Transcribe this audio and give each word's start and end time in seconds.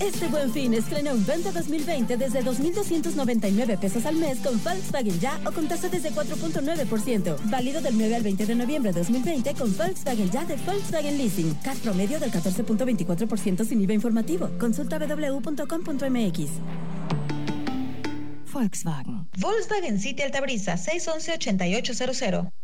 Este 0.00 0.28
buen 0.28 0.52
fin 0.52 0.74
estrena 0.74 1.12
un 1.12 1.24
Venta 1.24 1.52
2020 1.52 2.16
desde 2.16 2.42
2.299 2.42 3.78
pesos 3.78 4.04
al 4.06 4.16
mes 4.16 4.38
con 4.38 4.62
Volkswagen 4.62 5.18
Ya 5.20 5.40
o 5.46 5.52
con 5.52 5.68
tasa 5.68 5.88
desde 5.88 6.10
4.9%. 6.10 7.36
Válido 7.44 7.80
del 7.80 7.96
9 7.96 8.16
al 8.16 8.22
20 8.22 8.46
de 8.46 8.54
noviembre 8.54 8.92
de 8.92 9.00
2020 9.00 9.54
con 9.54 9.76
Volkswagen 9.76 10.30
Ya 10.30 10.44
de 10.44 10.56
Volkswagen 10.56 11.18
Leasing. 11.18 11.54
CAT 11.62 11.76
promedio 11.78 12.18
del 12.18 12.30
14.24% 12.32 13.64
sin 13.64 13.80
IVA 13.82 13.94
informativo. 13.94 14.50
Consulta 14.58 14.98
www.com.mx. 14.98 16.50
Volkswagen. 18.52 19.28
Volkswagen 19.38 19.98
City 19.98 20.22
Altabrisa 20.22 20.74
611-8800. 20.74 22.63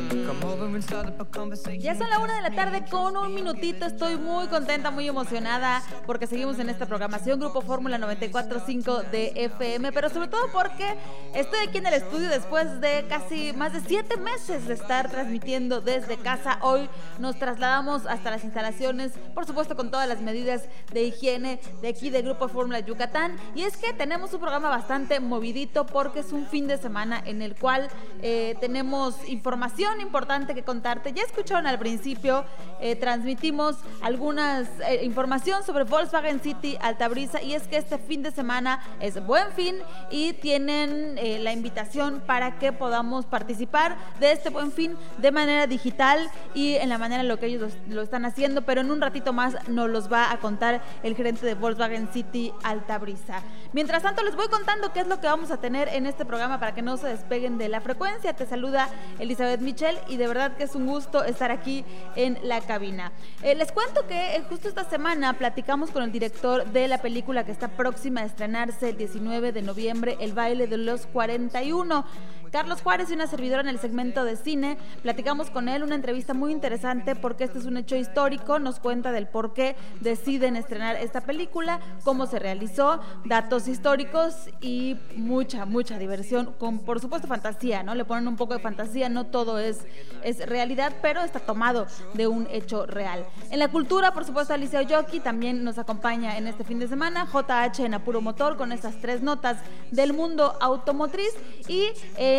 Ya 1.81 1.93
son 1.93 2.09
la 2.09 2.19
una 2.19 2.35
de 2.35 2.41
la 2.41 2.55
tarde 2.55 2.85
con 2.89 3.17
un 3.17 3.35
minutito. 3.35 3.85
Estoy 3.85 4.15
muy 4.15 4.47
contenta, 4.47 4.89
muy 4.89 5.05
emocionada 5.05 5.83
porque 6.05 6.25
seguimos 6.25 6.57
en 6.59 6.69
esta 6.69 6.85
programación 6.85 7.37
Grupo 7.37 7.61
Fórmula 7.61 7.97
94.5 7.97 9.09
de 9.09 9.33
FM, 9.35 9.91
pero 9.91 10.09
sobre 10.09 10.29
todo 10.29 10.43
porque 10.53 10.95
estoy 11.33 11.59
aquí 11.67 11.79
en 11.79 11.87
el 11.87 11.95
estudio 11.95 12.29
después 12.29 12.79
de 12.79 13.05
casi 13.09 13.51
más 13.53 13.73
de 13.73 13.81
siete 13.81 14.15
meses 14.15 14.67
de 14.67 14.75
estar 14.75 15.11
transmitiendo 15.11 15.81
desde 15.81 16.15
casa. 16.15 16.59
Hoy 16.61 16.89
nos 17.19 17.37
trasladamos 17.37 18.05
hasta 18.05 18.31
las 18.31 18.45
instalaciones, 18.45 19.11
por 19.33 19.45
supuesto 19.45 19.75
con 19.75 19.91
todas 19.91 20.07
las 20.07 20.21
medidas 20.21 20.63
de 20.93 21.03
higiene 21.03 21.59
de 21.81 21.89
aquí 21.89 22.09
de 22.09 22.21
Grupo 22.21 22.47
Fórmula 22.47 22.79
Yucatán. 22.79 23.35
Y 23.53 23.63
es 23.63 23.75
que 23.75 23.91
tenemos 23.91 24.33
un 24.33 24.39
programa 24.39 24.69
bastante 24.69 25.19
movidito 25.19 25.85
porque 25.85 26.21
es 26.21 26.31
un 26.31 26.45
fin 26.45 26.67
de 26.67 26.77
semana 26.77 27.21
en 27.25 27.41
el 27.41 27.55
cual 27.55 27.89
eh, 28.21 28.55
tenemos 28.61 29.27
información 29.27 29.99
importante 29.99 30.20
que 30.53 30.63
contarte. 30.63 31.13
Ya 31.13 31.23
escucharon 31.23 31.67
al 31.67 31.77
principio, 31.77 32.45
eh, 32.79 32.95
transmitimos 32.95 33.77
algunas 34.01 34.67
eh, 34.87 35.03
información 35.03 35.63
sobre 35.63 35.83
Volkswagen 35.83 36.39
City 36.39 36.77
Altabrisa 36.81 37.41
y 37.41 37.53
es 37.53 37.67
que 37.67 37.77
este 37.77 37.97
fin 37.97 38.23
de 38.23 38.31
semana 38.31 38.81
es 38.99 39.23
buen 39.25 39.51
fin 39.53 39.75
y 40.09 40.33
tienen 40.33 41.15
la 41.43 41.51
invitación 41.51 42.21
para 42.25 42.57
que 42.57 42.71
podamos 42.71 43.25
participar 43.25 43.97
de 44.19 44.31
este 44.31 44.49
buen 44.49 44.71
fin 44.71 44.95
de 45.17 45.31
manera 45.31 45.67
digital 45.67 46.29
y 46.53 46.75
en 46.75 46.89
la 46.89 46.97
manera 46.97 47.21
en 47.21 47.27
lo 47.27 47.37
que 47.37 47.47
ellos 47.47 47.73
lo 47.87 48.01
están 48.01 48.25
haciendo, 48.25 48.61
pero 48.63 48.81
en 48.81 48.91
un 48.91 49.01
ratito 49.01 49.33
más 49.33 49.55
nos 49.67 49.89
los 49.89 50.11
va 50.11 50.31
a 50.31 50.37
contar 50.37 50.81
el 51.03 51.15
gerente 51.15 51.45
de 51.45 51.55
Volkswagen 51.55 52.09
City 52.11 52.53
Altabrisa. 52.63 53.41
Mientras 53.73 54.03
tanto, 54.03 54.23
les 54.23 54.35
voy 54.35 54.47
contando 54.47 54.91
qué 54.93 55.01
es 55.01 55.07
lo 55.07 55.19
que 55.19 55.27
vamos 55.27 55.51
a 55.51 55.57
tener 55.57 55.87
en 55.89 56.05
este 56.05 56.25
programa 56.25 56.59
para 56.59 56.73
que 56.73 56.81
no 56.81 56.97
se 56.97 57.07
despeguen 57.07 57.57
de 57.57 57.69
la 57.69 57.81
frecuencia. 57.81 58.33
Te 58.33 58.45
saluda 58.45 58.89
Elizabeth 59.19 59.61
Michel 59.61 59.97
y 60.11 60.17
de 60.17 60.27
verdad 60.27 60.57
que 60.57 60.65
es 60.65 60.75
un 60.75 60.85
gusto 60.85 61.23
estar 61.23 61.51
aquí 61.51 61.85
en 62.15 62.37
la 62.43 62.59
cabina. 62.59 63.13
Eh, 63.41 63.55
les 63.55 63.71
cuento 63.71 64.05
que 64.07 64.35
eh, 64.35 64.43
justo 64.49 64.67
esta 64.67 64.83
semana 64.83 65.37
platicamos 65.37 65.89
con 65.89 66.03
el 66.03 66.11
director 66.11 66.65
de 66.65 66.89
la 66.89 67.01
película 67.01 67.45
que 67.45 67.51
está 67.51 67.69
próxima 67.69 68.21
a 68.21 68.25
estrenarse 68.25 68.89
el 68.89 68.97
19 68.97 69.53
de 69.53 69.61
noviembre, 69.61 70.17
El 70.19 70.33
baile 70.33 70.67
de 70.67 70.77
los 70.77 71.05
41. 71.07 72.05
Carlos 72.51 72.81
Juárez 72.81 73.09
y 73.09 73.13
una 73.13 73.27
servidora 73.27 73.61
en 73.61 73.69
el 73.69 73.79
segmento 73.79 74.25
de 74.25 74.35
cine. 74.35 74.77
Platicamos 75.03 75.49
con 75.49 75.69
él 75.69 75.83
una 75.83 75.95
entrevista 75.95 76.33
muy 76.33 76.51
interesante 76.51 77.15
porque 77.15 77.45
este 77.45 77.59
es 77.59 77.65
un 77.65 77.77
hecho 77.77 77.95
histórico. 77.95 78.59
Nos 78.59 78.79
cuenta 78.79 79.11
del 79.13 79.27
por 79.27 79.53
qué 79.53 79.75
deciden 80.01 80.57
estrenar 80.57 80.97
esta 80.97 81.21
película, 81.21 81.79
cómo 82.03 82.25
se 82.25 82.39
realizó, 82.39 82.99
datos 83.23 83.69
históricos 83.69 84.49
y 84.59 84.97
mucha, 85.15 85.65
mucha 85.65 85.97
diversión. 85.97 86.53
Con, 86.59 86.79
por 86.79 86.99
supuesto, 86.99 87.27
fantasía, 87.27 87.83
¿no? 87.83 87.95
Le 87.95 88.03
ponen 88.03 88.27
un 88.27 88.35
poco 88.35 88.53
de 88.53 88.59
fantasía, 88.59 89.07
no 89.07 89.27
todo 89.27 89.57
es, 89.57 89.85
es 90.23 90.45
realidad, 90.45 90.93
pero 91.01 91.21
está 91.21 91.39
tomado 91.39 91.87
de 92.13 92.27
un 92.27 92.47
hecho 92.51 92.85
real. 92.85 93.25
En 93.49 93.59
la 93.59 93.69
cultura, 93.69 94.13
por 94.13 94.25
supuesto, 94.25 94.53
Alicia 94.53 94.79
Oyoki 94.79 95.21
también 95.21 95.63
nos 95.63 95.77
acompaña 95.77 96.37
en 96.37 96.47
este 96.47 96.65
fin 96.65 96.79
de 96.79 96.89
semana. 96.89 97.27
JH 97.31 97.85
en 97.85 97.93
Apuro 97.93 98.19
Motor 98.19 98.57
con 98.57 98.73
estas 98.73 98.99
tres 98.99 99.21
notas 99.21 99.57
del 99.91 100.11
mundo 100.11 100.57
automotriz 100.59 101.31
y 101.67 101.87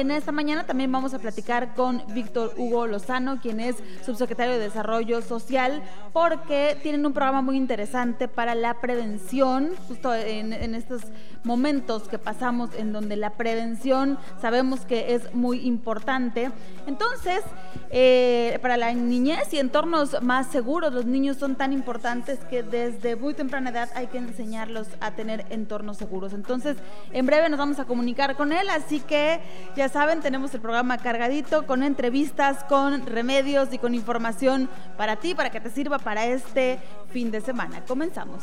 en 0.02 0.10
esta 0.10 0.32
mañana 0.32 0.66
también 0.66 0.90
vamos 0.90 1.14
a 1.14 1.20
platicar 1.20 1.74
con 1.74 2.02
Víctor 2.08 2.54
Hugo 2.56 2.88
Lozano, 2.88 3.40
quien 3.40 3.60
es 3.60 3.76
subsecretario 4.04 4.54
de 4.54 4.58
Desarrollo 4.58 5.22
Social, 5.22 5.80
porque 6.12 6.76
tienen 6.82 7.06
un 7.06 7.12
programa 7.12 7.40
muy 7.40 7.56
interesante 7.56 8.26
para 8.26 8.56
la 8.56 8.80
prevención, 8.80 9.70
justo 9.86 10.12
en, 10.12 10.52
en 10.52 10.74
estos 10.74 11.02
momentos 11.44 12.08
que 12.08 12.18
pasamos 12.18 12.70
en 12.76 12.92
donde 12.92 13.16
la 13.16 13.30
prevención 13.30 14.18
sabemos 14.40 14.80
que 14.80 15.14
es 15.14 15.32
muy 15.34 15.60
importante. 15.60 16.50
Entonces, 16.88 17.42
eh, 17.90 18.58
para 18.62 18.76
la 18.76 18.92
niñez 18.92 19.52
y 19.52 19.58
entornos 19.58 20.20
más 20.22 20.48
seguros, 20.48 20.92
los 20.92 21.04
niños 21.04 21.36
son 21.36 21.54
tan 21.54 21.72
importantes 21.72 22.40
que 22.50 22.62
desde 22.62 23.14
muy 23.16 23.34
temprana 23.34 23.70
edad 23.70 23.90
hay 23.94 24.08
que 24.08 24.18
enseñarlos 24.18 24.88
a 25.00 25.12
tener 25.12 25.46
entornos 25.50 25.96
seguros. 25.96 26.32
Entonces, 26.32 26.76
en 27.12 27.26
breve 27.26 27.48
nos 27.48 27.58
vamos 27.58 27.78
a 27.78 27.84
comunicar 27.84 28.34
con 28.34 28.52
él, 28.52 28.68
así 28.70 28.98
que 29.00 29.40
ya 29.76 29.88
saben, 29.92 30.20
tenemos 30.20 30.54
el 30.54 30.60
programa 30.60 30.98
cargadito 30.98 31.66
con 31.66 31.82
entrevistas, 31.82 32.64
con 32.64 33.06
remedios 33.06 33.72
y 33.72 33.78
con 33.78 33.94
información 33.94 34.68
para 34.96 35.16
ti, 35.16 35.34
para 35.34 35.50
que 35.50 35.60
te 35.60 35.70
sirva 35.70 35.98
para 35.98 36.26
este 36.26 36.78
fin 37.10 37.30
de 37.30 37.40
semana. 37.40 37.84
Comenzamos. 37.84 38.42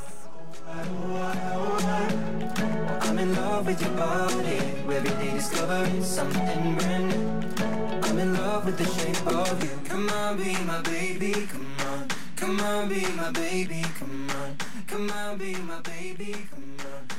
Come 12.40 12.62
on, 12.62 12.88
be 12.88 13.02
my 13.18 13.32
baby. 13.32 13.84
Come 14.00 14.30
on. 14.30 14.56
Come 14.88 15.12
on, 15.12 15.38
be 15.38 15.56
my 15.56 15.82
baby. 15.82 16.48
Come 16.50 16.78
on. 16.86 17.19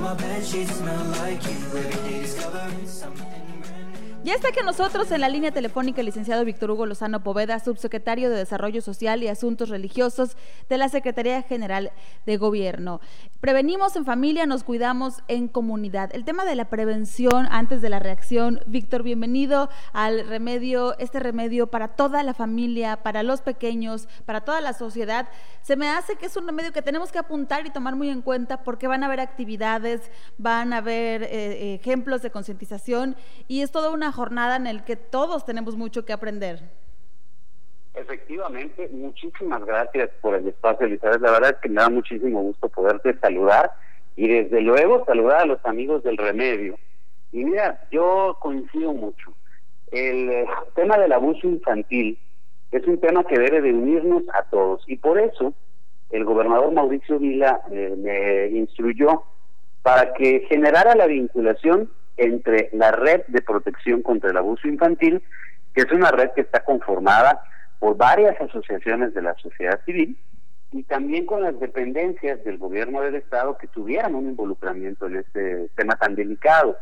My 0.00 0.14
bed 0.14 0.44
sheets 0.44 0.74
smell 0.76 1.04
like 1.04 1.42
you. 1.44 1.50
Every 1.50 2.10
day 2.10 2.20
discovering 2.22 2.86
something. 2.86 3.41
Ya 4.24 4.34
está 4.34 4.52
que 4.52 4.62
nosotros 4.62 5.10
en 5.10 5.20
la 5.20 5.28
línea 5.28 5.50
telefónica 5.50 6.00
el 6.00 6.06
licenciado 6.06 6.44
Víctor 6.44 6.70
Hugo 6.70 6.86
Lozano 6.86 7.24
Poveda, 7.24 7.58
subsecretario 7.58 8.30
de 8.30 8.36
Desarrollo 8.36 8.80
Social 8.80 9.20
y 9.20 9.26
Asuntos 9.26 9.68
Religiosos 9.68 10.36
de 10.68 10.78
la 10.78 10.88
Secretaría 10.88 11.42
General 11.42 11.90
de 12.24 12.36
Gobierno. 12.36 13.00
Prevenimos 13.40 13.96
en 13.96 14.04
familia, 14.04 14.46
nos 14.46 14.62
cuidamos 14.62 15.24
en 15.26 15.48
comunidad. 15.48 16.14
El 16.14 16.24
tema 16.24 16.44
de 16.44 16.54
la 16.54 16.66
prevención 16.66 17.48
antes 17.50 17.82
de 17.82 17.88
la 17.88 17.98
reacción. 17.98 18.60
Víctor, 18.66 19.02
bienvenido 19.02 19.68
al 19.92 20.28
remedio, 20.28 20.96
este 21.00 21.18
remedio 21.18 21.66
para 21.66 21.88
toda 21.88 22.22
la 22.22 22.32
familia, 22.32 22.98
para 23.02 23.24
los 23.24 23.42
pequeños, 23.42 24.06
para 24.24 24.42
toda 24.42 24.60
la 24.60 24.72
sociedad. 24.72 25.28
Se 25.62 25.74
me 25.74 25.88
hace 25.88 26.14
que 26.14 26.26
es 26.26 26.36
un 26.36 26.46
remedio 26.46 26.72
que 26.72 26.82
tenemos 26.82 27.10
que 27.10 27.18
apuntar 27.18 27.66
y 27.66 27.70
tomar 27.70 27.96
muy 27.96 28.08
en 28.08 28.22
cuenta 28.22 28.62
porque 28.62 28.86
van 28.86 29.02
a 29.02 29.06
haber 29.06 29.18
actividades, 29.18 30.00
van 30.38 30.72
a 30.72 30.76
haber 30.76 31.24
eh, 31.24 31.74
ejemplos 31.74 32.22
de 32.22 32.30
concientización 32.30 33.16
y 33.48 33.62
es 33.62 33.72
toda 33.72 33.90
una 33.90 34.11
jornada 34.12 34.56
en 34.56 34.66
el 34.66 34.84
que 34.84 34.96
todos 34.96 35.44
tenemos 35.44 35.76
mucho 35.76 36.04
que 36.04 36.12
aprender. 36.12 36.60
Efectivamente, 37.94 38.88
muchísimas 38.92 39.64
gracias 39.64 40.10
por 40.20 40.34
el 40.34 40.48
espacio, 40.48 40.86
Elizabeth. 40.86 41.20
La 41.20 41.32
verdad 41.32 41.50
es 41.50 41.56
que 41.58 41.68
me 41.68 41.80
da 41.80 41.90
muchísimo 41.90 42.40
gusto 42.42 42.68
poderte 42.68 43.18
saludar 43.18 43.72
y 44.16 44.28
desde 44.28 44.60
luego 44.62 45.04
saludar 45.04 45.42
a 45.42 45.46
los 45.46 45.64
amigos 45.64 46.02
del 46.02 46.16
remedio. 46.16 46.78
Y 47.32 47.44
mira, 47.44 47.86
yo 47.90 48.36
coincido 48.40 48.92
mucho. 48.92 49.34
El 49.90 50.30
eh, 50.30 50.46
tema 50.74 50.96
del 50.98 51.12
abuso 51.12 51.46
infantil 51.46 52.18
es 52.70 52.86
un 52.86 52.98
tema 52.98 53.24
que 53.24 53.38
debe 53.38 53.60
de 53.60 53.72
unirnos 53.72 54.22
a 54.32 54.44
todos 54.44 54.82
y 54.86 54.96
por 54.96 55.18
eso 55.18 55.52
el 56.10 56.24
gobernador 56.24 56.72
Mauricio 56.72 57.18
Vila 57.18 57.60
eh, 57.70 57.94
me 57.98 58.58
instruyó 58.58 59.24
para 59.82 60.14
que 60.14 60.46
generara 60.48 60.94
la 60.94 61.06
vinculación 61.06 61.90
entre 62.16 62.68
la 62.72 62.92
red 62.92 63.22
de 63.28 63.42
protección 63.42 64.02
contra 64.02 64.30
el 64.30 64.36
abuso 64.36 64.68
infantil, 64.68 65.22
que 65.74 65.82
es 65.82 65.92
una 65.92 66.10
red 66.10 66.30
que 66.34 66.42
está 66.42 66.64
conformada 66.64 67.42
por 67.78 67.96
varias 67.96 68.40
asociaciones 68.40 69.14
de 69.14 69.22
la 69.22 69.34
sociedad 69.34 69.80
civil, 69.84 70.16
y 70.70 70.84
también 70.84 71.26
con 71.26 71.42
las 71.42 71.58
dependencias 71.60 72.42
del 72.44 72.58
gobierno 72.58 73.02
del 73.02 73.16
Estado 73.16 73.58
que 73.58 73.68
tuvieran 73.68 74.14
un 74.14 74.30
involucramiento 74.30 75.06
en 75.06 75.16
este 75.16 75.68
tema 75.76 75.96
tan 75.96 76.14
delicado. 76.14 76.76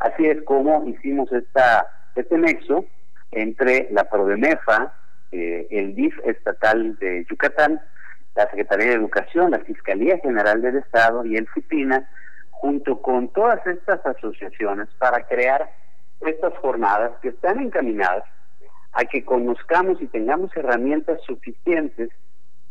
Así 0.00 0.26
es 0.26 0.42
como 0.42 0.86
hicimos 0.88 1.32
esta, 1.32 1.86
este 2.16 2.36
nexo 2.36 2.84
entre 3.30 3.88
la 3.92 4.04
PRODEMEFA, 4.04 4.92
eh, 5.30 5.66
el 5.70 5.94
DIF 5.94 6.18
estatal 6.24 6.96
de 6.98 7.26
Yucatán, 7.30 7.80
la 8.34 8.48
Secretaría 8.50 8.88
de 8.88 8.94
Educación, 8.94 9.50
la 9.50 9.60
Fiscalía 9.60 10.18
General 10.18 10.62
del 10.62 10.76
Estado 10.76 11.24
y 11.24 11.36
el 11.36 11.46
FIPINA, 11.48 12.08
junto 12.60 13.00
con 13.00 13.28
todas 13.28 13.64
estas 13.66 14.04
asociaciones 14.04 14.88
para 14.98 15.26
crear 15.26 15.70
estas 16.20 16.52
jornadas 16.58 17.12
que 17.22 17.28
están 17.28 17.60
encaminadas 17.60 18.24
a 18.92 19.04
que 19.04 19.24
conozcamos 19.24 20.00
y 20.02 20.06
tengamos 20.06 20.54
herramientas 20.56 21.20
suficientes 21.24 22.10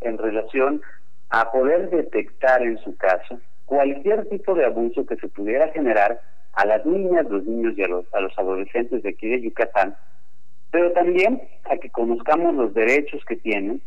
en 0.01 0.17
relación 0.17 0.81
a 1.29 1.51
poder 1.51 1.89
detectar 1.89 2.61
en 2.61 2.77
su 2.79 2.95
caso 2.97 3.39
cualquier 3.65 4.27
tipo 4.29 4.55
de 4.55 4.65
abuso 4.65 5.05
que 5.05 5.15
se 5.17 5.27
pudiera 5.27 5.69
generar 5.69 6.21
a 6.53 6.65
las 6.65 6.85
niñas, 6.85 7.25
los 7.29 7.43
niños 7.45 7.77
y 7.77 7.83
a 7.83 7.87
los, 7.87 8.05
adolescentes 8.37 9.03
de 9.03 9.09
aquí 9.09 9.27
de 9.27 9.41
Yucatán, 9.41 9.95
pero 10.71 10.91
también 10.91 11.41
a 11.69 11.77
que 11.77 11.89
conozcamos 11.89 12.55
los 12.55 12.73
derechos 12.73 13.23
que 13.25 13.35
tienen 13.35 13.81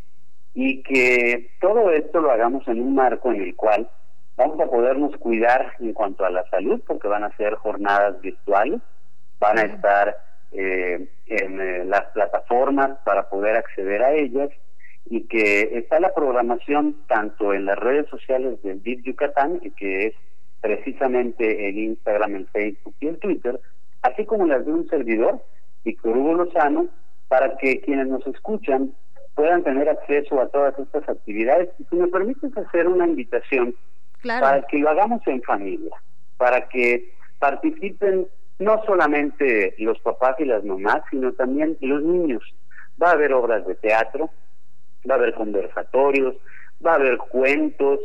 y 0.55 0.83
que 0.83 1.51
todo 1.61 1.91
esto 1.91 2.21
lo 2.21 2.31
hagamos 2.31 2.67
en 2.69 2.81
un 2.81 2.95
marco 2.95 3.33
en 3.33 3.43
el 3.43 3.57
cual 3.57 3.89
vamos 4.41 4.59
a 4.59 4.71
podernos 4.71 5.15
cuidar 5.19 5.75
en 5.81 5.93
cuanto 5.93 6.25
a 6.25 6.31
la 6.31 6.49
salud, 6.49 6.81
porque 6.87 7.09
van 7.09 7.25
a 7.25 7.37
ser 7.37 7.57
jornadas 7.57 8.19
virtuales, 8.23 8.81
van 9.39 9.59
a 9.59 9.63
estar 9.63 10.17
eh, 10.53 11.11
en 11.27 11.61
eh, 11.61 11.85
las 11.85 12.07
plataformas 12.15 12.99
para 13.05 13.29
poder 13.29 13.57
acceder 13.57 14.03
a 14.03 14.15
ellas 14.15 14.49
y 15.05 15.27
que 15.27 15.79
está 15.79 16.01
la 16.01 16.15
programación 16.15 16.97
tanto 17.07 17.53
en 17.53 17.67
las 17.67 17.79
redes 17.79 18.09
sociales 18.09 18.63
del 18.63 18.83
DIF 18.83 19.03
Yucatán, 19.05 19.61
que 19.77 20.07
es 20.07 20.15
precisamente 20.63 21.69
el 21.69 21.77
Instagram, 21.77 22.37
el 22.37 22.47
Facebook 22.49 22.95
y 23.01 23.09
el 23.09 23.19
Twitter, 23.19 23.61
así 24.01 24.25
como 24.25 24.47
las 24.47 24.65
de 24.65 24.73
un 24.73 24.89
servidor, 24.89 25.43
Víctor 25.85 26.17
Hugo 26.17 26.35
Lozano, 26.35 26.87
para 27.29 27.59
que 27.59 27.83
quienes 27.83 28.07
nos 28.07 28.27
escuchan 28.27 28.95
puedan 29.35 29.65
tener 29.65 29.89
acceso 29.91 30.41
a 30.41 30.49
todas 30.49 30.79
estas 30.79 31.07
actividades. 31.09 31.69
Y 31.79 31.85
si 31.85 31.97
me 31.97 32.09
permites 32.09 32.57
hacer 32.57 32.89
una 32.89 33.07
invitación 33.07 33.75
para 34.23 34.63
que 34.63 34.79
lo 34.79 34.91
hagamos 34.91 35.27
en 35.27 35.43
familia, 35.43 35.95
para 36.37 36.69
que 36.69 37.15
participen 37.39 38.27
no 38.59 38.83
solamente 38.85 39.75
los 39.79 39.99
papás 40.01 40.37
y 40.39 40.45
las 40.45 40.65
mamás, 40.65 41.03
sino 41.11 41.33
también 41.33 41.77
los 41.81 42.03
niños. 42.03 42.43
Va 43.03 43.09
a 43.09 43.13
haber 43.13 43.33
obras 43.33 43.67
de 43.67 43.75
teatro, 43.75 44.31
va 45.09 45.15
a 45.15 45.19
haber 45.19 45.35
conversatorios, 45.35 46.37
va 46.85 46.93
a 46.93 46.97
haber 46.97 47.17
cuentos, 47.17 47.99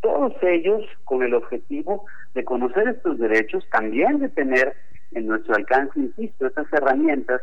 todos 0.00 0.34
ellos 0.42 0.84
con 1.04 1.22
el 1.22 1.32
objetivo 1.32 2.04
de 2.34 2.44
conocer 2.44 2.88
estos 2.88 3.18
derechos, 3.18 3.64
también 3.70 4.18
de 4.18 4.28
tener 4.28 4.74
en 5.12 5.26
nuestro 5.26 5.54
alcance, 5.54 5.98
insisto, 5.98 6.46
estas 6.46 6.70
herramientas 6.72 7.40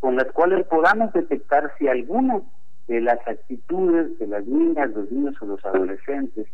con 0.00 0.16
las 0.16 0.26
cuales 0.32 0.66
podamos 0.66 1.12
detectar 1.12 1.72
si 1.78 1.88
alguna 1.88 2.40
de 2.86 3.00
las 3.00 3.18
actitudes 3.26 4.18
de 4.18 4.26
las 4.26 4.44
niñas, 4.46 4.90
los 4.90 5.10
niños 5.10 5.34
o 5.40 5.46
los 5.46 5.64
adolescentes 5.64 6.46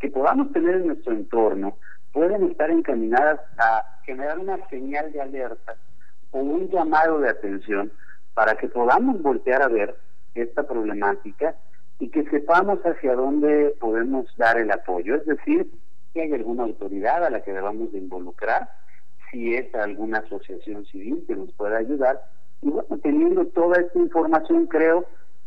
que 0.00 0.08
podamos 0.08 0.50
tener 0.52 0.76
en 0.76 0.88
nuestro 0.88 1.12
entorno 1.12 1.76
pueden 2.12 2.50
estar 2.50 2.70
encaminadas 2.70 3.40
a 3.58 3.84
generar 4.04 4.38
una 4.38 4.58
señal 4.68 5.12
de 5.12 5.20
alerta 5.20 5.76
o 6.32 6.40
un 6.40 6.68
llamado 6.68 7.20
de 7.20 7.28
atención 7.28 7.92
para 8.34 8.56
que 8.56 8.68
podamos 8.68 9.22
voltear 9.22 9.62
a 9.62 9.68
ver 9.68 9.96
esta 10.34 10.66
problemática 10.66 11.54
y 11.98 12.08
que 12.08 12.24
sepamos 12.30 12.80
hacia 12.80 13.14
dónde 13.14 13.76
podemos 13.78 14.26
dar 14.36 14.58
el 14.58 14.70
apoyo, 14.70 15.16
es 15.16 15.26
decir, 15.26 15.70
si 16.12 16.20
hay 16.20 16.32
alguna 16.32 16.64
autoridad 16.64 17.24
a 17.24 17.30
la 17.30 17.42
que 17.42 17.52
debamos 17.52 17.92
de 17.92 17.98
involucrar, 17.98 18.70
si 19.30 19.54
es 19.54 19.72
alguna 19.74 20.18
asociación 20.18 20.86
civil 20.86 21.24
que 21.26 21.36
nos 21.36 21.52
pueda 21.52 21.76
ayudar. 21.76 22.20
Y 22.62 22.70
bueno, 22.70 22.98
teniendo 23.02 23.46
toda 23.46 23.80
esta 23.80 23.98
información, 23.98 24.66
creo 24.66 25.04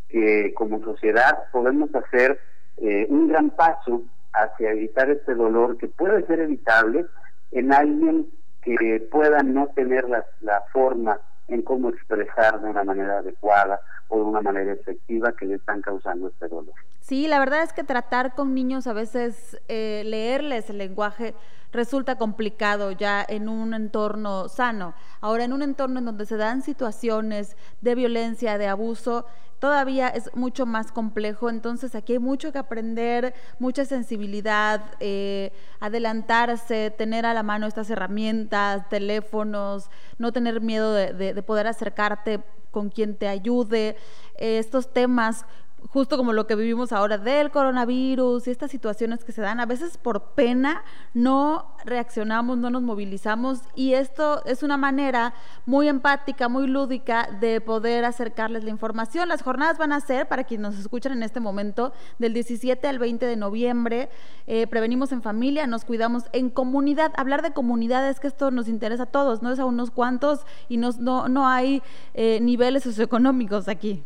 que 0.07 0.53
como 0.53 0.79
sociedad 0.83 1.45
podemos 1.51 1.93
hacer 1.95 2.39
eh, 2.77 3.07
un 3.09 3.27
gran 3.27 3.49
paso 3.49 4.03
hacia 4.33 4.71
evitar 4.71 5.09
este 5.09 5.35
dolor 5.35 5.77
que 5.77 5.87
puede 5.87 6.25
ser 6.25 6.39
evitable 6.39 7.05
en 7.51 7.73
alguien 7.73 8.27
que 8.61 9.07
pueda 9.11 9.43
no 9.43 9.67
tener 9.75 10.09
la, 10.09 10.25
la 10.41 10.61
forma 10.71 11.19
en 11.47 11.61
cómo 11.61 11.89
expresar 11.89 12.61
de 12.61 12.69
una 12.69 12.83
manera 12.83 13.19
adecuada 13.19 13.79
o 14.07 14.17
de 14.17 14.23
una 14.23 14.41
manera 14.41 14.73
efectiva 14.73 15.33
que 15.33 15.45
le 15.45 15.55
están 15.55 15.81
causando 15.81 16.27
este 16.27 16.47
dolor. 16.47 16.73
Sí, 16.99 17.27
la 17.27 17.39
verdad 17.39 17.63
es 17.63 17.73
que 17.73 17.83
tratar 17.83 18.33
con 18.33 18.53
niños 18.53 18.87
a 18.87 18.93
veces, 18.93 19.59
eh, 19.67 20.03
leerles 20.05 20.69
el 20.69 20.77
lenguaje 20.77 21.33
resulta 21.71 22.17
complicado 22.17 22.91
ya 22.91 23.25
en 23.27 23.49
un 23.49 23.73
entorno 23.73 24.47
sano. 24.47 24.93
Ahora, 25.19 25.43
en 25.43 25.53
un 25.53 25.63
entorno 25.63 25.99
en 25.99 26.05
donde 26.05 26.25
se 26.25 26.37
dan 26.37 26.61
situaciones 26.61 27.57
de 27.81 27.95
violencia, 27.95 28.57
de 28.57 28.67
abuso, 28.67 29.25
todavía 29.63 30.09
es 30.09 30.29
mucho 30.35 30.65
más 30.65 30.91
complejo. 30.91 31.49
Entonces, 31.49 31.95
aquí 31.95 32.11
hay 32.11 32.19
mucho 32.19 32.51
que 32.51 32.57
aprender, 32.57 33.33
mucha 33.59 33.85
sensibilidad, 33.85 34.81
eh, 34.99 35.53
adelantarse, 35.79 36.91
tener 36.91 37.25
a 37.25 37.33
la 37.33 37.43
mano 37.43 37.65
estas 37.65 37.89
herramientas, 37.89 38.89
teléfonos, 38.89 39.89
no 40.17 40.33
tener 40.33 40.59
miedo 40.59 40.93
de, 40.93 41.13
de 41.33 41.43
poder 41.43 41.67
acercarte 41.67 42.43
con 42.71 42.89
quien 42.89 43.15
te 43.15 43.29
ayude. 43.29 43.95
Eh, 44.37 44.57
estos 44.57 44.91
temas 44.91 45.45
justo 45.89 46.17
como 46.17 46.33
lo 46.33 46.47
que 46.47 46.55
vivimos 46.55 46.91
ahora 46.91 47.17
del 47.17 47.51
coronavirus 47.51 48.47
y 48.47 48.51
estas 48.51 48.71
situaciones 48.71 49.23
que 49.23 49.31
se 49.31 49.41
dan, 49.41 49.59
a 49.59 49.65
veces 49.65 49.97
por 49.97 50.33
pena 50.33 50.83
no 51.13 51.75
reaccionamos, 51.85 52.57
no 52.57 52.69
nos 52.69 52.81
movilizamos 52.81 53.59
y 53.75 53.93
esto 53.93 54.43
es 54.45 54.63
una 54.63 54.77
manera 54.77 55.33
muy 55.65 55.87
empática, 55.87 56.47
muy 56.49 56.67
lúdica 56.67 57.29
de 57.39 57.61
poder 57.61 58.05
acercarles 58.05 58.63
la 58.63 58.69
información. 58.69 59.29
Las 59.29 59.41
jornadas 59.41 59.77
van 59.77 59.91
a 59.91 59.99
ser, 59.99 60.27
para 60.27 60.43
quienes 60.43 60.71
nos 60.71 60.79
escuchan 60.79 61.13
en 61.13 61.23
este 61.23 61.39
momento, 61.39 61.93
del 62.19 62.33
17 62.33 62.87
al 62.87 62.99
20 62.99 63.25
de 63.25 63.35
noviembre. 63.35 64.09
Eh, 64.47 64.67
prevenimos 64.67 65.11
en 65.11 65.21
familia, 65.21 65.67
nos 65.67 65.85
cuidamos 65.85 66.23
en 66.31 66.49
comunidad. 66.49 67.11
Hablar 67.17 67.41
de 67.41 67.53
comunidad 67.53 68.07
es 68.09 68.19
que 68.19 68.27
esto 68.27 68.51
nos 68.51 68.67
interesa 68.67 69.03
a 69.03 69.07
todos, 69.07 69.41
no 69.41 69.51
es 69.51 69.59
a 69.59 69.65
unos 69.65 69.91
cuantos 69.91 70.45
y 70.69 70.77
no, 70.77 70.91
no 70.99 71.47
hay 71.47 71.81
eh, 72.13 72.39
niveles 72.41 72.83
socioeconómicos 72.83 73.67
aquí. 73.67 74.03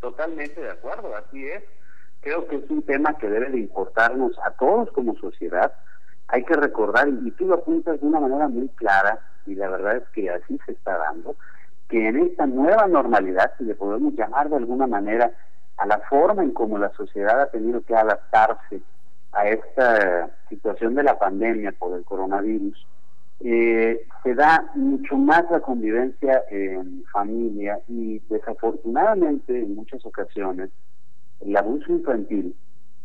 Totalmente 0.00 0.60
de 0.60 0.70
acuerdo, 0.70 1.14
así 1.14 1.46
es. 1.46 1.62
Creo 2.20 2.46
que 2.48 2.56
es 2.56 2.70
un 2.70 2.82
tema 2.82 3.16
que 3.18 3.28
debe 3.28 3.50
de 3.50 3.58
importarnos 3.58 4.32
a 4.44 4.50
todos 4.52 4.90
como 4.92 5.14
sociedad. 5.16 5.72
Hay 6.28 6.44
que 6.44 6.54
recordar, 6.54 7.08
y 7.08 7.30
tú 7.32 7.46
lo 7.46 7.54
apuntas 7.54 8.00
de 8.00 8.06
una 8.06 8.20
manera 8.20 8.48
muy 8.48 8.68
clara, 8.70 9.18
y 9.46 9.54
la 9.54 9.68
verdad 9.68 9.96
es 9.96 10.08
que 10.10 10.30
así 10.30 10.58
se 10.64 10.72
está 10.72 10.96
dando, 10.96 11.36
que 11.88 12.08
en 12.08 12.18
esta 12.18 12.46
nueva 12.46 12.86
normalidad, 12.86 13.52
si 13.58 13.64
le 13.64 13.74
podemos 13.74 14.14
llamar 14.14 14.48
de 14.48 14.56
alguna 14.56 14.86
manera 14.86 15.32
a 15.76 15.86
la 15.86 15.98
forma 16.08 16.42
en 16.42 16.52
cómo 16.52 16.78
la 16.78 16.92
sociedad 16.92 17.40
ha 17.40 17.50
tenido 17.50 17.82
que 17.82 17.96
adaptarse 17.96 18.80
a 19.32 19.48
esta 19.48 20.30
situación 20.48 20.94
de 20.94 21.02
la 21.02 21.18
pandemia 21.18 21.72
por 21.72 21.96
el 21.96 22.04
coronavirus, 22.04 22.86
eh, 23.40 24.06
se 24.22 24.34
da 24.34 24.70
mucho 24.74 25.16
más 25.16 25.44
la 25.50 25.60
convivencia 25.60 26.44
en 26.50 27.04
familia 27.12 27.80
y 27.88 28.18
desafortunadamente 28.28 29.58
en 29.58 29.74
muchas 29.74 30.04
ocasiones 30.04 30.70
el 31.40 31.56
abuso 31.56 31.90
infantil 31.90 32.54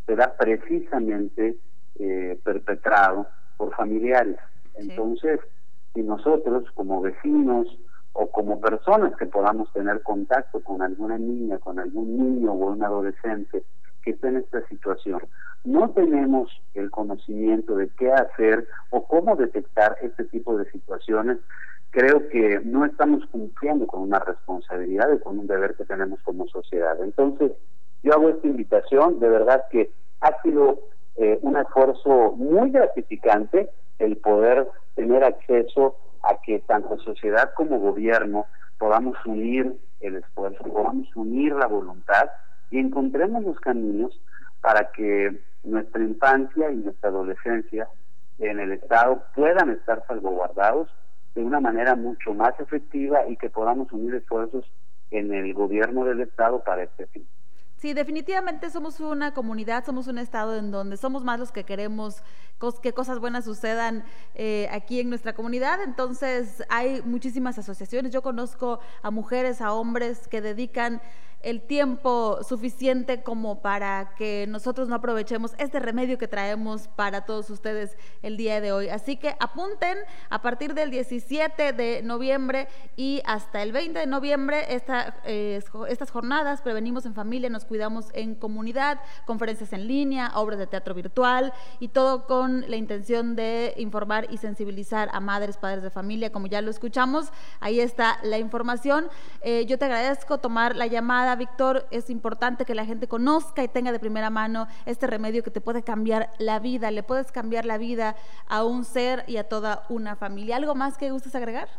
se 0.05 0.15
da 0.15 0.35
precisamente 0.37 1.57
eh, 1.99 2.37
perpetrado 2.43 3.27
por 3.55 3.73
familiares. 3.75 4.35
Entonces, 4.75 5.39
si 5.93 6.03
nosotros 6.03 6.65
como 6.73 7.01
vecinos 7.01 7.67
o 8.11 8.29
como 8.29 8.59
personas 8.59 9.15
que 9.15 9.25
podamos 9.25 9.71
tener 9.71 10.03
contacto 10.03 10.61
con 10.61 10.81
alguna 10.81 11.17
niña, 11.17 11.59
con 11.59 11.79
algún 11.79 12.17
niño 12.17 12.51
o 12.51 12.73
un 12.73 12.83
adolescente 12.83 13.63
que 14.05 14.11
esté 14.11 14.27
en 14.27 14.37
esta 14.37 14.65
situación, 14.67 15.21
no 15.65 15.89
tenemos 15.89 16.49
el 16.75 16.91
conocimiento 16.91 17.75
de 17.75 17.89
qué 17.97 18.11
hacer 18.11 18.67
o 18.91 19.05
cómo 19.07 19.35
detectar 19.35 19.97
este 20.01 20.23
tipo 20.25 20.55
de 20.57 20.69
situaciones, 20.71 21.39
creo 21.89 22.29
que 22.29 22.61
no 22.63 22.85
estamos 22.85 23.25
cumpliendo 23.31 23.87
con 23.87 24.01
una 24.01 24.19
responsabilidad 24.19 25.11
y 25.11 25.19
con 25.19 25.39
un 25.39 25.47
deber 25.47 25.75
que 25.75 25.85
tenemos 25.85 26.19
como 26.21 26.47
sociedad. 26.47 26.97
Entonces, 27.01 27.51
yo 28.03 28.13
hago 28.13 28.29
esta 28.29 28.47
invitación, 28.47 29.19
de 29.19 29.29
verdad 29.29 29.63
que 29.71 29.91
ha 30.21 30.41
sido 30.43 30.79
eh, 31.15 31.39
un 31.41 31.57
esfuerzo 31.57 32.33
muy 32.37 32.69
gratificante 32.69 33.69
el 33.97 34.17
poder 34.17 34.67
tener 34.95 35.23
acceso 35.23 35.97
a 36.21 36.39
que 36.45 36.59
tanto 36.59 36.99
sociedad 36.99 37.51
como 37.55 37.79
gobierno 37.79 38.45
podamos 38.77 39.15
unir 39.25 39.75
el 40.01 40.17
esfuerzo, 40.17 40.63
podamos 40.63 41.07
unir 41.15 41.53
la 41.53 41.67
voluntad 41.67 42.29
y 42.71 42.79
encontremos 42.79 43.43
los 43.43 43.59
caminos 43.59 44.19
para 44.61 44.91
que 44.91 45.41
nuestra 45.63 46.01
infancia 46.01 46.71
y 46.71 46.77
nuestra 46.77 47.09
adolescencia 47.09 47.87
en 48.39 48.59
el 48.59 48.73
Estado 48.73 49.23
puedan 49.35 49.69
estar 49.69 50.03
salvaguardados 50.07 50.89
de 51.35 51.43
una 51.43 51.59
manera 51.59 51.95
mucho 51.95 52.33
más 52.33 52.59
efectiva 52.59 53.27
y 53.27 53.37
que 53.37 53.49
podamos 53.49 53.91
unir 53.91 54.15
esfuerzos 54.15 54.65
en 55.11 55.33
el 55.33 55.53
gobierno 55.53 56.05
del 56.05 56.21
Estado 56.21 56.63
para 56.63 56.83
este 56.83 57.07
fin. 57.07 57.27
Sí, 57.77 57.93
definitivamente 57.93 58.69
somos 58.69 58.99
una 59.01 59.33
comunidad, 59.33 59.85
somos 59.85 60.07
un 60.07 60.17
estado 60.17 60.55
en 60.55 60.71
donde 60.71 60.95
somos 60.95 61.23
más 61.25 61.39
los 61.39 61.51
que 61.51 61.65
queremos 61.65 62.23
que 62.81 62.93
cosas 62.93 63.19
buenas 63.19 63.45
sucedan 63.45 64.05
eh, 64.33 64.67
aquí 64.71 65.01
en 65.01 65.09
nuestra 65.09 65.33
comunidad. 65.33 65.83
Entonces 65.83 66.63
hay 66.69 67.01
muchísimas 67.03 67.59
asociaciones. 67.59 68.11
Yo 68.11 68.21
conozco 68.21 68.79
a 69.03 69.11
mujeres, 69.11 69.61
a 69.61 69.73
hombres 69.73 70.27
que 70.29 70.41
dedican 70.41 71.01
el 71.45 71.61
tiempo 71.61 72.39
suficiente 72.43 73.21
como 73.21 73.61
para 73.61 74.15
que 74.17 74.47
nosotros 74.49 74.89
no 74.89 74.95
aprovechemos 74.95 75.53
este 75.59 75.79
remedio 75.79 76.17
que 76.17 76.27
traemos 76.27 76.87
para 76.87 77.21
todos 77.21 77.51
ustedes 77.51 77.97
el 78.23 78.35
día 78.35 78.61
de 78.61 78.71
hoy. 78.71 78.89
Así 78.89 79.15
que 79.15 79.35
apunten 79.39 79.95
a 80.31 80.41
partir 80.41 80.73
del 80.73 80.89
17 80.89 81.73
de 81.73 82.01
noviembre 82.01 82.67
y 82.95 83.21
hasta 83.25 83.61
el 83.61 83.71
20 83.73 83.99
de 83.99 84.07
noviembre 84.07 84.73
esta, 84.73 85.17
eh, 85.23 85.61
estas 85.87 86.09
jornadas, 86.09 86.61
prevenimos 86.63 87.05
en 87.05 87.13
familia, 87.13 87.47
nos 87.51 87.63
cuidamos 87.63 88.07
en 88.13 88.33
comunidad, 88.33 88.99
conferencias 89.27 89.71
en 89.71 89.87
línea, 89.87 90.31
obras 90.33 90.57
de 90.57 90.65
teatro 90.65 90.95
virtual 90.95 91.53
y 91.79 91.89
todo 91.89 92.25
con 92.25 92.67
la 92.67 92.75
intención 92.75 93.35
de 93.35 93.75
informar 93.77 94.25
y 94.31 94.37
sensibilizar 94.37 95.09
a 95.13 95.19
madres, 95.19 95.57
padres 95.57 95.83
de 95.83 95.91
familia, 95.91 96.31
como 96.31 96.47
ya 96.47 96.63
lo 96.63 96.71
escuchamos. 96.71 97.27
Ahí 97.59 97.79
está 97.79 98.17
la 98.23 98.39
información. 98.39 99.09
Eh, 99.41 99.67
yo 99.67 99.77
te 99.77 99.85
agradezco 99.85 100.39
tomar 100.39 100.75
la 100.75 100.87
llamada 100.87 101.34
Víctor, 101.35 101.85
es 101.91 102.09
importante 102.09 102.65
que 102.65 102.75
la 102.75 102.85
gente 102.85 103.07
conozca 103.07 103.63
y 103.63 103.67
tenga 103.67 103.91
de 103.91 103.99
primera 103.99 104.29
mano 104.29 104.67
este 104.85 105.07
remedio 105.07 105.43
que 105.43 105.51
te 105.51 105.61
puede 105.61 105.83
cambiar 105.83 106.29
la 106.39 106.59
vida, 106.59 106.91
le 106.91 107.03
puedes 107.03 107.31
cambiar 107.31 107.65
la 107.65 107.77
vida 107.77 108.15
a 108.47 108.63
un 108.63 108.83
ser 108.85 109.23
y 109.27 109.37
a 109.37 109.47
toda 109.47 109.83
una 109.89 110.15
familia. 110.15 110.55
¿Algo 110.55 110.75
más 110.75 110.97
que 110.97 111.11
gustes 111.11 111.35
agregar? 111.35 111.69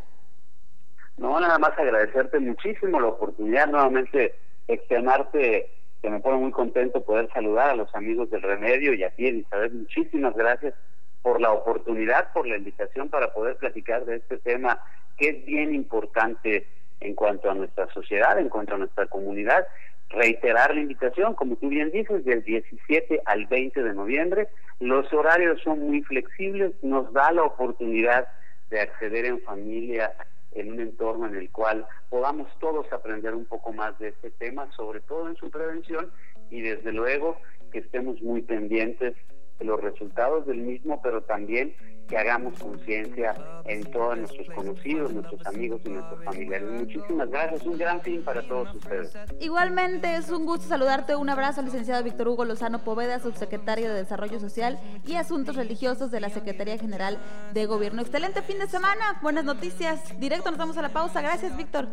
No, 1.17 1.41
nada 1.41 1.59
más 1.59 1.79
agradecerte 1.79 2.39
muchísimo 2.39 3.01
la 3.01 3.09
oportunidad 3.09 3.69
nuevamente 3.69 4.35
externarte 4.69 5.71
que 6.03 6.11
me 6.11 6.21
pone 6.21 6.39
muy 6.39 6.51
contento 6.51 7.03
poder 7.03 7.29
saludar 7.33 7.71
a 7.71 7.77
los 7.77 7.95
amigos 7.95 8.31
del 8.31 8.43
remedio 8.43 8.93
y 8.93 9.03
a 9.03 9.11
ti, 9.11 9.27
Elizabeth, 9.27 9.73
muchísimas 9.73 10.35
gracias 10.37 10.75
por 11.23 11.41
la 11.41 11.53
oportunidad, 11.53 12.33
por 12.33 12.47
la 12.47 12.57
invitación 12.57 13.09
para 13.09 13.33
poder 13.33 13.57
platicar 13.57 14.05
de 14.05 14.17
este 14.17 14.39
tema 14.39 14.81
que 15.17 15.31
es 15.31 15.45
bien 15.45 15.75
importante 15.75 16.69
en 17.01 17.15
cuanto 17.15 17.51
a 17.51 17.55
nuestra 17.55 17.89
sociedad, 17.93 18.39
en 18.39 18.49
cuanto 18.49 18.75
a 18.75 18.79
nuestra 18.79 19.07
comunidad. 19.07 19.67
Reiterar 20.09 20.75
la 20.75 20.81
invitación, 20.81 21.35
como 21.35 21.57
tú 21.57 21.69
bien 21.69 21.91
dices, 21.91 22.25
del 22.25 22.43
17 22.45 23.23
al 23.25 23.47
20 23.47 23.83
de 23.83 23.95
noviembre. 23.95 24.49
Los 24.81 25.13
horarios 25.13 25.61
son 25.63 25.81
muy 25.81 26.03
flexibles, 26.03 26.73
nos 26.83 27.13
da 27.13 27.33
la 27.33 27.43
oportunidad 27.43 28.29
de 28.71 28.81
acceder 28.81 29.27
en 29.27 29.41
familia 29.43 30.13
en 30.53 30.73
un 30.73 30.81
entorno 30.81 31.27
en 31.27 31.37
el 31.37 31.51
cual 31.51 31.87
podamos 32.09 32.49
todos 32.59 32.91
aprender 32.93 33.35
un 33.35 33.45
poco 33.45 33.73
más 33.73 33.99
de 33.99 34.09
este 34.09 34.31
tema, 34.31 34.71
sobre 34.73 35.01
todo 35.01 35.29
en 35.29 35.37
su 35.37 35.51
prevención 35.51 36.11
y 36.51 36.63
desde 36.63 36.93
luego 36.93 37.37
que 37.73 37.81
estemos 37.81 38.21
muy 38.23 38.43
pendientes 38.43 39.15
los 39.61 39.81
resultados 39.81 40.47
del 40.47 40.59
mismo, 40.59 41.01
pero 41.03 41.23
también 41.23 41.75
que 42.09 42.17
hagamos 42.17 42.59
conciencia 42.59 43.35
en 43.65 43.85
todos 43.91 44.17
nuestros 44.17 44.49
conocidos, 44.51 45.13
nuestros 45.13 45.45
amigos 45.47 45.81
y 45.85 45.89
nuestros 45.91 46.23
familiares. 46.25 46.71
Muchísimas 46.71 47.29
gracias, 47.31 47.67
un 47.67 47.79
gran 47.79 48.01
fin 48.03 48.23
para 48.23 48.43
todos 48.43 48.73
ustedes. 48.75 49.13
Igualmente 49.41 50.15
es 50.15 50.31
un 50.31 50.47
gusto 50.47 50.69
saludarte, 50.69 51.17
un 51.17 51.29
abrazo 51.29 51.61
al 51.61 51.67
licenciado 51.67 52.05
Víctor 52.05 52.29
Hugo 52.29 52.45
Lozano 52.45 52.85
Poveda, 52.85 53.19
subsecretario 53.19 53.89
de 53.89 53.95
Desarrollo 53.95 54.39
Social 54.39 54.79
y 55.05 55.15
Asuntos 55.15 55.57
Religiosos 55.57 56.11
de 56.11 56.21
la 56.21 56.31
Secretaría 56.31 56.79
General 56.79 57.19
de 57.53 57.67
Gobierno. 57.67 58.03
Excelente 58.03 58.43
fin 58.43 58.59
de 58.59 58.69
semana, 58.69 59.19
buenas 59.23 59.45
noticias. 59.45 60.19
Directo 60.21 60.51
nos 60.51 60.59
vamos 60.59 60.77
a 60.77 60.83
la 60.83 60.91
pausa. 60.91 61.21
Gracias, 61.21 61.57
Víctor. 61.57 61.89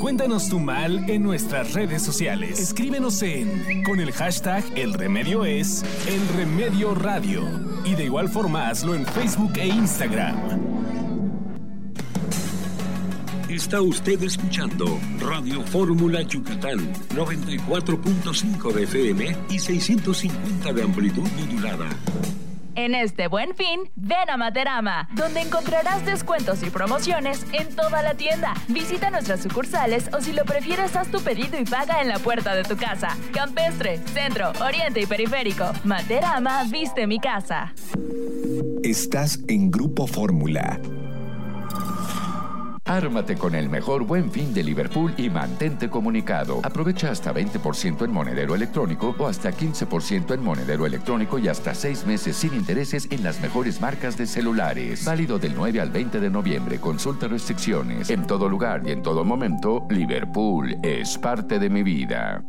Cuéntanos 0.00 0.48
tu 0.48 0.58
mal 0.58 1.08
en 1.08 1.22
nuestras 1.22 1.74
redes 1.74 2.02
sociales. 2.02 2.58
Escríbenos 2.58 3.22
en 3.22 3.82
con 3.84 4.00
el 4.00 4.12
hashtag 4.12 4.64
El 4.74 4.94
Remedio 4.94 5.44
es 5.44 5.84
El 6.08 6.36
Remedio 6.36 6.94
Radio. 6.94 7.42
Y 7.84 7.94
de 7.94 8.04
igual 8.04 8.28
forma 8.28 8.68
hazlo 8.68 8.94
en 8.94 9.06
Facebook 9.06 9.52
e 9.56 9.68
Instagram. 9.68 10.36
Está 13.48 13.82
usted 13.82 14.22
escuchando 14.22 14.98
Radio 15.20 15.62
Fórmula 15.66 16.22
Yucatán 16.22 16.78
94.5 17.10 18.72
de 18.72 18.82
FM 18.84 19.36
y 19.50 19.58
650 19.58 20.72
de 20.72 20.82
amplitud 20.82 21.28
modulada. 21.38 21.88
En 22.74 22.94
este 22.94 23.28
buen 23.28 23.54
fin, 23.54 23.90
ven 23.96 24.30
a 24.30 24.36
Materama, 24.36 25.08
donde 25.14 25.40
encontrarás 25.40 26.04
descuentos 26.06 26.62
y 26.62 26.70
promociones 26.70 27.44
en 27.52 27.74
toda 27.74 28.02
la 28.02 28.14
tienda. 28.14 28.54
Visita 28.68 29.10
nuestras 29.10 29.42
sucursales 29.42 30.08
o 30.14 30.20
si 30.20 30.32
lo 30.32 30.44
prefieres, 30.44 30.96
haz 30.96 31.08
tu 31.08 31.20
pedido 31.20 31.58
y 31.58 31.64
paga 31.64 32.00
en 32.00 32.08
la 32.08 32.18
puerta 32.18 32.54
de 32.54 32.64
tu 32.64 32.76
casa. 32.76 33.16
Campestre, 33.32 33.98
Centro, 34.14 34.52
Oriente 34.60 35.00
y 35.00 35.06
Periférico. 35.06 35.70
Materama 35.84 36.64
viste 36.64 37.06
mi 37.06 37.20
casa. 37.20 37.74
Estás 38.82 39.38
en 39.48 39.70
Grupo 39.70 40.06
Fórmula. 40.06 40.80
Ármate 42.84 43.36
con 43.36 43.54
el 43.54 43.68
mejor 43.68 44.04
buen 44.04 44.30
fin 44.30 44.52
de 44.52 44.62
Liverpool 44.62 45.14
y 45.16 45.30
mantente 45.30 45.88
comunicado. 45.88 46.60
Aprovecha 46.64 47.10
hasta 47.10 47.32
20% 47.32 48.04
en 48.04 48.10
monedero 48.12 48.54
electrónico 48.54 49.14
o 49.18 49.26
hasta 49.26 49.52
15% 49.52 50.34
en 50.34 50.42
monedero 50.42 50.84
electrónico 50.84 51.38
y 51.38 51.48
hasta 51.48 51.74
6 51.74 52.06
meses 52.06 52.36
sin 52.36 52.54
intereses 52.54 53.06
en 53.10 53.22
las 53.22 53.40
mejores 53.40 53.80
marcas 53.80 54.16
de 54.16 54.26
celulares. 54.26 55.04
Válido 55.04 55.38
del 55.38 55.54
9 55.54 55.80
al 55.80 55.90
20 55.90 56.20
de 56.20 56.30
noviembre. 56.30 56.80
Consulta 56.80 57.28
restricciones. 57.28 58.10
En 58.10 58.26
todo 58.26 58.48
lugar 58.48 58.82
y 58.84 58.90
en 58.90 59.02
todo 59.02 59.24
momento, 59.24 59.86
Liverpool 59.88 60.76
es 60.82 61.16
parte 61.18 61.58
de 61.58 61.70
mi 61.70 61.82
vida. 61.82 62.44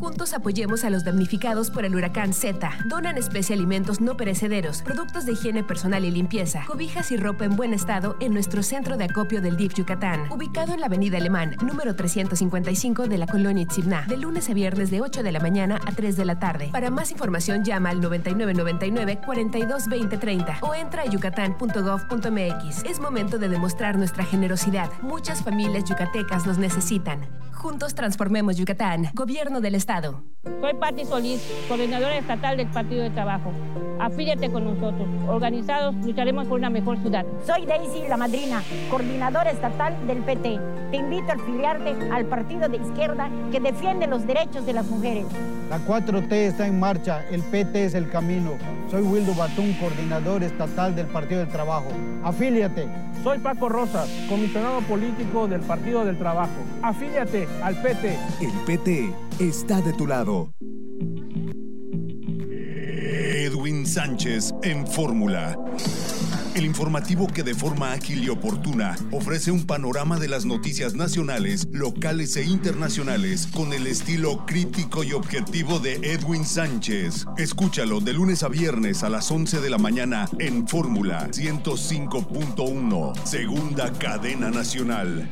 Juntos 0.00 0.32
apoyemos 0.32 0.84
a 0.84 0.90
los 0.90 1.02
damnificados 1.02 1.70
por 1.70 1.84
el 1.84 1.96
huracán 1.96 2.32
Z. 2.32 2.70
Donan 2.86 3.18
especie 3.18 3.56
alimentos 3.56 4.00
no 4.00 4.16
perecederos, 4.16 4.82
productos 4.82 5.26
de 5.26 5.32
higiene 5.32 5.64
personal 5.64 6.04
y 6.04 6.12
limpieza, 6.12 6.64
cobijas 6.66 7.10
y 7.10 7.16
ropa 7.16 7.44
en 7.44 7.56
buen 7.56 7.74
estado 7.74 8.16
en 8.20 8.32
nuestro 8.32 8.62
centro 8.62 8.96
de 8.96 9.04
acopio 9.04 9.42
del 9.42 9.56
DIF 9.56 9.74
Yucatán, 9.74 10.30
ubicado 10.30 10.72
en 10.72 10.80
la 10.80 10.86
Avenida 10.86 11.18
Alemán, 11.18 11.56
número 11.62 11.96
355 11.96 13.08
de 13.08 13.18
la 13.18 13.26
colonia 13.26 13.64
Itzibná, 13.64 14.04
de 14.06 14.16
lunes 14.18 14.48
a 14.48 14.54
viernes 14.54 14.92
de 14.92 15.00
8 15.00 15.24
de 15.24 15.32
la 15.32 15.40
mañana 15.40 15.80
a 15.84 15.90
3 15.90 16.16
de 16.16 16.24
la 16.24 16.38
tarde. 16.38 16.68
Para 16.70 16.90
más 16.90 17.10
información 17.10 17.64
llama 17.64 17.90
al 17.90 18.00
9999 18.00 19.18
422030 19.26 20.58
o 20.62 20.74
entra 20.74 21.02
a 21.02 21.06
yucatán.gov.mx. 21.06 22.84
Es 22.84 23.00
momento 23.00 23.38
de 23.38 23.48
demostrar 23.48 23.96
nuestra 23.96 24.24
generosidad. 24.24 24.90
Muchas 25.02 25.42
familias 25.42 25.84
yucatecas 25.84 26.46
nos 26.46 26.58
necesitan. 26.58 27.26
Juntos 27.58 27.92
transformemos 27.92 28.56
Yucatán. 28.56 29.10
Gobierno 29.14 29.60
del 29.60 29.74
Estado. 29.74 30.22
Soy 30.60 30.74
Patti 30.74 31.04
Solís, 31.04 31.42
coordinadora 31.66 32.16
estatal 32.16 32.56
del 32.56 32.68
Partido 32.68 33.02
de 33.02 33.10
Trabajo. 33.10 33.52
Afíliate 33.98 34.48
con 34.52 34.62
nosotros. 34.62 35.08
Organizados 35.26 35.92
lucharemos 35.96 36.46
por 36.46 36.60
una 36.60 36.70
mejor 36.70 36.98
ciudad. 36.98 37.26
Soy 37.44 37.66
Daisy 37.66 38.06
La 38.06 38.16
Madrina, 38.16 38.62
coordinadora 38.88 39.50
estatal 39.50 40.06
del 40.06 40.18
PT. 40.18 40.60
Te 40.92 40.96
invito 40.98 41.32
a 41.32 41.34
afiliarte 41.34 41.96
al 42.12 42.26
partido 42.26 42.68
de 42.68 42.76
izquierda 42.76 43.28
que 43.50 43.58
defiende 43.58 44.06
los 44.06 44.24
derechos 44.24 44.64
de 44.64 44.74
las 44.74 44.86
mujeres. 44.86 45.26
La 45.68 45.78
4T 45.84 46.32
está 46.32 46.66
en 46.66 46.80
marcha, 46.80 47.26
el 47.30 47.42
PT 47.42 47.84
es 47.84 47.94
el 47.94 48.08
camino. 48.08 48.52
Soy 48.90 49.02
Wildo 49.02 49.34
Batún, 49.34 49.74
coordinador 49.74 50.42
estatal 50.42 50.96
del 50.96 51.06
Partido 51.06 51.40
del 51.40 51.48
Trabajo. 51.48 51.88
Afíliate. 52.24 52.88
Soy 53.22 53.38
Paco 53.38 53.68
Rosas, 53.68 54.08
comisionado 54.30 54.80
político 54.82 55.46
del 55.46 55.60
Partido 55.60 56.06
del 56.06 56.16
Trabajo. 56.16 56.52
Afíliate 56.82 57.46
al 57.62 57.74
PT. 57.82 58.16
El 58.40 58.52
PT 58.64 59.12
está 59.40 59.82
de 59.82 59.92
tu 59.92 60.06
lado. 60.06 60.54
Edwin 62.88 63.86
Sánchez 63.86 64.54
en 64.62 64.86
Fórmula. 64.86 65.54
El 66.58 66.66
informativo 66.66 67.28
que 67.28 67.44
de 67.44 67.54
forma 67.54 67.92
ágil 67.92 68.24
y 68.24 68.30
oportuna 68.30 68.96
ofrece 69.12 69.52
un 69.52 69.64
panorama 69.64 70.18
de 70.18 70.26
las 70.26 70.44
noticias 70.44 70.94
nacionales, 70.94 71.68
locales 71.70 72.36
e 72.36 72.42
internacionales 72.42 73.46
con 73.46 73.72
el 73.72 73.86
estilo 73.86 74.44
crítico 74.44 75.04
y 75.04 75.12
objetivo 75.12 75.78
de 75.78 76.00
Edwin 76.02 76.44
Sánchez. 76.44 77.26
Escúchalo 77.36 78.00
de 78.00 78.12
lunes 78.12 78.42
a 78.42 78.48
viernes 78.48 79.04
a 79.04 79.08
las 79.08 79.30
11 79.30 79.60
de 79.60 79.70
la 79.70 79.78
mañana 79.78 80.28
en 80.40 80.66
Fórmula 80.66 81.28
105.1, 81.28 83.24
segunda 83.24 83.92
cadena 83.92 84.50
nacional. 84.50 85.30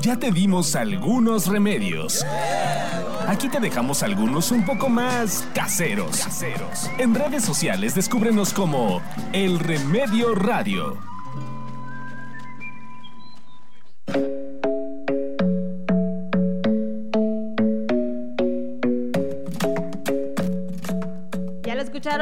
Ya 0.00 0.18
te 0.18 0.32
dimos 0.32 0.74
algunos 0.74 1.48
remedios. 1.48 2.24
Aquí 3.28 3.48
te 3.48 3.60
dejamos 3.60 4.02
algunos 4.02 4.50
un 4.50 4.64
poco 4.64 4.88
más 4.88 5.46
caseros. 5.54 6.18
caseros. 6.18 6.90
En 6.98 7.14
redes 7.14 7.44
sociales 7.44 7.94
descúbrenos 7.94 8.52
como 8.52 9.00
El 9.32 9.58
Remedio 9.58 10.34
Radio. 10.34 11.11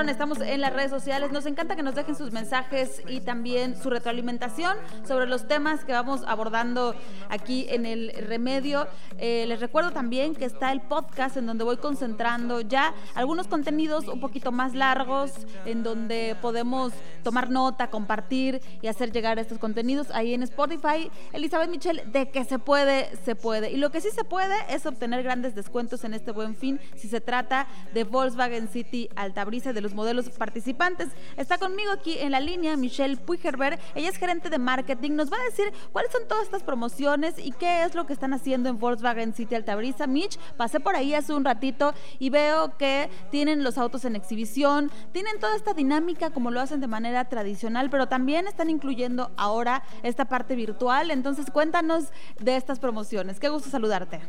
Estamos 0.09 0.41
en 0.41 0.61
las 0.61 0.73
redes 0.73 0.91
sociales. 0.91 1.31
Nos 1.31 1.47
encanta 1.47 1.77
que 1.77 1.83
nos 1.83 1.95
dejen 1.95 2.15
sus 2.15 2.33
mensajes 2.33 3.03
y 3.09 3.21
también 3.21 3.77
su 3.81 3.91
retroalimentación 3.91 4.77
sobre 5.07 5.27
los 5.27 5.47
temas 5.47 5.85
que 5.85 5.93
vamos 5.93 6.23
abordando 6.27 6.95
aquí 7.29 7.67
en 7.69 7.87
el 7.87 8.13
remedio. 8.27 8.87
Eh, 9.19 9.45
les 9.47 9.61
recuerdo 9.61 9.91
también 9.91 10.35
que 10.35 10.45
está 10.45 10.73
el 10.73 10.81
podcast 10.81 11.37
en 11.37 11.47
donde 11.47 11.65
voy 11.65 11.77
concentrando 11.77 12.61
ya 12.61 12.95
algunos 13.15 13.47
contenidos 13.47 14.09
un 14.09 14.21
poquito 14.21 14.53
más 14.53 14.75
largos, 14.75 15.33
en 15.67 15.83
donde 15.83 16.37
podemos 16.41 16.93
tomar 17.23 17.51
nota, 17.51 17.91
compartir 17.91 18.63
y 18.81 18.87
hacer 18.87 19.13
llegar 19.13 19.39
estos 19.39 19.59
contenidos 19.59 20.11
ahí 20.13 20.35
en 20.35 20.43
Spotify. 20.43 21.11
Elizabeth 21.33 21.69
Michelle, 21.69 22.05
de 22.07 22.31
que 22.31 22.45
se 22.45 22.59
puede, 22.59 23.15
se 23.25 23.35
puede. 23.35 23.71
Y 23.71 23.77
lo 23.77 23.91
que 23.91 24.01
sí 24.01 24.09
se 24.15 24.25
puede 24.25 24.55
es 24.71 24.87
obtener 24.87 25.23
grandes 25.23 25.55
descuentos 25.55 26.05
en 26.05 26.15
este 26.15 26.33
buen 26.33 26.55
fin 26.57 26.81
si 26.97 27.09
se 27.09 27.21
trata 27.21 27.67
de 27.93 28.05
Volkswagen 28.05 28.69
City 28.69 29.09
Altabrisa 29.17 29.73
de 29.73 29.81
los 29.81 29.90
modelos 29.95 30.29
participantes. 30.31 31.09
Está 31.37 31.59
conmigo 31.59 31.93
aquí 31.93 32.19
en 32.19 32.33
la 32.33 32.41
línea 32.41 32.77
Michelle 32.77 33.17
Puigerberg. 33.17 33.79
Ella 33.95 34.09
es 34.09 34.17
gerente 34.17 34.51
de 34.51 34.59
marketing. 34.59 35.13
Nos 35.13 35.33
va 35.33 35.37
a 35.37 35.45
decir 35.45 35.73
cuáles 35.93 36.13
son 36.13 36.27
todas 36.29 36.45
estas 36.45 36.63
promociones 36.63 37.35
y 37.39 37.53
qué 37.53 37.85
es 37.85 37.95
lo 37.95 38.07
que 38.07 38.13
están 38.13 38.33
haciendo 38.33 38.69
en 38.69 38.79
Volkswagen 38.79 39.35
City 39.35 39.55
Altabrisa. 39.55 40.07
Mitch, 40.07 40.39
pasé 40.57 40.81
por 40.81 40.97
ahí 40.97 41.15
hace 41.15 41.33
un 41.33 41.45
ratito 41.45 41.95
y 42.19 42.31
veo 42.31 42.77
que 42.77 43.11
tienen 43.31 43.65
los 43.65 43.79
autos 43.79 44.05
en 44.05 44.17
exhibición, 44.17 44.91
tienen 45.13 45.39
toda 45.39 45.57
esta 45.57 45.75
dinámica 45.75 46.31
como 46.31 46.51
lo 46.51 46.61
hacen 46.61 46.81
de 46.81 46.87
manera 46.87 47.29
tradicional, 47.29 47.91
pero 47.91 48.09
también 48.09 48.47
están 48.47 48.71
incluyendo 48.71 49.31
ahora 49.37 49.83
esta 50.03 50.27
parte 50.27 50.57
virtual. 50.57 51.11
Entonces, 51.11 51.47
cuéntanos 51.51 52.13
de 52.39 52.57
estas 52.57 52.79
promociones. 52.79 53.41
Qué 53.41 53.49
gusto 53.49 53.71
saludarte. 53.71 54.21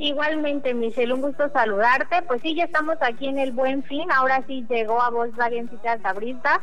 Igualmente, 0.00 0.72
Michelle, 0.72 1.12
un 1.12 1.20
gusto 1.20 1.50
saludarte. 1.50 2.22
Pues 2.22 2.40
sí, 2.40 2.54
ya 2.54 2.64
estamos 2.64 2.96
aquí 3.02 3.28
en 3.28 3.38
el 3.38 3.52
Buen 3.52 3.82
Fin. 3.82 4.10
Ahora 4.10 4.42
sí 4.46 4.64
llegó 4.66 5.02
a 5.02 5.10
Volkswagen 5.10 5.68
City 5.68 5.86
Altabrista 5.88 6.62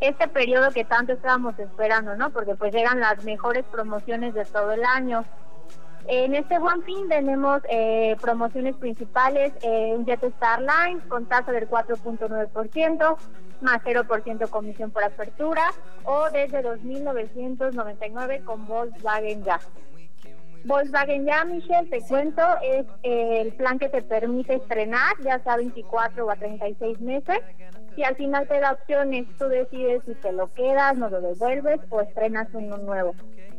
este 0.00 0.28
periodo 0.28 0.70
que 0.70 0.84
tanto 0.84 1.14
estábamos 1.14 1.58
esperando, 1.58 2.14
¿no? 2.14 2.28
Porque 2.28 2.54
pues 2.56 2.74
llegan 2.74 3.00
las 3.00 3.24
mejores 3.24 3.64
promociones 3.72 4.34
de 4.34 4.44
todo 4.44 4.72
el 4.72 4.84
año. 4.84 5.24
En 6.08 6.34
este 6.34 6.58
Buen 6.58 6.82
Fin 6.82 7.08
tenemos 7.08 7.62
eh, 7.70 8.16
promociones 8.20 8.76
principales, 8.76 9.54
eh, 9.62 9.94
un 9.96 10.04
Jet 10.04 10.22
Starline 10.36 11.00
con 11.08 11.24
tasa 11.24 11.52
del 11.52 11.66
4.9%, 11.66 13.16
más 13.62 13.82
0% 13.82 14.50
comisión 14.50 14.90
por 14.90 15.04
apertura, 15.04 15.72
o 16.04 16.28
desde 16.28 16.62
2.999 16.62 18.44
con 18.44 18.66
Volkswagen 18.66 19.42
Ya. 19.42 19.58
Volkswagen 20.64 21.26
ya, 21.26 21.44
Michelle, 21.44 21.88
te 21.90 22.00
cuento, 22.02 22.42
es 22.62 22.86
eh, 23.02 23.42
el 23.42 23.52
plan 23.54 23.78
que 23.78 23.88
te 23.88 24.02
permite 24.02 24.54
estrenar, 24.54 25.12
ya 25.22 25.38
sea 25.40 25.56
24 25.56 26.24
o 26.24 26.30
a 26.30 26.36
36 26.36 27.00
meses. 27.00 27.38
Y 27.96 28.02
al 28.02 28.16
final 28.16 28.48
te 28.48 28.58
da 28.60 28.72
opciones, 28.72 29.26
tú 29.38 29.44
decides 29.46 30.02
si 30.04 30.14
te 30.14 30.32
lo 30.32 30.52
quedas, 30.54 30.96
no 30.96 31.10
lo 31.10 31.20
devuelves 31.20 31.80
o 31.90 32.00
estrenas 32.00 32.48
uno 32.52 32.78
nuevo. 32.78 33.14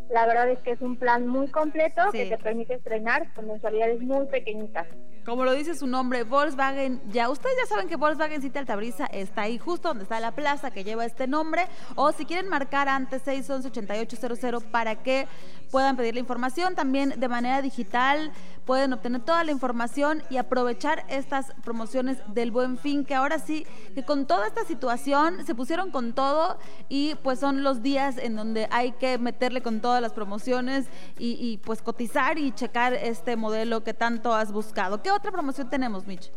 La 0.10 0.28
verdad 0.28 0.50
es 0.50 0.60
que 0.60 0.72
es 0.72 0.82
un 0.82 0.98
plan 0.98 1.28
muy 1.28 1.48
completo 1.48 2.04
que 2.12 2.28
te 2.28 2.38
permite 2.38 2.76
estrenar 2.76 3.34
con 3.34 3.48
mensualidades 3.48 4.02
muy 4.02 4.26
pequeñitas. 4.28 4.88
Como 5.26 5.44
lo 5.44 5.54
dice 5.54 5.74
su 5.74 5.88
nombre, 5.88 6.24
Volkswagen, 6.24 7.02
ya 7.10 7.30
ustedes 7.32 7.56
ya 7.60 7.66
saben 7.66 7.88
que 7.88 7.96
Volkswagen 7.96 8.44
City 8.44 8.60
Altabrisa 8.60 9.08
está 9.08 9.44
ahí 9.44 9.58
justo 9.58 9.88
donde 9.88 10.04
está 10.04 10.20
la 10.20 10.34
plaza 10.34 10.70
que 10.70 10.84
lleva 10.84 11.04
este 11.04 11.26
nombre. 11.26 11.66
O 11.96 12.12
si 12.12 12.26
quieren 12.26 12.48
marcar 12.48 12.88
antes 12.88 13.24
611 13.24 13.70
8800 13.70 14.64
para 14.66 15.02
que 15.02 15.28
puedan 15.72 15.96
pedir 15.98 16.14
la 16.14 16.20
información 16.20 16.76
también 16.76 17.14
de 17.18 17.28
manera 17.28 17.62
digital, 17.62 18.32
pueden 18.66 18.94
obtener 18.94 19.22
toda 19.22 19.44
la 19.44 19.52
información 19.52 20.24
y 20.30 20.38
aprovechar 20.38 21.06
estas 21.10 21.54
promociones 21.64 22.18
del 22.34 22.52
Buen 22.52 22.78
Fin, 22.78 23.06
que 23.06 23.16
ahora 23.16 23.40
sí, 23.40 23.66
que 23.94 24.04
con 24.04 24.26
toda 24.26 24.48
esta 24.48 24.64
situación 24.66 25.46
se 25.46 25.56
pusieron 25.56 25.92
con 25.92 26.14
todo 26.14 26.58
y 26.90 27.16
pues 27.24 27.40
son 27.40 27.64
los 27.64 27.82
días 27.82 28.18
en 28.18 28.36
donde 28.36 28.68
hay 28.72 28.94
que 28.94 29.18
meterle 29.18 29.62
con 29.62 29.82
todas 29.82 30.02
las 30.02 30.14
promociones 30.14 30.88
y, 31.18 31.38
y 31.40 31.58
pues 31.58 31.82
cotizar 31.82 32.38
y 32.38 32.52
checar 32.52 32.94
este 32.94 33.36
modelo 33.36 33.84
que 33.84 33.94
tanto 33.94 34.34
has 34.34 34.52
buscado. 34.52 35.02
¿Qué 35.02 35.12
otra 35.12 35.32
promoción 35.32 35.70
tenemos, 35.70 36.08
Mitch? 36.08 36.32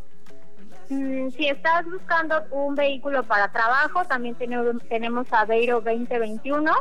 Mm, 0.91 1.29
si 1.31 1.47
estás 1.49 1.85
buscando 1.85 2.43
un 2.51 2.75
vehículo 2.75 3.23
para 3.23 3.53
trabajo, 3.53 4.05
también 4.07 4.35
tenemos, 4.37 4.83
tenemos 4.89 5.27
Aveiro 5.31 5.83
2021, 5.83 6.73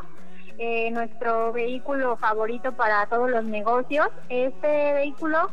eh, 0.58 0.90
nuestro 0.92 1.52
vehículo 1.54 2.18
favorito 2.18 2.72
para 2.74 3.06
todos 3.08 3.30
los 3.30 3.44
negocios. 3.44 4.08
Este 4.30 4.94
vehículo 4.94 5.52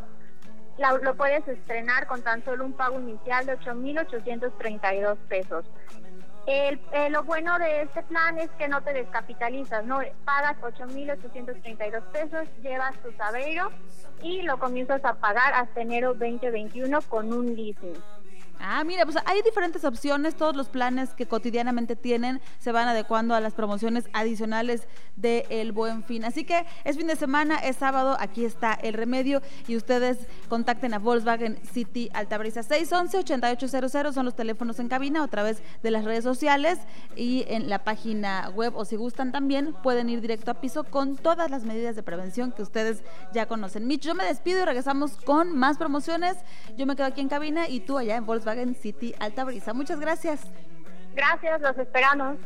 lo 1.03 1.15
puedes 1.15 1.47
estrenar 1.47 2.07
con 2.07 2.23
tan 2.23 2.45
solo 2.45 2.65
un 2.65 2.73
pago 2.73 2.99
inicial 2.99 3.47
de 3.47 3.59
8.832 3.59 5.17
pesos. 5.29 5.65
El, 6.47 6.79
eh, 6.93 7.09
lo 7.09 7.25
bueno 7.25 7.59
de 7.59 7.83
este 7.83 8.03
plan 8.03 8.39
es 8.39 8.51
que 8.59 8.69
no 8.69 8.83
te 8.83 8.93
descapitalizas, 8.93 9.85
no 9.87 10.01
pagas 10.27 10.57
8.832 10.61 12.03
pesos, 12.13 12.49
llevas 12.63 12.95
tu 12.99 13.11
Sabeiro 13.13 13.71
y 14.23 14.43
lo 14.43 14.59
comienzas 14.59 15.03
a 15.05 15.15
pagar 15.15 15.55
hasta 15.55 15.81
enero 15.81 16.13
2021 16.15 17.01
con 17.03 17.33
un 17.33 17.55
leasing. 17.55 17.95
Ah, 18.59 18.83
mira, 18.85 19.05
pues 19.05 19.17
hay 19.27 19.43
diferentes 19.43 19.85
opciones, 19.85 20.37
todos 20.37 20.57
los 20.57 20.69
planes 20.69 21.11
que 21.11 21.27
cotidianamente 21.27 21.97
tienen 21.97 22.41
se 22.59 22.73
van 22.73 22.89
adecuando 22.89 23.35
a 23.35 23.41
las 23.41 23.53
promociones 23.53 24.09
adicionales 24.13 24.87
de 25.17 25.47
El 25.51 25.73
Buen 25.73 26.03
Fin. 26.03 26.25
Así 26.25 26.45
que 26.45 26.65
es 26.85 26.97
fin 26.97 27.07
de 27.07 27.17
semana, 27.17 27.57
es 27.57 27.77
sábado, 27.77 28.17
aquí 28.19 28.45
está 28.45 28.73
el 28.73 28.95
remedio 28.95 29.43
y 29.69 29.77
ustedes 29.77 30.19
contacten 30.49 30.95
a 30.95 30.99
Volkswagen 30.99 31.59
City 31.73 32.11
Altabrisa 32.15 32.63
611-8800, 32.63 34.13
son 34.13 34.25
los 34.25 34.35
teléfonos 34.35 34.79
en 34.79 34.89
cabina, 34.89 35.23
otra 35.23 35.43
vez 35.43 35.63
de 35.83 35.91
las 35.91 36.05
redes 36.05 36.25
sociales 36.25 36.79
y 37.17 37.45
en 37.49 37.69
la 37.69 37.85
página 37.85 38.51
web 38.55 38.75
o 38.77 38.85
si 38.85 38.97
gustan 38.97 39.31
también 39.31 39.75
pueden 39.83 40.09
ir 40.09 40.21
directo 40.21 40.51
a 40.51 40.55
piso 40.55 40.85
con 40.85 41.17
todas 41.17 41.51
las 41.51 41.65
medidas 41.65 41.97
de 41.97 42.03
prevención 42.03 42.53
que 42.53 42.63
ustedes 42.63 43.03
ya 43.33 43.47
conocen. 43.47 43.87
Mitch, 43.87 44.03
yo 44.03 44.15
me 44.15 44.25
despido 44.25 44.63
y 44.63 44.65
regresamos 44.65 45.17
con 45.19 45.57
más 45.57 45.77
promociones. 45.77 46.37
Yo 46.77 46.87
me 46.87 46.97
quedo 46.97 47.07
aquí 47.07 47.21
en 47.21 47.29
cabina 47.29 47.69
y 47.69 47.81
tú 47.81 47.99
allá 47.99 48.17
en 48.17 48.27
Volkswagen 48.27 48.44
Volkswagen 48.45 48.77
City 48.81 49.15
Alta 49.19 49.45
Brisa. 49.45 49.73
Muchas 49.73 49.99
gracias. 49.99 50.41
Gracias, 51.15 51.61
los 51.61 51.79
esperamos. 51.79 52.37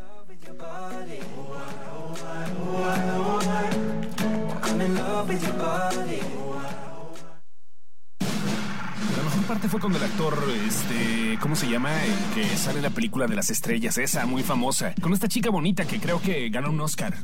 La 9.17 9.23
mejor 9.25 9.45
parte 9.47 9.69
fue 9.69 9.81
cuando 9.81 9.99
el 9.99 10.05
actor, 10.05 10.39
este, 10.67 11.39
¿cómo 11.41 11.57
se 11.57 11.69
llama? 11.69 11.91
El 12.05 12.15
que 12.35 12.45
sale 12.57 12.77
en 12.79 12.85
la 12.85 12.91
película 12.91 13.27
de 13.27 13.35
las 13.35 13.51
estrellas, 13.51 13.99
esa 13.99 14.27
muy 14.27 14.43
famosa, 14.43 14.95
con 15.01 15.13
esta 15.13 15.27
chica 15.27 15.51
bonita 15.51 15.85
que 15.87 15.99
creo 15.99 16.21
que 16.21 16.49
ganó 16.51 16.71
un 16.71 16.81
Oscar. 16.81 17.15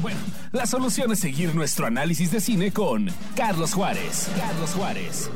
Bueno, 0.00 0.20
la 0.52 0.66
solución 0.66 1.12
es 1.12 1.18
seguir 1.18 1.54
nuestro 1.54 1.86
análisis 1.86 2.30
de 2.30 2.40
cine 2.40 2.72
con 2.72 3.08
Carlos 3.36 3.74
Juárez. 3.74 4.30
Carlos 4.38 4.70
Juárez. 4.72 5.30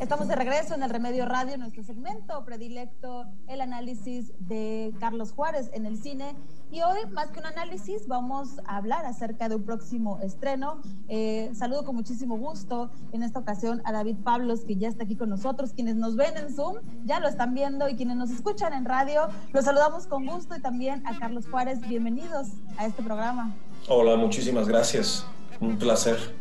Estamos 0.00 0.28
de 0.28 0.36
regreso 0.36 0.74
en 0.74 0.82
el 0.82 0.90
Remedio 0.90 1.26
Radio, 1.26 1.58
nuestro 1.58 1.82
segmento 1.82 2.44
predilecto, 2.44 3.24
el 3.48 3.60
análisis 3.60 4.32
de 4.38 4.94
Carlos 5.00 5.32
Juárez 5.32 5.68
en 5.72 5.84
el 5.84 6.00
cine. 6.00 6.36
Y 6.70 6.82
hoy, 6.82 6.98
más 7.10 7.30
que 7.32 7.40
un 7.40 7.46
análisis, 7.46 8.06
vamos 8.06 8.60
a 8.66 8.76
hablar 8.76 9.04
acerca 9.04 9.48
de 9.48 9.56
un 9.56 9.64
próximo 9.64 10.20
estreno. 10.22 10.80
Eh, 11.08 11.50
saludo 11.54 11.84
con 11.84 11.96
muchísimo 11.96 12.38
gusto 12.38 12.90
en 13.12 13.24
esta 13.24 13.40
ocasión 13.40 13.82
a 13.84 13.92
David 13.92 14.16
Pablos, 14.22 14.60
que 14.60 14.76
ya 14.76 14.88
está 14.88 15.04
aquí 15.04 15.16
con 15.16 15.28
nosotros. 15.28 15.72
Quienes 15.72 15.96
nos 15.96 16.14
ven 16.14 16.36
en 16.36 16.54
Zoom 16.54 16.76
ya 17.04 17.18
lo 17.18 17.26
están 17.26 17.54
viendo 17.54 17.88
y 17.88 17.96
quienes 17.96 18.16
nos 18.16 18.30
escuchan 18.30 18.74
en 18.74 18.84
radio, 18.84 19.28
los 19.52 19.64
saludamos 19.64 20.06
con 20.06 20.24
gusto. 20.24 20.54
Y 20.54 20.60
también 20.60 21.04
a 21.06 21.18
Carlos 21.18 21.46
Juárez, 21.50 21.80
bienvenidos 21.80 22.48
a 22.78 22.86
este 22.86 23.02
programa. 23.02 23.56
Hola, 23.88 24.16
muchísimas 24.16 24.68
gracias. 24.68 25.26
Un 25.60 25.78
placer. 25.78 26.34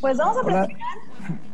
Pues 0.00 0.16
vamos 0.16 0.36
a 0.38 0.42
platicar 0.42 0.80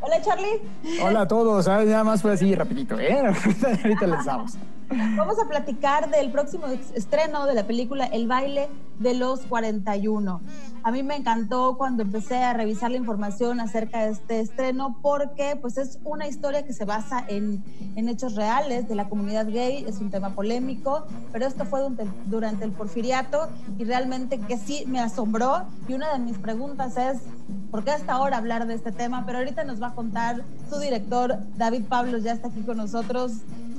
Hola, 0.00 0.20
Charlie. 0.20 0.60
Hola 1.02 1.20
a 1.22 1.28
todos. 1.28 1.64
Ya 1.66 2.04
más 2.04 2.20
fue 2.20 2.32
así 2.32 2.54
rapidito, 2.54 2.98
¿eh? 2.98 3.20
Ahorita 3.84 4.06
les 4.06 4.24
damos. 4.24 4.58
Vamos 4.92 5.38
a 5.42 5.48
platicar 5.48 6.10
del 6.10 6.30
próximo 6.30 6.66
estreno 6.94 7.46
de 7.46 7.54
la 7.54 7.66
película 7.66 8.04
El 8.04 8.26
baile 8.26 8.68
de 8.98 9.14
los 9.14 9.40
41. 9.40 10.40
A 10.82 10.90
mí 10.90 11.02
me 11.02 11.16
encantó 11.16 11.76
cuando 11.78 12.02
empecé 12.02 12.36
a 12.36 12.52
revisar 12.52 12.90
la 12.90 12.98
información 12.98 13.60
acerca 13.60 14.04
de 14.04 14.10
este 14.10 14.40
estreno 14.40 14.98
porque 15.00 15.56
pues 15.60 15.78
es 15.78 15.98
una 16.04 16.26
historia 16.26 16.66
que 16.66 16.74
se 16.74 16.84
basa 16.84 17.24
en, 17.26 17.64
en 17.96 18.08
hechos 18.10 18.34
reales 18.34 18.86
de 18.86 18.94
la 18.94 19.08
comunidad 19.08 19.46
gay, 19.46 19.84
es 19.88 19.98
un 19.98 20.10
tema 20.10 20.34
polémico, 20.34 21.06
pero 21.32 21.46
esto 21.46 21.64
fue 21.64 21.80
durante 22.26 22.64
el 22.64 22.72
porfiriato 22.72 23.48
y 23.78 23.84
realmente 23.84 24.38
que 24.40 24.58
sí 24.58 24.84
me 24.86 25.00
asombró 25.00 25.62
y 25.88 25.94
una 25.94 26.12
de 26.12 26.18
mis 26.18 26.36
preguntas 26.36 26.98
es, 26.98 27.22
¿por 27.70 27.82
qué 27.82 27.92
hasta 27.92 28.12
ahora 28.12 28.36
hablar 28.36 28.66
de 28.66 28.74
este 28.74 28.92
tema? 28.92 29.24
Pero 29.24 29.38
ahorita 29.38 29.64
nos 29.64 29.80
va 29.80 29.88
a 29.88 29.94
contar 29.94 30.44
su 30.68 30.78
director, 30.78 31.38
David 31.56 31.84
Pablos, 31.84 32.22
ya 32.24 32.32
está 32.32 32.48
aquí 32.48 32.60
con 32.60 32.76
nosotros 32.76 33.32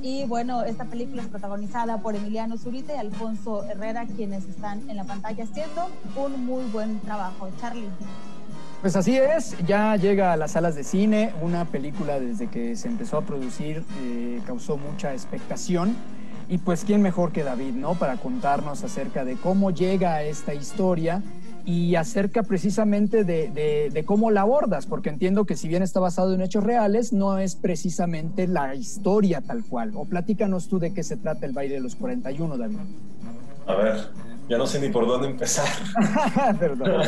y 0.04 0.26
bueno, 0.26 0.62
esta 0.64 0.84
película 0.84 1.22
es 1.22 1.28
protagonizada 1.28 1.96
por 1.96 2.14
Emiliano 2.14 2.58
Zurita 2.58 2.94
y 2.94 2.98
Alfonso 2.98 3.64
Herrera, 3.64 4.04
quienes 4.04 4.44
están 4.44 4.90
en 4.90 4.98
la 4.98 5.04
pantalla 5.04 5.44
haciendo 5.44 5.88
un 6.14 6.44
muy 6.44 6.62
buen 6.64 7.00
trabajo. 7.00 7.48
Charlie. 7.58 7.88
Pues 8.82 8.96
así 8.96 9.16
es, 9.16 9.56
ya 9.66 9.96
llega 9.96 10.34
a 10.34 10.36
las 10.36 10.52
salas 10.52 10.74
de 10.74 10.84
cine, 10.84 11.32
una 11.40 11.64
película 11.64 12.20
desde 12.20 12.48
que 12.48 12.76
se 12.76 12.86
empezó 12.86 13.16
a 13.16 13.22
producir 13.22 13.82
eh, 14.02 14.42
causó 14.46 14.76
mucha 14.76 15.14
expectación 15.14 15.96
y 16.50 16.58
pues 16.58 16.84
quién 16.84 17.00
mejor 17.00 17.32
que 17.32 17.42
David, 17.42 17.72
¿no? 17.72 17.94
Para 17.94 18.18
contarnos 18.18 18.84
acerca 18.84 19.24
de 19.24 19.36
cómo 19.36 19.70
llega 19.70 20.16
a 20.16 20.22
esta 20.22 20.52
historia 20.52 21.22
y 21.66 21.94
acerca 21.94 22.42
precisamente 22.42 23.24
de, 23.24 23.90
de, 23.90 24.04
cómo 24.04 24.30
la 24.30 24.42
abordas, 24.42 24.86
porque 24.86 25.08
entiendo 25.08 25.46
que 25.46 25.56
si 25.56 25.66
bien 25.66 25.82
está 25.82 25.98
basado 25.98 26.34
en 26.34 26.42
hechos 26.42 26.62
reales, 26.62 27.12
no 27.12 27.38
es 27.38 27.56
precisamente 27.56 28.46
la 28.46 28.74
historia 28.74 29.40
tal 29.40 29.64
cual. 29.64 29.92
O 29.94 30.04
platícanos 30.04 30.68
tú 30.68 30.78
de 30.78 30.92
qué 30.92 31.02
se 31.02 31.16
trata 31.16 31.46
el 31.46 31.52
baile 31.52 31.76
de 31.76 31.80
los 31.80 31.96
41, 31.96 32.58
David. 32.58 32.76
A 33.66 33.74
ver, 33.76 33.96
ya 34.48 34.58
no 34.58 34.66
sé 34.66 34.78
ni 34.78 34.90
por 34.90 35.06
dónde 35.06 35.28
empezar. 35.28 35.66
Perdón. 36.58 37.00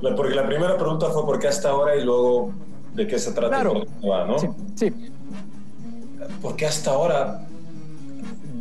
porque 0.16 0.34
la 0.34 0.46
primera 0.46 0.78
pregunta 0.78 1.06
fue 1.10 1.24
por 1.26 1.38
qué 1.38 1.48
hasta 1.48 1.70
ahora 1.70 1.96
y 1.96 2.04
luego 2.04 2.52
de 2.94 3.06
qué 3.06 3.18
se 3.18 3.32
trata 3.32 3.48
claro. 3.48 3.84
¿no? 4.02 4.38
Sí, 4.38 4.48
sí. 4.74 4.92
¿Por 6.40 6.56
qué 6.56 6.66
hasta 6.66 6.92
ahora? 6.92 7.42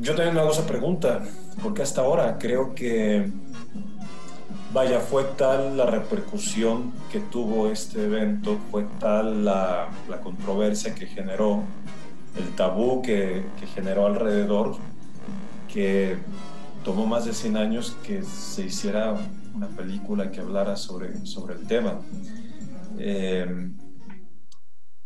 Yo 0.01 0.13
también 0.13 0.35
me 0.35 0.41
hago 0.41 0.51
esa 0.51 0.65
pregunta. 0.65 1.21
¿Por 1.63 1.73
qué 1.73 1.83
hasta 1.83 2.01
ahora? 2.01 2.37
Creo 2.37 2.73
que, 2.75 3.29
vaya, 4.73 4.99
fue 4.99 5.23
tal 5.23 5.77
la 5.77 5.85
repercusión 5.85 6.93
que 7.11 7.19
tuvo 7.19 7.69
este 7.69 8.03
evento, 8.03 8.57
fue 8.71 8.85
tal 8.99 9.45
la, 9.45 9.89
controversia 10.23 10.93
que 10.93 11.07
generó, 11.07 11.63
el 12.37 12.55
tabú 12.55 13.01
que, 13.01 13.43
generó 13.73 14.05
alrededor, 14.05 14.75
que 15.71 16.17
tomó 16.83 17.05
más 17.05 17.25
de 17.25 17.33
100 17.33 17.57
años 17.57 17.97
que 18.03 18.23
se 18.23 18.65
hiciera 18.65 19.17
una 19.53 19.67
película 19.67 20.31
que 20.31 20.39
hablara 20.39 20.75
sobre, 20.75 21.25
sobre 21.25 21.55
el 21.55 21.65
tema. 21.67 21.99
Eh, 22.97 23.71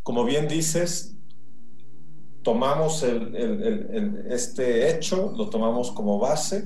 como 0.04 0.26
bien 0.26 0.47
dices, 0.47 1.15
tomamos 2.43 3.04
este 3.04 4.91
hecho, 4.91 5.34
lo 5.38 5.49
tomamos 5.49 5.91
como 5.91 6.19
base, 6.19 6.65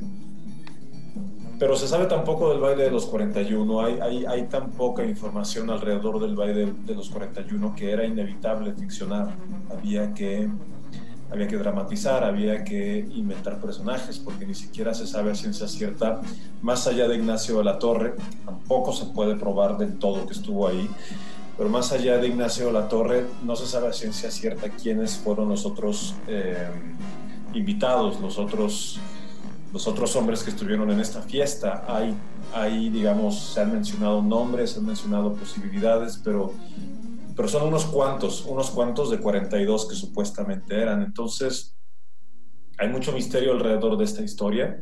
pero 1.60 1.76
se 1.76 1.88
sabe 1.88 2.06
tan 2.06 2.24
poco 2.24 2.50
del 2.50 2.60
baile 2.60 2.84
de 2.84 2.91
los 2.91 3.06
41, 3.08 3.82
hay, 3.82 4.00
hay, 4.00 4.26
hay 4.26 4.43
tan 4.43 4.72
poca 4.72 5.04
información 5.04 5.70
alrededor 5.70 6.20
del 6.20 6.36
baile 6.36 6.74
de 6.86 6.96
los 6.96 7.10
41 7.10 7.76
que 7.76 7.91
era 7.91 8.06
inevitable 8.06 8.74
ficcionar. 8.74 9.36
Había 9.70 10.13
que 10.13 10.50
había 11.30 11.48
que 11.48 11.58
dramatizar, 11.58 12.24
había 12.24 12.63
que 12.63 13.00
inventar 13.13 13.60
personajes, 13.60 14.20
porque 14.20 14.46
ni 14.46 14.56
siquiera 14.56 14.93
se 14.93 15.06
sabe 15.06 15.32
a 15.32 15.36
ciencia 15.36 15.67
cierta, 15.67 16.22
más 16.62 16.88
allá 16.88 17.08
de 17.08 17.15
Ignacio 17.15 17.58
de 17.58 17.65
la 17.65 17.80
Torre, 17.80 18.15
tampoco 18.46 18.93
se 18.93 19.06
puede 19.08 19.36
probar 19.36 19.78
del 19.78 19.98
todo 19.98 20.26
que 20.26 20.34
estuvo 20.34 20.67
ahí, 20.67 20.89
pero 21.58 21.70
más 21.70 21.91
allá 21.91 22.17
de 22.17 22.28
Ignacio 22.28 22.67
de 22.67 22.74
la 22.74 22.88
Torre, 22.88 23.26
no 23.43 23.56
se 23.56 23.65
sabe 23.65 23.88
a 23.89 23.93
ciencia 23.93 24.32
cierta 24.32 24.70
quiénes 24.70 25.17
fueron 25.17 25.50
los 25.50 25.65
otros 25.65 26.15
eh, 26.28 26.70
invitados, 27.54 28.22
los 28.22 28.38
otros, 28.38 29.00
los 29.73 29.88
otros 29.88 30.15
hombres 30.15 30.43
que 30.43 30.51
estuvieron 30.51 30.89
en 30.91 30.99
esta 30.99 31.21
fiesta. 31.21 31.86
Hay, 31.88 32.13
hay, 32.53 32.89
digamos, 32.89 33.53
se 33.53 33.62
han 33.62 33.73
mencionado 33.73 34.21
nombres, 34.21 34.71
se 34.71 34.80
han 34.80 34.86
mencionado 34.86 35.34
posibilidades, 35.34 36.19
pero 36.23 36.53
pero 37.38 37.47
son 37.47 37.67
unos 37.67 37.86
cuantos, 37.86 38.45
unos 38.45 38.71
cuantos 38.71 39.12
de 39.12 39.19
42 39.19 39.88
que 39.88 39.95
supuestamente 39.95 40.75
eran. 40.75 41.03
Entonces, 41.03 41.77
hay 42.80 42.89
mucho 42.89 43.12
misterio 43.12 43.51
alrededor 43.51 43.95
de 43.95 44.06
esta 44.06 44.23
historia. 44.23 44.82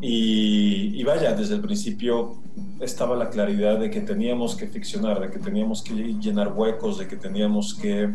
Y, 0.00 1.04
vaya, 1.04 1.34
desde 1.34 1.56
el 1.56 1.60
principio 1.60 2.40
estaba 2.80 3.14
la 3.14 3.28
claridad 3.28 3.78
de 3.78 3.90
que 3.90 4.00
teníamos 4.00 4.56
que 4.56 4.66
ficcionar, 4.68 5.20
de 5.20 5.30
que 5.30 5.38
teníamos 5.38 5.82
que 5.82 5.92
llenar 5.92 6.54
huecos, 6.54 6.98
de 6.98 7.06
que 7.06 7.16
teníamos 7.16 7.74
que 7.74 8.14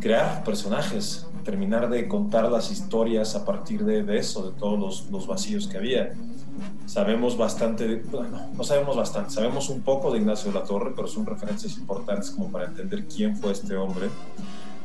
crear 0.00 0.42
personajes, 0.42 1.26
terminar 1.42 1.90
de 1.90 2.08
contar 2.08 2.50
las 2.50 2.70
historias 2.70 3.34
a 3.34 3.44
partir 3.44 3.84
de, 3.84 4.16
eso, 4.16 4.50
de 4.50 4.58
todos 4.58 4.78
los, 4.78 5.10
los 5.10 5.26
vacíos 5.26 5.66
que 5.68 5.78
había 5.78 6.12
sabemos 6.86 7.36
bastante, 7.36 8.02
bueno, 8.10 8.50
no 8.54 8.64
sabemos 8.64 8.96
bastante, 8.96 9.30
sabemos 9.30 9.68
un 9.68 9.80
poco 9.80 10.12
de 10.12 10.18
Ignacio 10.18 10.52
de 10.52 10.58
la 10.58 10.64
Torre, 10.64 10.92
pero 10.94 11.08
son 11.08 11.26
referencias 11.26 11.76
importantes 11.78 12.30
como 12.30 12.50
para 12.50 12.66
entender 12.66 13.06
quién 13.06 13.36
fue 13.36 13.52
este 13.52 13.76
hombre, 13.76 14.08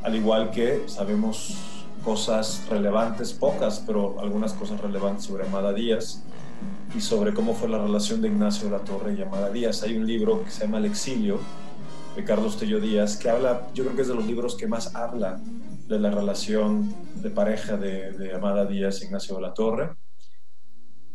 al 0.03 0.15
igual 0.15 0.51
que 0.51 0.83
sabemos 0.87 1.57
cosas 2.03 2.63
relevantes, 2.69 3.33
pocas, 3.33 3.83
pero 3.85 4.19
algunas 4.21 4.53
cosas 4.53 4.79
relevantes 4.79 5.25
sobre 5.25 5.45
Amada 5.45 5.73
Díaz 5.73 6.23
y 6.95 7.01
sobre 7.01 7.33
cómo 7.33 7.53
fue 7.53 7.67
la 7.67 7.79
relación 7.79 8.21
de 8.21 8.29
Ignacio 8.29 8.69
de 8.69 8.77
la 8.77 8.83
Torre 8.83 9.15
y 9.17 9.21
Amada 9.21 9.49
Díaz. 9.49 9.83
Hay 9.83 9.97
un 9.97 10.07
libro 10.07 10.43
que 10.43 10.51
se 10.51 10.61
llama 10.61 10.77
El 10.77 10.85
exilio 10.85 11.39
de 12.15 12.23
Carlos 12.23 12.57
Tello 12.57 12.79
Díaz 12.79 13.17
que 13.17 13.29
habla, 13.29 13.67
yo 13.73 13.83
creo 13.83 13.95
que 13.95 14.03
es 14.03 14.07
de 14.07 14.15
los 14.15 14.25
libros 14.25 14.55
que 14.55 14.67
más 14.67 14.95
habla 14.95 15.39
de 15.87 15.99
la 15.99 16.11
relación 16.11 16.93
de 17.15 17.29
pareja 17.29 17.77
de, 17.77 18.11
de 18.11 18.33
Amada 18.33 18.65
Díaz 18.65 19.01
Ignacio 19.01 19.35
de 19.35 19.41
la 19.41 19.53
Torre 19.53 19.95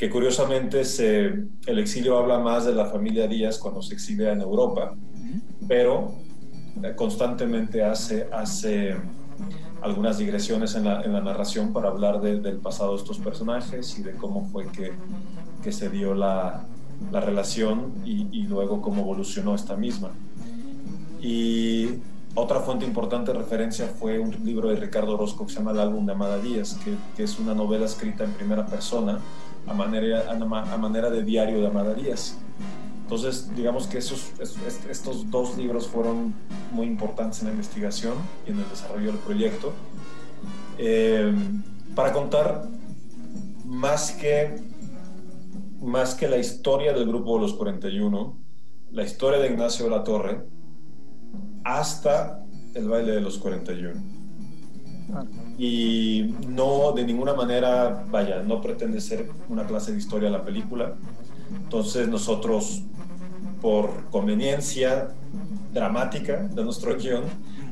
que 0.03 0.11
curiosamente 0.11 0.85
se, 0.85 1.27
el 1.65 1.79
exilio 1.79 2.19
habla 2.19 2.41
más 2.41 2.65
de 2.65 2.75
la 2.75 2.87
familia 2.87 3.29
Díaz 3.29 3.57
cuando 3.57 3.83
se 3.83 3.95
exilia 3.95 4.33
en 4.33 4.41
Europa, 4.41 4.97
pero 5.69 6.17
eh, 6.83 6.93
constantemente 6.97 7.85
hace, 7.85 8.27
hace 8.33 8.97
algunas 9.81 10.19
digresiones 10.19 10.75
en 10.75 10.87
la, 10.87 11.03
en 11.03 11.13
la 11.13 11.21
narración 11.21 11.73
para 11.73 11.89
hablar 11.89 12.21
del 12.21 12.57
pasado 12.57 12.95
de 12.95 12.97
estos 12.97 13.21
personajes 13.21 13.97
y 13.97 14.03
de 14.03 14.11
cómo 14.15 14.49
fue 14.51 14.67
que, 14.73 14.91
que 15.63 15.71
se 15.71 15.89
dio 15.89 16.15
la, 16.15 16.67
la 17.13 17.21
relación 17.21 17.93
y, 18.05 18.27
y, 18.33 18.49
luego 18.49 18.83
cómo 18.83 19.03
evolucionó 19.03 19.55
esta 19.55 19.77
misma. 19.77 20.11
Y 21.21 22.01
otra 22.35 22.61
fuente 22.61 22.87
importante 22.87 23.33
de 23.33 23.39
referencia 23.39 23.87
fue 23.87 24.19
un 24.19 24.31
libro 24.45 24.71
de 24.71 24.77
Ricardo 24.77 25.15
Orozco 25.15 25.47
que 25.47 25.53
se 25.53 25.59
llama 25.59 25.73
El 25.73 25.81
álbum 25.81 26.07
de 26.07 26.13
Amada 26.13 26.39
Díaz, 26.39 26.79
que, 26.83 26.95
que 27.17 27.25
es 27.25 27.39
una 27.39 27.55
novela 27.55 27.85
escrita 27.85 28.25
en 28.25 28.33
primera 28.33 28.65
persona 28.65 29.19
a 29.67 29.75
manera, 29.75 30.31
a, 30.31 30.77
manera 30.79 31.11
de 31.11 31.23
diario 31.23 31.61
de 31.61 31.67
Amada 31.67 31.95
Díaz. 31.95 32.39
Entonces, 33.03 33.55
digamos 33.55 33.87
que 33.87 33.99
esos, 33.99 34.33
estos 34.89 35.31
dos 35.31 35.59
libros 35.59 35.87
fueron 35.87 36.35
muy 36.71 36.87
importantes 36.87 37.41
en 37.41 37.49
la 37.49 37.53
investigación 37.53 38.15
y 38.47 38.53
en 38.53 38.59
el 38.59 38.69
desarrollo 38.71 39.09
del 39.09 39.19
proyecto. 39.19 39.73
Eh, 40.79 41.35
para 41.95 42.15
contar 42.15 42.67
más 43.67 44.13
que, 44.13 44.57
más 45.83 46.15
que 46.15 46.29
la 46.29 46.39
historia 46.39 46.95
del 46.95 47.07
grupo 47.07 47.35
de 47.35 47.43
los 47.43 47.55
41, 47.55 48.39
la 48.93 49.03
historia 49.03 49.39
de 49.39 49.49
Ignacio 49.49 49.85
de 49.85 49.91
la 49.91 50.03
Torre, 50.03 50.47
hasta 51.65 52.45
el 52.75 52.89
baile 52.89 53.13
de 53.13 53.21
los 53.21 53.39
41 53.39 54.23
y 55.59 56.35
no 56.49 56.93
de 56.93 57.05
ninguna 57.05 57.35
manera, 57.35 58.05
vaya, 58.11 58.43
no 58.43 58.61
pretende 58.61 59.01
ser 59.01 59.29
una 59.49 59.67
clase 59.67 59.93
de 59.93 59.99
historia 59.99 60.31
la 60.31 60.45
película. 60.45 60.95
Entonces 61.55 62.09
nosotros, 62.09 62.83
por 63.61 64.07
conveniencia 64.11 65.09
dramática 65.73 66.49
de 66.53 66.65
nuestro 66.65 66.97
guion, 66.97 67.25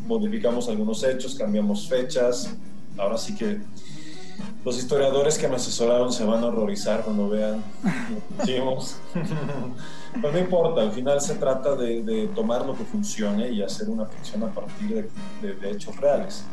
modificamos 0.07 0.69
algunos 0.69 1.03
hechos, 1.03 1.35
cambiamos 1.35 1.89
fechas. 1.89 2.55
Ahora 2.99 3.17
sí 3.17 3.35
que 3.35 3.61
los 4.65 4.77
historiadores 4.77 5.39
que 5.39 5.49
me 5.49 5.57
asesoraron 5.57 6.13
se 6.13 6.25
van 6.25 6.43
a 6.45 6.47
horrorizar 6.49 7.03
cuando 7.03 7.29
vean 7.29 7.63
lo 7.83 8.45
que 8.45 8.53
hicimos. 8.53 8.97
Pero 10.15 10.33
no 10.33 10.39
importa, 10.39 10.83
al 10.83 10.93
final 10.93 11.21
se 11.21 11.37
trata 11.37 11.75
de, 11.77 12.29
tomar 12.35 12.67
lo 12.67 12.77
que 12.77 12.85
funcione 12.85 13.51
y 13.51 13.63
hacer 13.63 13.89
una 13.89 14.07
ficción 14.07 14.43
a 14.43 14.53
partir 14.53 15.11
de, 15.41 15.55
de 15.55 15.71
hechos 15.71 15.97
reales. 15.97 16.45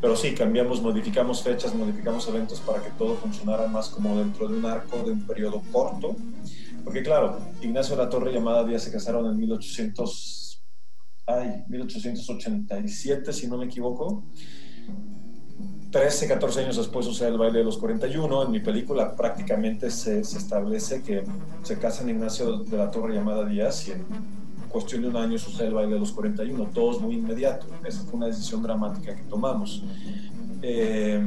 Pero 0.00 0.16
sí, 0.16 0.34
cambiamos, 0.34 0.82
modificamos 0.82 1.42
fechas, 1.42 1.74
modificamos 1.74 2.28
eventos 2.28 2.60
para 2.60 2.82
que 2.82 2.90
todo 2.90 3.14
funcionara 3.14 3.66
más 3.68 3.88
como 3.88 4.18
dentro 4.18 4.48
de 4.48 4.58
un 4.58 4.66
arco 4.66 4.98
de 4.98 5.12
un 5.12 5.26
periodo 5.26 5.62
corto. 5.72 6.14
Porque 6.84 7.02
claro, 7.02 7.38
Ignacio 7.62 7.96
de 7.96 8.02
la 8.02 8.10
Torre 8.10 8.30
y 8.32 8.36
Amada 8.36 8.64
Díaz 8.64 8.82
se 8.82 8.92
casaron 8.92 9.30
en 9.30 9.38
1800, 9.38 10.62
ay, 11.26 11.64
1887, 11.68 13.32
si 13.32 13.46
no 13.46 13.56
me 13.56 13.64
equivoco. 13.64 14.24
13, 15.94 16.26
14 16.26 16.60
años 16.64 16.76
después 16.76 17.06
sucede 17.06 17.28
el 17.28 17.38
baile 17.38 17.60
de 17.60 17.64
los 17.64 17.78
41. 17.78 18.42
En 18.42 18.50
mi 18.50 18.58
película 18.58 19.14
prácticamente 19.14 19.92
se, 19.92 20.24
se 20.24 20.38
establece 20.38 21.02
que 21.02 21.22
se 21.62 21.78
casan 21.78 22.10
Ignacio 22.10 22.64
de 22.64 22.76
la 22.76 22.90
Torre 22.90 23.14
y 23.14 23.18
Amada 23.18 23.44
Díaz 23.44 23.86
y 23.86 23.92
en 23.92 24.04
cuestión 24.68 25.02
de 25.02 25.08
un 25.08 25.16
año 25.16 25.38
sucede 25.38 25.68
el 25.68 25.74
baile 25.74 25.94
de 25.94 26.00
los 26.00 26.10
41, 26.10 26.70
todos 26.74 27.00
muy 27.00 27.14
inmediato. 27.14 27.66
Esa 27.86 28.02
fue 28.02 28.14
una 28.14 28.26
decisión 28.26 28.60
dramática 28.60 29.14
que 29.14 29.22
tomamos. 29.22 29.84
Eh, 30.62 31.22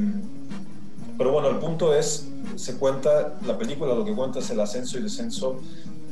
pero 1.16 1.32
bueno, 1.32 1.48
el 1.48 1.56
punto 1.56 1.94
es, 1.94 2.28
se 2.56 2.76
cuenta, 2.76 3.38
la 3.46 3.56
película 3.56 3.94
lo 3.94 4.04
que 4.04 4.14
cuenta 4.14 4.40
es 4.40 4.50
el 4.50 4.60
ascenso 4.60 4.98
y 4.98 5.02
descenso 5.02 5.62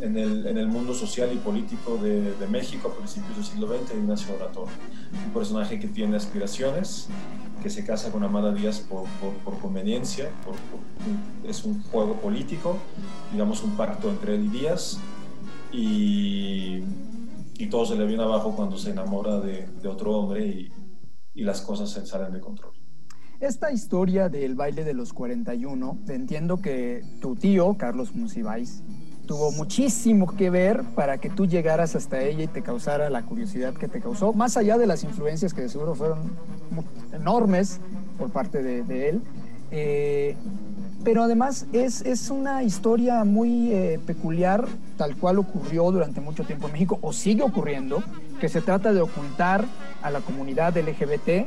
en 0.01 0.17
el, 0.17 0.47
en 0.47 0.57
el 0.57 0.67
mundo 0.67 0.95
social 0.95 1.31
y 1.31 1.37
político 1.37 1.99
de, 2.03 2.33
de, 2.33 2.47
México 2.47 2.89
a 2.89 2.97
principios 2.97 3.37
del 3.37 3.45
siglo 3.45 3.69
XX 3.69 3.91
de 3.91 3.99
Ignacio 3.99 4.35
Orator. 4.35 4.69
Un 5.27 5.33
personaje 5.35 5.79
que 5.79 5.89
tiene 5.89 6.17
aspiraciones, 6.17 7.09
que 7.63 7.71
se 7.71 7.85
casa 7.85 8.11
con 8.11 8.23
Amada 8.23 8.53
Díaz 8.53 8.81
por, 8.81 9.05
por, 9.21 9.33
por 9.45 9.59
conveniencia, 9.59 10.31
por, 10.45 10.55
es 11.49 11.65
un 11.65 11.83
juego 11.85 12.15
político, 12.15 12.77
digamos 13.33 13.63
un 13.63 13.77
pacto 13.77 14.11
entre 14.11 14.35
él 14.35 14.45
y 14.45 14.49
Díaz, 14.49 14.99
y, 15.73 16.83
y 17.59 17.67
todo 17.69 17.87
se 17.87 17.97
le 17.97 18.07
viene 18.07 18.23
abajo 18.23 18.55
cuando 18.55 18.79
se 18.79 18.91
enamora 18.91 19.41
de, 19.41 19.67
de 19.67 19.89
otro 19.89 20.13
hombre 20.17 20.47
y, 20.47 20.73
y 21.35 21.45
las 21.45 21.61
cosas 21.61 21.91
se 21.91 22.07
salen 22.07 22.33
de 22.33 22.41
control. 22.41 22.73
Esta 23.39 23.71
historia 23.71 24.31
del 24.31 24.55
baile 24.55 24.83
de 24.83 24.95
los 24.95 25.13
41, 25.13 25.99
entiendo 26.09 26.57
que 26.63 27.03
tu 27.21 27.37
tío, 27.37 27.77
Carlos 27.77 28.15
Musibais, 28.15 28.83
tuvo 29.27 29.53
muchísimo 29.53 30.35
que 30.35 30.49
ver 30.49 30.83
para 30.95 31.19
que 31.19 31.29
tú 31.29 31.47
llegaras 31.47 31.95
hasta 31.97 32.23
ella 32.23 32.45
y 32.45 32.47
te 32.47 32.63
causara 32.63 33.11
la 33.11 33.27
curiosidad 33.27 33.75
que 33.75 33.89
te 33.89 34.01
causó, 34.01 34.33
más 34.33 34.57
allá 34.57 34.79
de 34.79 34.87
las 34.87 35.05
influencias 35.05 35.53
que 35.53 35.63
de 35.63 35.69
seguro 35.69 35.95
fueron 35.95 36.31
enormes 37.13 37.81
por 38.19 38.31
parte 38.31 38.63
de, 38.63 39.09
él. 39.09 39.23
Eh, 39.71 40.37
pero 41.05 41.23
además 41.23 41.67
es, 41.73 42.03
es, 42.03 42.31
una 42.31 42.63
historia 42.63 43.25
muy 43.25 43.73
eh, 43.73 44.01
peculiar, 44.07 44.67
tal 44.97 45.17
cual 45.17 45.39
ocurrió 45.39 45.91
durante 45.93 46.21
mucho 46.21 46.45
tiempo 46.45 46.67
en 46.67 46.73
México, 46.73 46.99
o 47.03 47.13
sigue 47.13 47.43
ocurriendo, 47.43 48.03
que 48.41 48.49
se 48.49 48.61
trata 48.61 48.93
de 48.93 49.01
ocultar 49.01 49.65
a 50.03 50.11
la 50.11 50.21
comunidad 50.21 50.77
LGBT 50.77 51.47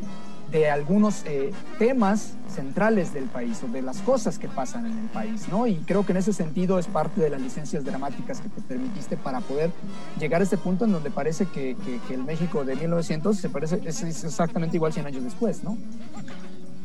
de 0.52 0.70
algunos 0.70 1.24
eh, 1.26 1.52
temas 1.78 2.34
centrales 2.48 3.14
del 3.14 3.26
país 3.26 3.62
o 3.64 3.68
de 3.68 3.82
las 3.82 4.02
cosas 4.02 4.40
que 4.40 4.48
pasan 4.48 4.86
en 4.86 4.98
el 4.98 5.06
país, 5.10 5.48
¿no? 5.50 5.68
Y 5.68 5.76
creo 5.76 6.06
que 6.06 6.12
en 6.12 6.18
ese 6.18 6.34
sentido 6.34 6.80
es 6.80 6.88
parte 6.88 7.22
de 7.22 7.30
las 7.30 7.42
licencias 7.42 7.86
dramáticas 7.86 8.42
que 8.42 8.50
te 8.50 8.62
permitiste 8.62 9.18
para 9.18 9.42
poder 9.42 9.72
llegar 10.20 10.42
a 10.42 10.44
este 10.44 10.58
punto 10.58 10.86
en 10.86 10.92
donde 10.92 11.12
parece 11.12 11.46
que, 11.46 11.76
que, 11.86 12.00
que 12.08 12.14
el 12.16 12.24
México 12.24 12.66
de 12.66 12.76
1900 12.76 13.38
se 13.38 13.50
parece, 13.50 13.82
es, 13.86 14.02
es 14.02 14.24
exactamente 14.24 14.78
igual 14.78 14.92
100 14.94 15.06
años 15.06 15.24
después, 15.24 15.64
¿no? 15.64 15.78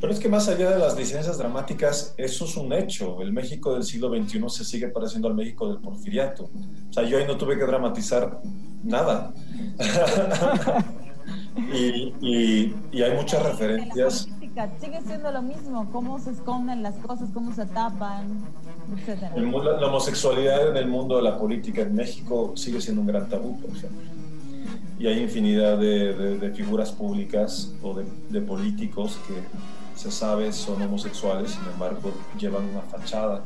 Pero 0.00 0.12
es 0.12 0.20
que 0.20 0.28
más 0.28 0.48
allá 0.48 0.70
de 0.70 0.78
las 0.78 0.98
licencias 0.98 1.38
dramáticas, 1.38 2.14
eso 2.18 2.44
es 2.44 2.56
un 2.58 2.74
hecho. 2.74 3.22
El 3.22 3.32
México 3.32 3.72
del 3.72 3.84
siglo 3.84 4.10
XXI 4.10 4.44
se 4.50 4.62
sigue 4.62 4.88
pareciendo 4.88 5.28
al 5.28 5.34
México 5.34 5.66
del 5.66 5.78
porfiriato. 5.78 6.50
O 6.90 6.92
sea, 6.92 7.04
yo 7.04 7.16
ahí 7.16 7.26
no 7.26 7.38
tuve 7.38 7.56
que 7.56 7.64
dramatizar 7.64 8.38
nada. 8.82 9.32
y, 11.72 12.12
y, 12.20 12.74
y, 12.92 13.02
hay 13.02 13.16
muchas 13.16 13.42
referencias. 13.42 14.28
Sigue 14.80 15.00
siendo 15.02 15.32
lo 15.32 15.42
mismo, 15.42 15.88
cómo 15.92 16.18
se 16.18 16.30
esconden 16.30 16.82
las 16.82 16.94
cosas, 16.96 17.28
cómo 17.34 17.52
se 17.52 17.66
tapan, 17.66 18.40
etc. 18.96 19.24
El, 19.34 19.50
la, 19.50 19.80
la, 19.80 19.86
homosexualidad 19.88 20.68
en 20.68 20.76
el 20.76 20.86
mundo 20.86 21.16
de 21.16 21.22
la 21.22 21.38
política 21.38 21.82
en 21.82 21.94
México 21.94 22.52
sigue 22.54 22.80
siendo 22.80 23.00
un 23.00 23.08
gran 23.08 23.28
tabú, 23.28 23.60
por 23.60 23.70
ejemplo. 23.70 24.02
Y 24.98 25.08
hay 25.08 25.20
infinidad 25.20 25.78
de, 25.78 26.14
de, 26.14 26.38
de 26.38 26.50
figuras 26.52 26.92
públicas 26.92 27.72
o 27.82 27.94
de, 27.94 28.04
de 28.30 28.40
políticos 28.40 29.18
que 29.26 29.34
se 29.98 30.10
sabe 30.10 30.52
son 30.52 30.82
homosexuales, 30.82 31.52
sin 31.52 31.64
embargo 31.72 32.12
llevan 32.38 32.64
una 32.64 32.82
fachada. 32.82 33.42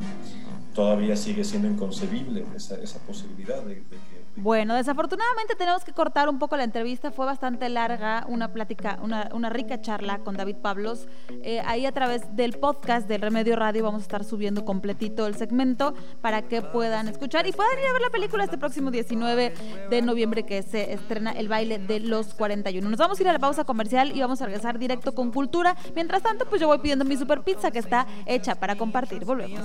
Todavía 0.75 1.17
sigue 1.17 1.45
siendo 1.45 1.69
inconcebible 1.69 2.45
esa, 2.55 2.77
esa 2.77 2.99
posibilidad 3.01 3.63
de, 3.63 3.77
de 3.77 3.99
bueno, 4.41 4.75
desafortunadamente 4.75 5.55
tenemos 5.57 5.85
que 5.85 5.93
cortar 5.93 6.29
un 6.29 6.39
poco 6.39 6.57
la 6.57 6.65
entrevista, 6.65 7.11
fue 7.11 7.27
bastante 7.27 7.69
larga, 7.69 8.25
una 8.29 8.53
plática, 8.53 8.99
una, 9.03 9.29
una 9.33 9.51
rica 9.51 9.81
charla 9.81 10.19
con 10.19 10.37
David 10.37 10.57
Pablos. 10.57 11.09
Eh, 11.43 11.61
ahí 11.67 11.87
a 11.87 11.93
través 11.93 12.23
del 12.37 12.53
podcast 12.55 13.09
del 13.09 13.21
Remedio 13.21 13.57
Radio 13.57 13.83
vamos 13.83 14.03
a 14.03 14.03
estar 14.03 14.25
subiendo 14.25 14.65
completito 14.65 15.27
el 15.27 15.35
segmento 15.35 15.95
para 16.21 16.43
que 16.43 16.63
puedan 16.63 17.09
escuchar 17.09 17.47
y 17.47 17.53
puedan 17.53 17.79
ir 17.81 17.87
a 17.87 17.93
ver 17.93 18.03
la 18.03 18.11
película 18.11 18.45
este 18.45 18.59
próximo 18.59 18.91
19 18.91 19.55
de 19.91 20.03
noviembre 20.03 20.45
que 20.45 20.63
se 20.63 20.93
estrena 20.93 21.33
El 21.33 21.49
baile 21.49 21.79
de 21.79 22.01
los 22.01 22.35
41. 22.35 22.89
Nos 22.89 22.99
vamos 22.99 23.19
a 23.19 23.23
ir 23.23 23.29
a 23.29 23.33
la 23.33 23.39
pausa 23.39 23.65
comercial 23.65 24.13
y 24.15 24.21
vamos 24.21 24.41
a 24.41 24.47
regresar 24.47 24.79
directo 24.79 25.15
con 25.15 25.33
cultura. 25.33 25.77
Mientras 25.95 26.23
tanto, 26.23 26.47
pues 26.49 26.61
yo 26.61 26.69
voy 26.69 26.79
pidiendo 26.79 27.05
mi 27.05 27.17
super 27.17 27.43
pizza 27.43 27.71
que 27.71 27.81
está 27.81 28.07
hecha 28.27 28.55
para 28.55 28.77
compartir. 28.77 29.25
Volvemos. 29.25 29.61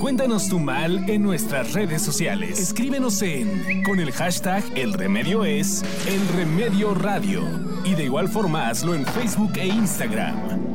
Cuéntanos 0.00 0.48
tu 0.48 0.58
mal 0.58 1.08
en 1.08 1.22
nuestras 1.22 1.72
redes 1.72 2.02
sociales. 2.02 2.58
Escríbenos 2.58 3.20
en 3.22 3.82
con 3.82 3.98
el 4.00 4.12
hashtag 4.12 4.64
El 4.74 4.92
Remedio 4.92 5.44
es 5.44 5.82
El 6.06 6.26
Remedio 6.36 6.94
Radio. 6.94 7.42
Y 7.84 7.94
de 7.94 8.04
igual 8.04 8.28
forma 8.28 8.68
hazlo 8.68 8.94
en 8.94 9.04
Facebook 9.04 9.52
e 9.56 9.66
Instagram. 9.66 10.65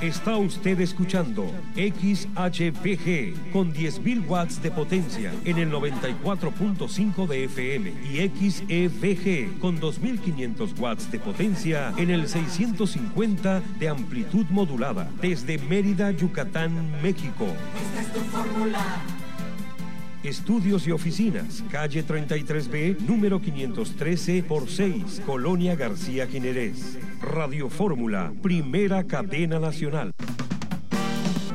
Está 0.00 0.36
usted 0.36 0.78
escuchando 0.80 1.46
XHPG 1.74 3.50
con 3.50 3.72
10.000 3.72 4.28
watts 4.28 4.62
de 4.62 4.70
potencia 4.70 5.32
en 5.46 5.56
el 5.56 5.72
94.5 5.72 7.26
de 7.26 7.44
FM 7.44 7.94
y 8.04 8.28
XEVG 8.28 9.58
con 9.58 9.80
2.500 9.80 10.78
watts 10.78 11.10
de 11.10 11.18
potencia 11.18 11.94
en 11.96 12.10
el 12.10 12.28
650 12.28 13.62
de 13.78 13.88
amplitud 13.88 14.44
modulada 14.50 15.10
desde 15.22 15.56
Mérida, 15.56 16.10
Yucatán, 16.10 17.00
México. 17.02 17.46
Esta 17.82 18.00
es 18.02 18.12
tu 18.12 18.20
fórmula. 18.20 19.02
Estudios 20.26 20.88
y 20.88 20.90
oficinas, 20.90 21.62
calle 21.70 22.04
33B, 22.04 22.98
número 23.02 23.40
513 23.40 24.42
por 24.42 24.68
6, 24.68 25.22
Colonia 25.24 25.76
García 25.76 26.26
Jiménez. 26.26 26.98
Radio 27.22 27.70
Fórmula, 27.70 28.32
primera 28.42 29.04
cadena 29.04 29.60
nacional. 29.60 30.12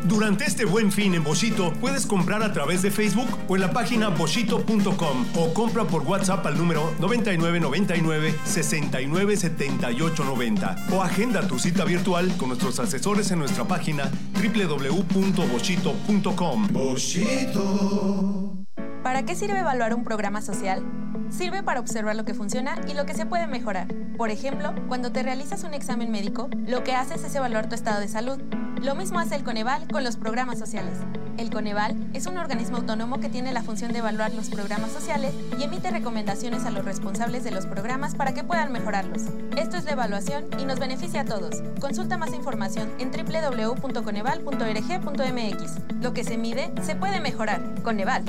Durante 0.06 0.46
este 0.46 0.66
buen 0.66 0.92
fin 0.92 1.14
en 1.14 1.24
Boschito 1.24 1.72
puedes 1.74 2.06
comprar 2.06 2.44
a 2.44 2.52
través 2.54 2.82
de 2.82 2.92
Facebook 2.92 3.30
o 3.48 3.56
en 3.56 3.62
la 3.62 3.72
página 3.72 4.10
boschito.com 4.10 5.26
o 5.36 5.54
compra 5.54 5.86
por 5.86 6.02
WhatsApp 6.04 6.46
al 6.46 6.58
número 6.58 6.94
9999 7.00 8.36
697890 8.44 10.88
o 10.92 11.02
agenda 11.02 11.48
tu 11.48 11.58
cita 11.60 11.86
virtual 11.86 12.36
con 12.38 12.50
nuestros 12.50 12.78
asesores 12.80 13.32
en 13.32 13.40
nuestra 13.40 13.64
página 13.66 14.12
www.boschito.com. 14.34 16.68
Boschito. 16.72 18.62
¿Para 19.04 19.24
qué 19.24 19.36
sirve 19.36 19.60
evaluar 19.60 19.94
un 19.96 20.04
programa 20.04 20.42
social? 20.42 20.84
Sirve 21.30 21.64
para 21.64 21.80
observar 21.80 22.16
lo 22.16 22.24
que 22.24 22.36
funciona 22.36 22.76
y 22.88 22.94
lo 22.94 23.08
que 23.08 23.16
se 23.16 23.26
puede 23.26 23.48
mejorar. 23.48 23.88
Por 24.16 24.30
ejemplo, 24.30 24.76
cuando 24.88 25.12
te 25.12 25.24
realizas 25.24 25.64
un 25.64 25.74
examen 25.74 26.12
médico, 26.12 26.50
lo 26.68 26.84
que 26.84 26.94
haces 26.94 27.24
es 27.24 27.34
evaluar 27.34 27.68
tu 27.68 27.74
estado 27.74 28.00
de 28.00 28.08
salud. 28.08 28.40
Lo 28.80 28.94
mismo 28.94 29.18
hace 29.20 29.34
el 29.36 29.44
Coneval 29.44 29.88
con 29.88 30.04
los 30.04 30.18
programas 30.18 30.60
sociales. 30.60 31.00
El 31.38 31.50
Coneval 31.50 31.96
es 32.14 32.28
un 32.28 32.38
organismo 32.38 32.78
autónomo 32.78 33.20
que 33.20 33.30
tiene 33.30 33.52
la 33.54 33.64
función 33.64 33.92
de 33.92 33.98
evaluar 34.00 34.36
los 34.36 34.50
programas 34.50 34.92
sociales 34.92 35.34
y 35.58 35.64
emite 35.64 35.90
recomendaciones 35.90 36.66
a 36.66 36.70
los 36.70 36.86
responsables 36.86 37.44
de 37.44 37.50
los 37.50 37.66
programas 37.66 38.14
para 38.14 38.36
que 38.36 38.44
puedan 38.44 38.72
mejorarlos. 38.72 39.24
Esto 39.58 39.78
es 39.78 39.86
la 39.86 39.94
evaluación 39.94 40.46
y 40.60 40.66
nos 40.66 40.78
beneficia 40.78 41.22
a 41.22 41.26
todos. 41.26 41.64
Consulta 41.80 42.18
más 42.18 42.36
información 42.36 42.88
en 43.00 43.10
www.coneval.org.mx. 43.10 46.02
Lo 46.02 46.14
que 46.14 46.24
se 46.24 46.38
mide 46.38 46.72
se 46.84 46.96
puede 46.96 47.20
mejorar. 47.20 47.64
Coneval. 47.82 48.24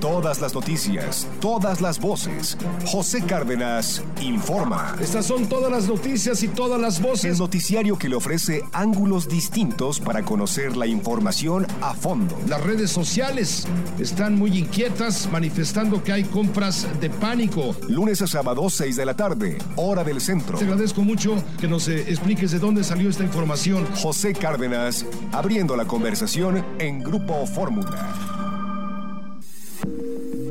Todas 0.00 0.40
las 0.40 0.54
noticias, 0.54 1.26
todas 1.40 1.80
las 1.80 1.98
voces. 1.98 2.56
José 2.86 3.24
Cárdenas 3.24 4.04
informa. 4.20 4.94
Estas 5.00 5.26
son 5.26 5.48
todas 5.48 5.70
las 5.70 5.88
noticias 5.88 6.42
y 6.42 6.48
todas 6.48 6.80
las 6.80 7.00
voces. 7.00 7.32
El 7.32 7.38
noticiario 7.38 7.98
que 7.98 8.08
le 8.08 8.14
ofrece 8.14 8.62
ángulos 8.72 9.28
distintos 9.28 9.98
para 9.98 10.22
conocer 10.22 10.76
la 10.76 10.86
información 10.86 11.66
a 11.80 11.94
fondo. 11.94 12.38
Las 12.46 12.62
redes 12.62 12.90
sociales 12.90 13.66
están 13.98 14.36
muy 14.36 14.56
inquietas 14.56 15.28
manifestando 15.32 16.02
que 16.04 16.12
hay 16.12 16.24
compras 16.24 16.86
de 17.00 17.10
pánico. 17.10 17.74
Lunes 17.88 18.22
a 18.22 18.26
sábado, 18.26 18.70
6 18.70 18.96
de 18.96 19.06
la 19.06 19.14
tarde, 19.14 19.58
hora 19.76 20.04
del 20.04 20.20
centro. 20.20 20.58
Te 20.58 20.64
agradezco 20.64 21.02
mucho 21.02 21.34
que 21.58 21.68
nos 21.68 21.88
eh, 21.88 22.04
expliques 22.08 22.52
de 22.52 22.58
dónde 22.58 22.84
salió 22.84 23.08
esta 23.10 23.24
información. 23.24 23.86
José 23.96 24.34
Cárdenas, 24.34 25.06
abriendo 25.32 25.74
la 25.74 25.86
conversación 25.86 26.64
en 26.78 27.02
Grupo 27.02 27.46
Fórmula. 27.46 28.35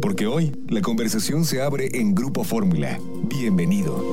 Porque 0.05 0.27
hoy 0.27 0.51
la 0.69 0.81
conversación 0.81 1.45
se 1.45 1.63
abre 1.63 1.89
en 1.93 2.13
Grupo 2.13 2.43
Fórmula. 2.43 2.99
Bienvenido. 3.23 4.03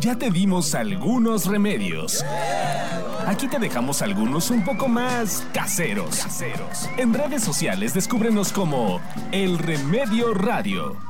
Ya 0.00 0.16
te 0.16 0.30
dimos 0.30 0.76
algunos 0.76 1.46
remedios. 1.46 2.24
Aquí 3.26 3.48
te 3.48 3.58
dejamos 3.58 4.02
algunos 4.02 4.50
un 4.50 4.64
poco 4.64 4.86
más 4.86 5.44
caseros. 5.52 6.20
caseros. 6.20 6.88
En 6.96 7.12
redes 7.12 7.42
sociales 7.42 7.92
descúbrenos 7.92 8.52
como 8.52 9.00
El 9.32 9.58
Remedio 9.58 10.32
Radio. 10.32 11.07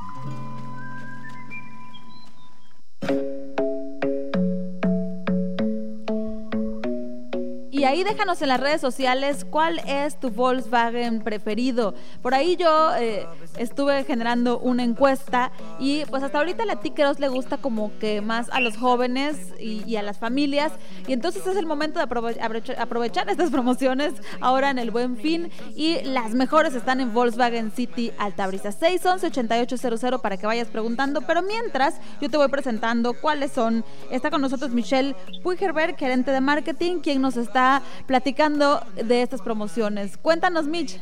Y 7.79 7.85
ahí 7.85 8.03
déjanos 8.03 8.41
en 8.41 8.49
las 8.49 8.59
redes 8.59 8.81
sociales 8.81 9.45
cuál 9.49 9.79
es 9.87 10.19
tu 10.19 10.31
Volkswagen 10.31 11.21
preferido. 11.21 11.93
Por 12.21 12.33
ahí 12.33 12.57
yo 12.57 12.93
eh, 12.97 13.25
estuve 13.55 14.03
generando 14.03 14.59
una 14.59 14.83
encuesta 14.83 15.53
y 15.79 16.03
pues 16.09 16.21
hasta 16.21 16.39
ahorita 16.39 16.65
la 16.65 16.81
Tickeros 16.81 17.21
le 17.21 17.29
gusta 17.29 17.55
como 17.55 17.97
que 17.97 18.19
más 18.19 18.49
a 18.51 18.59
los 18.59 18.75
jóvenes 18.75 19.37
y, 19.61 19.95
a 19.95 20.03
las 20.03 20.17
familias. 20.17 20.73
Y 21.07 21.13
entonces 21.13 21.47
es 21.47 21.55
el 21.55 21.65
momento 21.65 21.99
de 21.99 22.03
aprovechar 22.03 23.29
estas 23.29 23.49
promociones 23.49 24.13
ahora 24.41 24.71
en 24.71 24.77
el 24.77 24.91
Buen 24.91 25.15
Fin. 25.15 25.49
Y 25.73 26.01
las 26.01 26.33
mejores 26.33 26.75
están 26.75 26.99
en 26.99 27.13
Volkswagen 27.13 27.71
City 27.71 28.11
Altabrisa. 28.17 28.71
611-8800 28.71 30.19
para 30.19 30.35
que 30.35 30.45
vayas 30.45 30.67
preguntando. 30.67 31.21
Pero 31.21 31.43
mientras 31.43 32.01
yo 32.19 32.29
te 32.29 32.35
voy 32.35 32.49
presentando 32.49 33.13
cuáles 33.13 33.53
son. 33.53 33.85
Está 34.11 34.29
con 34.29 34.41
nosotros 34.41 34.71
Michelle 34.71 35.15
Puigerberg, 35.43 35.95
gerente 35.95 36.31
de 36.31 36.41
marketing, 36.41 36.99
quien 36.99 37.21
nos 37.21 37.37
está 37.37 37.68
platicando 38.05 38.81
de 38.95 39.21
estas 39.21 39.41
promociones. 39.41 40.17
Cuéntanos, 40.17 40.65
Mitch. 40.65 40.99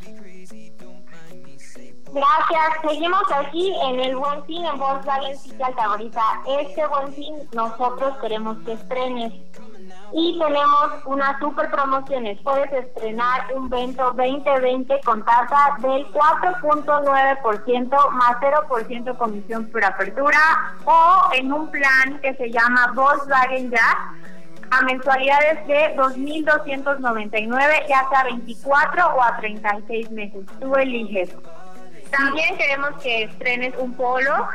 Gracias. 2.14 2.82
Seguimos 2.82 3.24
aquí 3.36 3.76
en 3.84 4.00
el 4.00 4.16
Buen 4.16 4.44
Fin 4.46 4.66
en 4.66 4.80
Volkswagen 4.80 5.38
City 5.38 5.62
Altabrisa. 5.62 6.22
Este 6.62 6.88
Buen 6.88 7.14
Fin 7.14 7.36
nosotros 7.54 8.18
queremos 8.22 8.58
que 8.66 8.74
estrenes. 8.74 9.34
Y 10.14 10.40
tenemos 10.40 10.90
unas 11.06 11.38
super 11.40 11.70
promociones. 11.70 12.40
Puedes 12.42 12.72
estrenar 12.72 13.54
un 13.54 13.70
Vento 13.70 14.14
2020 14.16 15.02
con 15.04 15.24
tasa 15.26 15.76
del 15.80 16.08
4.9% 16.14 18.12
más 18.12 18.38
0% 18.38 19.18
comisión 19.18 19.70
por 19.70 19.84
apertura 19.84 20.40
o 20.86 21.30
en 21.34 21.52
un 21.52 21.70
plan 21.70 22.20
que 22.22 22.34
se 22.36 22.50
llama 22.50 22.94
Volkswagen 22.96 23.70
Ya 23.70 24.14
a 24.72 24.82
mensualidades 24.84 25.66
de 25.68 25.96
2.299, 25.96 27.88
ya 27.88 28.08
sea 28.10 28.24
24 28.26 29.16
o 29.16 29.24
a 29.24 29.38
36 29.38 30.12
meses. 30.12 30.46
Tú 30.60 30.76
eliges. 30.76 31.30
También 32.12 32.58
queremos 32.58 32.92
que 33.02 33.24
estrenes 33.24 33.74
un 33.78 33.94
polo, 33.94 34.48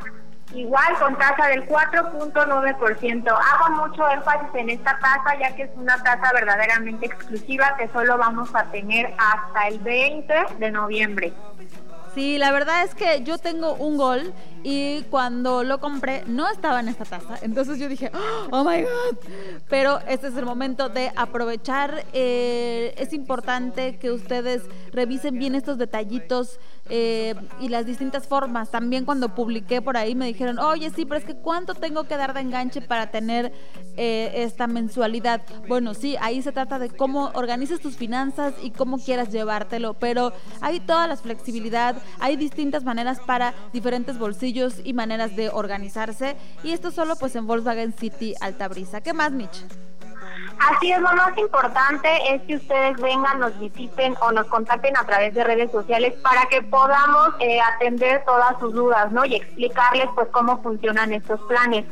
igual 0.54 0.94
con 0.98 1.16
tasa 1.16 1.48
del 1.48 1.66
4.9%. 1.66 3.28
Hago 3.28 3.86
mucho 3.86 4.08
énfasis 4.10 4.48
en 4.54 4.70
esta 4.70 4.98
tasa, 4.98 5.38
ya 5.38 5.54
que 5.54 5.64
es 5.64 5.70
una 5.76 6.02
tasa 6.02 6.32
verdaderamente 6.32 7.06
exclusiva 7.06 7.76
que 7.78 7.88
solo 7.88 8.18
vamos 8.18 8.54
a 8.54 8.64
tener 8.64 9.12
hasta 9.18 9.68
el 9.68 9.78
20 9.80 10.34
de 10.58 10.70
noviembre. 10.70 11.32
Sí, 12.14 12.36
la 12.36 12.52
verdad 12.52 12.84
es 12.84 12.94
que 12.94 13.22
yo 13.24 13.38
tengo 13.38 13.74
un 13.74 13.96
gol 13.96 14.34
y 14.62 15.02
cuando 15.04 15.64
lo 15.64 15.80
compré 15.80 16.24
no 16.26 16.48
estaba 16.50 16.80
en 16.80 16.88
esta 16.88 17.04
taza. 17.04 17.38
Entonces 17.40 17.78
yo 17.78 17.88
dije, 17.88 18.10
oh 18.50 18.64
my 18.64 18.82
god. 18.82 19.16
Pero 19.70 19.98
este 20.06 20.28
es 20.28 20.36
el 20.36 20.44
momento 20.44 20.90
de 20.90 21.10
aprovechar. 21.16 22.04
Eh, 22.12 22.94
es 22.98 23.14
importante 23.14 23.96
que 23.98 24.10
ustedes 24.10 24.62
revisen 24.92 25.38
bien 25.38 25.54
estos 25.54 25.78
detallitos 25.78 26.60
eh, 26.88 27.34
y 27.60 27.68
las 27.68 27.86
distintas 27.86 28.26
formas. 28.26 28.70
También 28.70 29.04
cuando 29.04 29.34
publiqué 29.34 29.80
por 29.80 29.96
ahí 29.96 30.14
me 30.14 30.26
dijeron, 30.26 30.58
oye, 30.58 30.90
sí, 30.90 31.04
pero 31.04 31.18
es 31.18 31.24
que 31.24 31.34
¿cuánto 31.34 31.74
tengo 31.74 32.04
que 32.04 32.16
dar 32.16 32.34
de 32.34 32.40
enganche 32.40 32.80
para 32.80 33.10
tener 33.10 33.52
eh, 33.96 34.32
esta 34.36 34.66
mensualidad? 34.66 35.42
Bueno, 35.68 35.94
sí, 35.94 36.16
ahí 36.20 36.42
se 36.42 36.52
trata 36.52 36.78
de 36.78 36.90
cómo 36.90 37.30
organizas 37.34 37.80
tus 37.80 37.96
finanzas 37.96 38.54
y 38.62 38.70
cómo 38.70 38.98
quieras 38.98 39.30
llevártelo, 39.30 39.94
pero 39.94 40.32
hay 40.60 40.80
toda 40.80 41.06
la 41.06 41.16
flexibilidad, 41.16 41.96
hay 42.18 42.36
distintas 42.36 42.84
maneras 42.84 43.20
para 43.20 43.54
diferentes 43.72 44.18
bolsillos 44.18 44.80
y 44.84 44.92
maneras 44.92 45.36
de 45.36 45.50
organizarse 45.50 46.36
y 46.62 46.72
esto 46.72 46.90
solo 46.90 47.16
pues 47.16 47.36
en 47.36 47.46
Volkswagen 47.46 47.92
City 47.92 48.34
Altabrisa. 48.40 49.00
¿Qué 49.00 49.12
más, 49.12 49.32
Mitch? 49.32 49.64
Así 50.70 50.92
es, 50.92 51.00
lo 51.00 51.12
más 51.12 51.36
importante 51.36 52.08
es 52.32 52.42
que 52.42 52.56
ustedes 52.56 53.00
vengan, 53.00 53.40
nos 53.40 53.58
visiten 53.58 54.14
o 54.20 54.30
nos 54.30 54.46
contacten 54.46 54.96
a 54.96 55.04
través 55.04 55.34
de 55.34 55.42
redes 55.42 55.72
sociales 55.72 56.14
para 56.22 56.46
que 56.46 56.62
podamos 56.62 57.30
eh, 57.40 57.60
atender 57.60 58.22
todas 58.24 58.58
sus 58.60 58.72
dudas, 58.72 59.10
¿no? 59.10 59.24
Y 59.24 59.34
explicarles 59.34 60.06
pues 60.14 60.28
cómo 60.28 60.62
funcionan 60.62 61.12
estos 61.12 61.40
planes. 61.42 61.84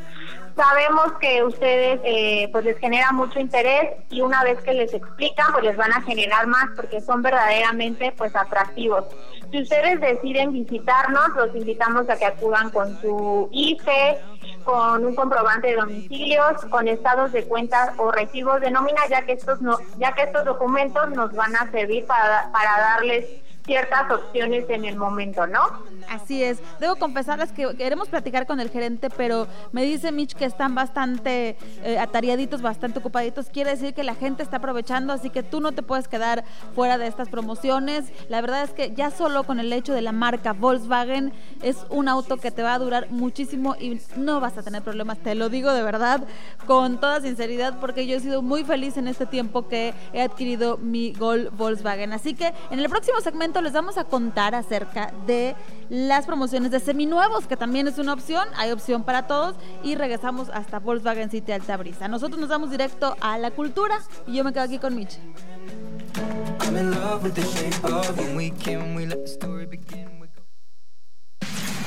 Sabemos 0.55 1.13
que 1.21 1.43
ustedes 1.43 2.01
eh, 2.05 2.49
pues 2.53 2.65
les 2.65 2.79
genera 2.79 3.13
mucho 3.13 3.41
interés 3.41 3.95
y 4.11 4.21
una 4.21 4.45
vez 4.45 4.61
que 4.61 4.75
les 4.75 4.93
explican 4.93 5.53
pues 5.53 5.65
les 5.65 5.77
van 5.77 5.93
a 5.93 6.03
generar 6.03 6.47
más 6.47 6.67
porque 6.77 7.01
son 7.01 7.23
verdaderamente 7.23 8.13
pues 8.17 8.37
atractivos. 8.37 9.05
Si 9.51 9.63
ustedes 9.63 10.01
deciden 10.01 10.53
visitarnos, 10.53 11.31
los 11.35 11.55
invitamos 11.57 12.09
a 12.09 12.17
que 12.17 12.27
acudan 12.27 12.71
con 12.71 13.01
su 13.01 13.49
IFE, 13.51 14.19
con 14.65 15.05
un 15.05 15.15
comprobante 15.15 15.69
de 15.69 15.77
domicilios, 15.77 16.65
con 16.71 16.89
estados 16.89 17.33
de 17.33 17.45
cuentas 17.45 17.91
o 17.97 18.11
recibos 18.11 18.61
de 18.61 18.71
nómina, 18.71 19.01
ya 19.09 19.23
que 19.23 19.33
estos 19.33 19.61
no, 19.61 19.79
ya 19.99 20.13
que 20.13 20.23
estos 20.23 20.45
documentos 20.45 21.11
nos 21.11 21.33
van 21.33 21.55
a 21.57 21.71
servir 21.71 22.07
para, 22.07 22.51
para 22.53 22.81
darles 22.81 23.27
ciertas 23.71 24.11
opciones 24.11 24.69
en 24.69 24.85
el 24.85 24.97
momento, 24.97 25.47
¿no? 25.47 25.61
Así 26.09 26.43
es. 26.43 26.59
Debo 26.81 26.97
confesarles 26.97 27.53
que 27.53 27.77
queremos 27.77 28.09
platicar 28.09 28.45
con 28.45 28.59
el 28.59 28.69
gerente, 28.69 29.11
pero 29.11 29.47
me 29.71 29.85
dice 29.85 30.11
Mitch 30.11 30.35
que 30.35 30.45
están 30.45 30.75
bastante 30.75 31.57
eh, 31.85 31.97
atariaditos, 31.97 32.63
bastante 32.63 32.99
ocupaditos. 32.99 33.49
Quiere 33.49 33.71
decir 33.71 33.95
que 33.95 34.03
la 34.03 34.17
gente 34.17 34.43
está 34.43 34.57
aprovechando, 34.57 35.13
así 35.13 35.31
que 35.31 35.45
tú 35.45 35.61
no 35.61 35.71
te 35.71 35.85
puedes 35.85 36.09
quedar 36.09 36.43
fuera 36.75 36.99
de 36.99 37.07
estas 37.07 37.29
promociones. 37.29 38.07
La 38.29 38.41
verdad 38.41 38.65
es 38.65 38.73
que 38.73 38.93
ya 38.93 39.13
solo 39.13 39.45
con 39.45 39.61
el 39.61 39.73
hecho 39.73 39.95
de 39.95 40.03
la 40.03 40.11
marca 40.11 40.53
Volkswagen 40.53 41.33
es 41.63 41.77
un 41.91 42.09
auto 42.09 42.39
que 42.39 42.51
te 42.51 42.65
va 42.65 42.75
a 42.75 42.79
durar 42.81 43.09
muchísimo 43.11 43.77
y 43.79 44.01
no 44.17 44.41
vas 44.41 44.59
a 44.59 44.65
tener 44.65 44.83
problemas. 44.83 45.19
Te 45.19 45.37
lo 45.37 45.49
digo 45.49 45.73
de 45.73 45.85
verdad, 45.85 46.25
con 46.67 46.99
toda 46.99 47.21
sinceridad, 47.21 47.79
porque 47.79 48.09
yo 48.09 48.17
he 48.17 48.21
sido 48.21 48.43
muy 48.43 48.65
feliz 48.65 48.97
en 48.97 49.07
este 49.07 49.27
tiempo 49.27 49.69
que 49.69 49.95
he 50.13 50.23
adquirido 50.23 50.77
mi 50.77 51.13
Gol 51.13 51.51
Volkswagen. 51.57 52.13
Así 52.13 52.35
que 52.35 52.53
en 52.73 52.81
el 52.81 52.89
próximo 52.89 53.21
segmento 53.21 53.60
les 53.61 53.73
vamos 53.73 53.99
a 53.99 54.05
contar 54.05 54.55
acerca 54.55 55.13
de 55.27 55.57
las 55.89 56.27
promociones 56.27 56.71
de 56.71 56.81
seminuevos, 56.81 57.47
que 57.47 57.57
también 57.57 57.89
es 57.89 57.99
una 57.99 58.13
opción, 58.13 58.47
hay 58.57 58.71
opción 58.71 59.03
para 59.03 59.27
todos, 59.27 59.57
y 59.83 59.95
regresamos 59.95 60.49
hasta 60.51 60.79
Volkswagen 60.79 61.31
City 61.31 61.53
Alta 61.53 61.77
Brisa. 61.77 62.09
Nosotros 62.09 62.41
nos 62.41 62.49
vamos 62.49 62.71
directo 62.71 63.17
a 63.21 63.39
la 63.39 63.51
cultura 63.51 63.99
y 64.27 64.37
yo 64.37 64.45
me 64.45 64.53
quedo 64.53 64.65
aquí 64.65 64.79
con 64.79 64.95
Mitch. 64.95 65.19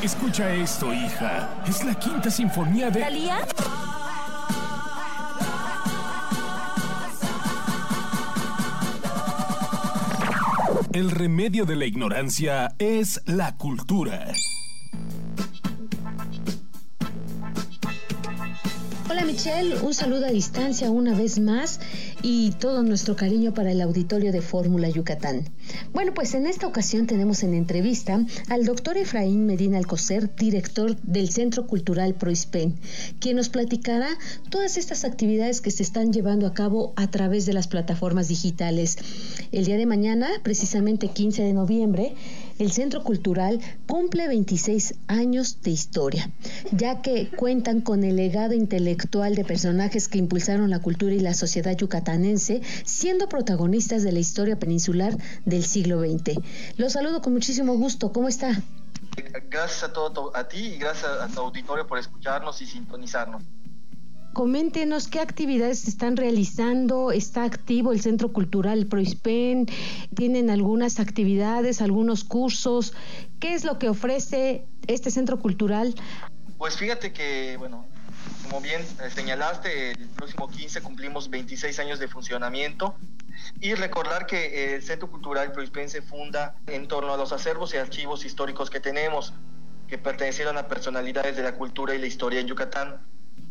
Escucha 0.01 0.53
esto, 0.53 0.93
hija. 0.93 1.63
Es 1.65 1.85
la 1.85 1.95
quinta 1.95 2.29
sinfonía 2.29 2.89
de... 2.89 2.99
¿Talía? 2.99 3.37
El 10.93 11.09
remedio 11.09 11.65
de 11.65 11.75
la 11.75 11.87
ignorancia 11.87 12.75
es 12.77 13.19
la 13.25 13.57
cultura. 13.57 14.31
Hola 19.09 19.25
Michelle, 19.25 19.75
un 19.81 19.95
saludo 19.95 20.27
a 20.27 20.29
distancia 20.29 20.91
una 20.91 21.15
vez 21.15 21.39
más 21.39 21.79
y 22.21 22.51
todo 22.59 22.83
nuestro 22.83 23.15
cariño 23.15 23.55
para 23.55 23.71
el 23.71 23.81
auditorio 23.81 24.31
de 24.31 24.41
Fórmula 24.43 24.87
Yucatán. 24.87 25.49
Bueno, 25.93 26.11
pues 26.15 26.33
en 26.33 26.47
esta 26.47 26.65
ocasión 26.65 27.05
tenemos 27.05 27.43
en 27.43 27.53
entrevista 27.53 28.19
al 28.49 28.65
doctor 28.65 28.97
Efraín 28.97 29.45
Medina 29.45 29.77
Alcocer, 29.77 30.35
director 30.35 30.95
del 31.01 31.29
Centro 31.29 31.67
Cultural 31.67 32.15
Proispen, 32.15 32.73
quien 33.19 33.35
nos 33.35 33.49
platicará 33.49 34.09
todas 34.49 34.77
estas 34.77 35.05
actividades 35.05 35.61
que 35.61 35.69
se 35.69 35.83
están 35.83 36.11
llevando 36.11 36.47
a 36.47 36.53
cabo 36.55 36.93
a 36.95 37.11
través 37.11 37.45
de 37.45 37.53
las 37.53 37.67
plataformas 37.67 38.27
digitales. 38.27 38.97
El 39.51 39.65
día 39.65 39.77
de 39.77 39.85
mañana, 39.85 40.29
precisamente 40.41 41.09
15 41.09 41.43
de 41.43 41.53
noviembre, 41.53 42.15
el 42.63 42.71
Centro 42.71 43.03
Cultural 43.03 43.59
cumple 43.87 44.27
26 44.27 44.95
años 45.07 45.61
de 45.61 45.71
historia, 45.71 46.31
ya 46.71 47.01
que 47.01 47.29
cuentan 47.29 47.81
con 47.81 48.03
el 48.03 48.15
legado 48.15 48.53
intelectual 48.53 49.35
de 49.35 49.43
personajes 49.43 50.07
que 50.07 50.17
impulsaron 50.17 50.69
la 50.69 50.79
cultura 50.79 51.13
y 51.13 51.19
la 51.19 51.33
sociedad 51.33 51.75
yucatanense, 51.75 52.61
siendo 52.85 53.27
protagonistas 53.27 54.03
de 54.03 54.13
la 54.13 54.19
historia 54.19 54.57
peninsular 54.57 55.17
del 55.45 55.63
siglo 55.63 55.99
XX. 55.99 56.39
Los 56.77 56.93
saludo 56.93 57.21
con 57.21 57.33
muchísimo 57.33 57.75
gusto. 57.75 58.13
¿Cómo 58.13 58.29
está? 58.29 58.61
Gracias 59.49 59.83
a, 59.83 59.93
todo, 59.93 60.35
a 60.35 60.47
ti 60.47 60.59
y 60.59 60.77
gracias 60.77 61.11
a 61.11 61.27
tu 61.27 61.41
auditorio 61.41 61.85
por 61.85 61.99
escucharnos 61.99 62.61
y 62.61 62.65
sintonizarnos. 62.65 63.43
Coméntenos 64.33 65.07
qué 65.07 65.19
actividades 65.19 65.81
se 65.81 65.91
están 65.91 66.17
realizando, 66.17 67.11
está 67.11 67.43
activo 67.43 67.91
el 67.91 68.01
Centro 68.01 68.33
Cultural 68.33 68.87
Proispen, 68.87 69.67
tienen 70.15 70.49
algunas 70.49 70.99
actividades, 70.99 71.81
algunos 71.81 72.23
cursos, 72.23 72.93
¿qué 73.39 73.53
es 73.53 73.63
lo 73.63 73.77
que 73.77 73.89
ofrece 73.89 74.65
este 74.87 75.11
Centro 75.11 75.37
Cultural? 75.37 75.93
Pues 76.57 76.77
fíjate 76.77 77.13
que, 77.13 77.57
bueno, 77.57 77.85
como 78.41 78.59
bien 78.59 78.81
eh, 78.81 79.11
señalaste, 79.13 79.91
el 79.91 80.09
próximo 80.09 80.49
15 80.49 80.81
cumplimos 80.81 81.29
26 81.29 81.77
años 81.77 81.99
de 81.99 82.07
funcionamiento 82.07 82.95
y 83.59 83.75
recordar 83.75 84.25
que 84.25 84.75
el 84.75 84.81
Centro 84.81 85.11
Cultural 85.11 85.51
Proispen 85.51 85.89
se 85.89 86.01
funda 86.01 86.55
en 86.65 86.87
torno 86.87 87.13
a 87.13 87.17
los 87.17 87.31
acervos 87.31 87.73
y 87.75 87.77
archivos 87.77 88.25
históricos 88.25 88.71
que 88.71 88.79
tenemos, 88.79 89.33
que 89.87 89.99
pertenecieron 89.99 90.57
a 90.57 90.67
personalidades 90.67 91.35
de 91.35 91.43
la 91.43 91.53
cultura 91.53 91.93
y 91.93 91.99
la 91.99 92.07
historia 92.07 92.39
en 92.39 92.47
Yucatán. 92.47 92.99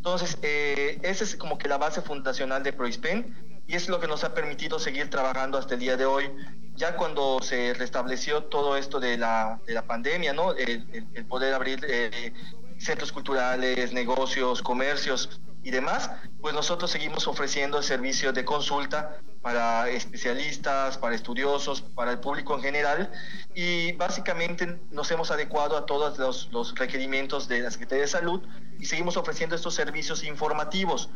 Entonces, 0.02 0.36
eh, 0.42 0.98
esa 1.02 1.22
es 1.22 1.36
como 1.36 1.58
que 1.58 1.68
la 1.68 1.78
base 1.78 2.02
fundacional 2.02 2.64
de 2.64 2.72
Proispen 2.72 3.62
y 3.68 3.76
es 3.76 3.88
lo 3.88 4.00
que 4.00 4.08
nos 4.08 4.24
ha 4.24 4.34
permitido 4.34 4.80
seguir 4.80 5.08
trabajando 5.08 5.58
hasta 5.58 5.74
el 5.74 5.80
día 5.80 5.96
de 5.96 6.06
hoy. 6.06 6.28
Ya 6.74 6.96
cuando 6.96 7.38
se 7.40 7.72
restableció 7.74 8.42
todo 8.42 8.76
esto 8.76 8.98
de 8.98 9.16
la, 9.16 9.60
de 9.64 9.74
la 9.74 9.86
pandemia, 9.86 10.32
¿no? 10.32 10.54
El, 10.54 11.06
poder 11.28 11.54
abrir 11.54 11.86
eh, 11.88 12.32
centros 12.78 13.12
culturales, 13.12 13.92
negocios, 13.92 14.60
comercios 14.60 15.40
y 15.62 15.70
demás, 15.70 16.10
pues 16.40 16.54
nosotros 16.54 16.90
seguimos 16.90 17.28
ofreciendo 17.28 17.78
el 17.78 17.84
servicio 17.84 18.32
de 18.32 18.44
consulta 18.44 19.18
para 19.42 19.88
especialistas, 19.90 20.98
para 20.98 21.14
estudiosos, 21.14 21.82
para 21.82 22.12
el 22.12 22.18
público 22.18 22.54
en 22.54 22.62
general 22.62 23.12
y 23.54 23.92
básicamente 23.92 24.78
nos 24.90 25.10
hemos 25.10 25.30
adecuado 25.30 25.76
a 25.76 25.86
todos 25.86 26.48
los, 26.50 26.74
requerimientos 26.74 27.48
de 27.48 27.60
la 27.60 27.70
Secretaría 27.70 28.02
de 28.02 28.08
Salud 28.08 28.42
y 28.78 28.86
seguimos 28.86 29.16
ofreciendo 29.16 29.56
estos 29.56 29.74
servicios 29.74 30.24
informativos 30.24 31.10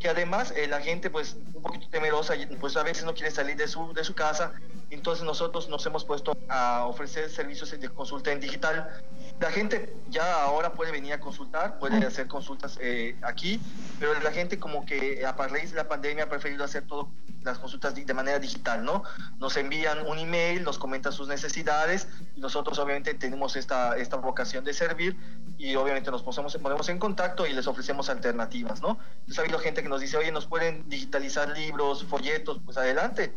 que 0.00 0.08
además 0.08 0.52
la 0.68 0.80
gente 0.80 1.08
pues 1.08 1.36
un 1.54 1.62
poquito 1.62 1.88
temerosa 1.88 2.34
pues 2.60 2.76
a 2.76 2.82
veces 2.82 3.04
no 3.04 3.14
quiere 3.14 3.30
salir 3.30 3.56
de 3.56 3.68
su, 3.68 3.92
de 3.92 4.04
su 4.04 4.14
casa 4.14 4.52
entonces 4.90 5.24
nosotros 5.24 5.68
nos 5.68 5.84
hemos 5.86 6.04
puesto 6.04 6.36
a 6.48 6.84
ofrecer 6.86 7.30
servicios 7.30 7.70
de 7.70 7.88
consulta 7.88 8.30
en 8.32 8.40
digital 8.40 9.02
la 9.44 9.52
gente 9.52 9.94
ya 10.08 10.42
ahora 10.42 10.72
puede 10.72 10.90
venir 10.90 11.12
a 11.12 11.20
consultar, 11.20 11.78
puede 11.78 12.06
hacer 12.06 12.28
consultas 12.28 12.78
eh, 12.80 13.14
aquí, 13.20 13.60
pero 14.00 14.18
la 14.20 14.32
gente 14.32 14.58
como 14.58 14.86
que 14.86 15.22
a 15.26 15.32
raíz 15.32 15.70
de 15.72 15.76
la 15.76 15.86
pandemia 15.86 16.24
ha 16.24 16.28
preferido 16.30 16.64
hacer 16.64 16.86
todo 16.86 17.10
las 17.42 17.58
consultas 17.58 17.94
de 17.94 18.14
manera 18.14 18.38
digital, 18.38 18.86
¿no? 18.86 19.02
Nos 19.38 19.58
envían 19.58 20.06
un 20.06 20.18
email, 20.18 20.64
nos 20.64 20.78
comentan 20.78 21.12
sus 21.12 21.28
necesidades, 21.28 22.08
y 22.34 22.40
nosotros 22.40 22.78
obviamente 22.78 23.12
tenemos 23.12 23.56
esta, 23.56 23.98
esta 23.98 24.16
vocación 24.16 24.64
de 24.64 24.72
servir 24.72 25.14
y 25.58 25.76
obviamente 25.76 26.10
nos 26.10 26.22
ponemos, 26.22 26.56
ponemos 26.56 26.88
en 26.88 26.98
contacto 26.98 27.46
y 27.46 27.52
les 27.52 27.66
ofrecemos 27.66 28.08
alternativas, 28.08 28.80
¿no? 28.80 28.98
Entonces 29.16 29.38
ha 29.40 29.42
habido 29.42 29.58
gente 29.58 29.82
que 29.82 29.90
nos 29.90 30.00
dice, 30.00 30.16
oye, 30.16 30.32
¿nos 30.32 30.46
pueden 30.46 30.88
digitalizar 30.88 31.50
libros, 31.50 32.04
folletos? 32.04 32.62
Pues 32.64 32.78
adelante, 32.78 33.34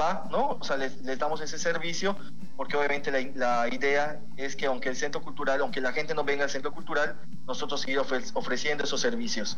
va, 0.00 0.26
¿no? 0.30 0.58
O 0.60 0.64
sea, 0.64 0.76
les, 0.76 1.00
les 1.02 1.18
damos 1.18 1.40
ese 1.40 1.58
servicio 1.58 2.16
porque 2.58 2.76
obviamente 2.76 3.12
la, 3.12 3.20
la, 3.64 3.72
idea 3.72 4.20
es 4.36 4.56
que 4.56 4.66
aunque 4.66 4.88
el 4.88 4.96
centro 4.96 5.22
cultural, 5.22 5.60
aunque 5.60 5.80
la 5.80 5.92
gente 5.92 6.12
no 6.12 6.24
venga 6.24 6.42
al 6.42 6.50
centro 6.50 6.72
cultural, 6.72 7.16
nosotros 7.46 7.80
seguir 7.80 8.00
ofreciendo 8.00 8.82
esos 8.82 9.00
servicios. 9.00 9.56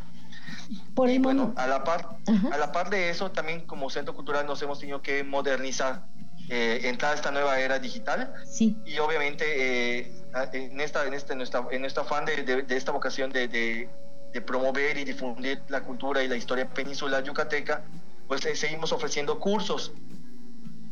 Por 0.95 1.09
y 1.09 1.19
bueno, 1.19 1.55
a 1.57 1.67
la, 1.67 1.83
par, 1.83 2.19
a 2.53 2.59
la 2.59 2.73
par 2.73 2.91
de 2.91 3.09
eso, 3.09 3.31
también 3.31 3.63
como 3.63 3.89
centro 3.89 4.15
cultural 4.15 4.45
nos 4.47 4.61
hemos 4.61 4.81
tenido 4.81 5.01
que 5.01 5.25
modernizar, 5.25 6.05
eh, 6.51 6.81
entrar 6.85 7.13
a 7.13 7.15
esta 7.15 7.31
nueva 7.31 7.59
era 7.59 7.79
digital. 7.79 8.35
Sí. 8.45 8.77
Y 8.85 8.99
obviamente 8.99 9.45
eh, 9.47 10.13
en, 10.53 10.79
esta, 10.81 11.07
en, 11.07 11.15
este, 11.15 11.33
en, 11.33 11.39
nuestra, 11.39 11.67
en 11.71 11.81
nuestro 11.81 12.03
afán 12.03 12.27
de, 12.27 12.43
de, 12.43 12.77
esta 12.77 12.93
vocación 12.93 13.33
de, 13.33 13.49
de, 13.49 13.89
de, 14.35 14.41
promover 14.43 14.99
y 14.99 15.05
difundir 15.05 15.63
la 15.69 15.81
cultura 15.85 16.23
y 16.23 16.29
la 16.29 16.37
historia 16.37 16.69
peninsular 16.69 17.25
yucateca, 17.25 17.83
pues 18.29 18.45
eh, 18.45 18.55
seguimos 18.57 18.93
ofreciendo 18.93 19.41
cursos 19.41 19.93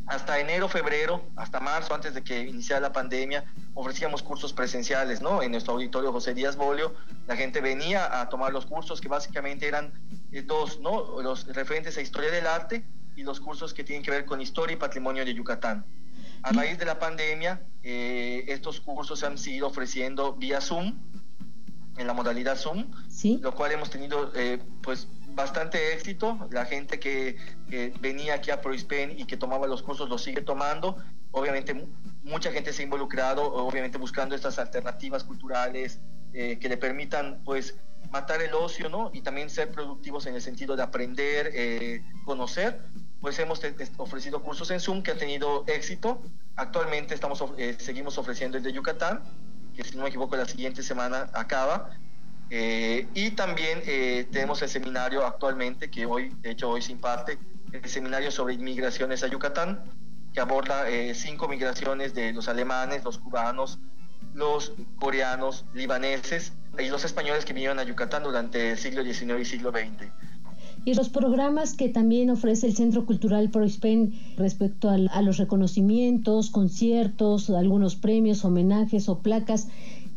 hasta 0.09 0.39
enero, 0.39 0.67
febrero, 0.67 1.21
hasta 1.35 1.59
marzo, 1.59 1.93
antes 1.93 2.15
de 2.15 2.23
que 2.23 2.41
iniciara 2.41 2.81
la 2.81 2.91
pandemia, 2.91 3.45
ofrecíamos 3.75 4.23
cursos 4.23 4.53
presenciales, 4.53 5.21
¿no? 5.21 5.43
En 5.43 5.51
nuestro 5.51 5.73
auditorio 5.73 6.11
José 6.11 6.33
Díaz 6.33 6.55
Bolio, 6.55 6.95
la 7.27 7.35
gente 7.35 7.61
venía 7.61 8.19
a 8.19 8.27
tomar 8.27 8.51
los 8.51 8.65
cursos 8.65 8.99
que 9.01 9.07
básicamente 9.07 9.67
eran 9.67 9.93
eh, 10.31 10.41
dos, 10.41 10.79
¿no? 10.79 11.21
Los 11.21 11.45
referentes 11.53 11.95
a 11.97 12.01
historia 12.01 12.31
del 12.31 12.47
arte 12.47 12.83
y 13.15 13.21
los 13.21 13.39
cursos 13.39 13.71
que 13.71 13.83
tienen 13.83 14.03
que 14.03 14.09
ver 14.09 14.25
con 14.25 14.41
historia 14.41 14.73
y 14.73 14.77
patrimonio 14.77 15.23
de 15.23 15.35
Yucatán. 15.35 15.85
A 16.41 16.53
raíz 16.53 16.79
de 16.79 16.85
la 16.85 16.97
pandemia, 16.97 17.61
eh, 17.83 18.45
estos 18.47 18.81
cursos 18.81 19.19
se 19.19 19.27
han 19.27 19.37
seguido 19.37 19.67
ofreciendo 19.67 20.33
vía 20.33 20.59
Zoom, 20.59 20.97
en 21.97 22.07
la 22.07 22.13
modalidad 22.13 22.57
Zoom, 22.57 22.89
¿Sí? 23.09 23.39
lo 23.43 23.53
cual 23.53 23.73
hemos 23.73 23.91
tenido, 23.91 24.31
eh, 24.33 24.59
pues, 24.81 25.07
bastante 25.39 25.93
éxito. 25.93 26.47
La 26.51 26.65
gente 26.65 26.99
que, 26.99 27.37
venía 27.99 28.35
aquí 28.35 28.51
a 28.51 28.61
ProISPEN 28.61 29.19
y 29.19 29.25
que 29.25 29.37
tomaba 29.37 29.67
los 29.67 29.81
cursos 29.81 30.09
lo 30.09 30.17
sigue 30.17 30.41
tomando. 30.41 30.97
Obviamente 31.31 31.87
mucha 32.23 32.51
gente 32.51 32.73
se 32.73 32.81
ha 32.81 32.85
involucrado, 32.85 33.43
obviamente 33.53 33.97
buscando 33.97 34.35
estas 34.35 34.59
alternativas 34.59 35.23
culturales 35.23 35.99
eh, 36.33 36.57
que 36.59 36.67
le 36.67 36.77
permitan 36.77 37.41
pues 37.45 37.75
matar 38.11 38.41
el 38.41 38.53
ocio, 38.53 38.89
¿no? 38.89 39.11
Y 39.13 39.21
también 39.21 39.49
ser 39.49 39.71
productivos 39.71 40.25
en 40.25 40.35
el 40.35 40.41
sentido 40.41 40.75
de 40.75 40.83
aprender, 40.83 41.51
eh, 41.53 42.01
conocer. 42.25 42.81
Pues 43.21 43.37
hemos 43.39 43.61
ofrecido 43.97 44.41
cursos 44.41 44.71
en 44.71 44.79
Zoom 44.79 45.03
que 45.03 45.11
han 45.11 45.17
tenido 45.17 45.63
éxito. 45.67 46.21
Actualmente 46.55 47.13
estamos, 47.13 47.43
eh, 47.57 47.75
seguimos 47.79 48.17
ofreciendo 48.17 48.57
el 48.57 48.63
de 48.63 48.73
Yucatán, 48.73 49.21
que 49.75 49.83
si 49.83 49.95
no 49.95 50.03
me 50.03 50.09
equivoco 50.09 50.35
la 50.35 50.45
siguiente 50.45 50.81
semana 50.81 51.29
acaba. 51.33 51.91
Eh, 52.49 53.07
y 53.13 53.31
también 53.31 53.79
eh, 53.85 54.27
tenemos 54.31 54.61
el 54.61 54.69
seminario 54.69 55.25
actualmente, 55.25 55.89
que 55.89 56.05
hoy, 56.05 56.33
de 56.41 56.51
hecho 56.51 56.69
hoy 56.69 56.81
se 56.81 56.91
imparte, 56.91 57.37
el 57.71 57.85
seminario 57.85 58.31
sobre 58.31 58.55
inmigraciones 58.55 59.23
a 59.23 59.27
Yucatán, 59.27 59.83
que 60.33 60.39
aborda 60.39 60.89
eh, 60.89 61.13
cinco 61.13 61.47
migraciones 61.47 62.13
de 62.13 62.33
los 62.33 62.47
alemanes, 62.47 63.03
los 63.03 63.19
cubanos, 63.19 63.79
los 64.33 64.73
coreanos, 64.97 65.65
libaneses 65.73 66.53
y 66.77 66.89
los 66.89 67.03
españoles 67.05 67.45
que 67.45 67.53
vinieron 67.53 67.79
a 67.79 67.83
Yucatán 67.83 68.23
durante 68.23 68.71
el 68.71 68.77
siglo 68.77 69.03
XIX 69.03 69.39
y 69.41 69.45
siglo 69.45 69.71
XX. 69.71 70.11
Y 70.85 70.93
los 70.93 71.09
programas 71.09 71.73
que 71.73 71.89
también 71.89 72.29
ofrece 72.29 72.65
el 72.65 72.75
Centro 72.75 73.05
Cultural 73.05 73.49
ProSpen 73.49 74.13
respecto 74.37 74.89
a, 74.89 74.95
a 75.11 75.21
los 75.21 75.37
reconocimientos, 75.37 76.49
conciertos, 76.49 77.49
algunos 77.49 77.95
premios, 77.95 78.45
homenajes 78.45 79.09
o 79.09 79.19
placas, 79.19 79.67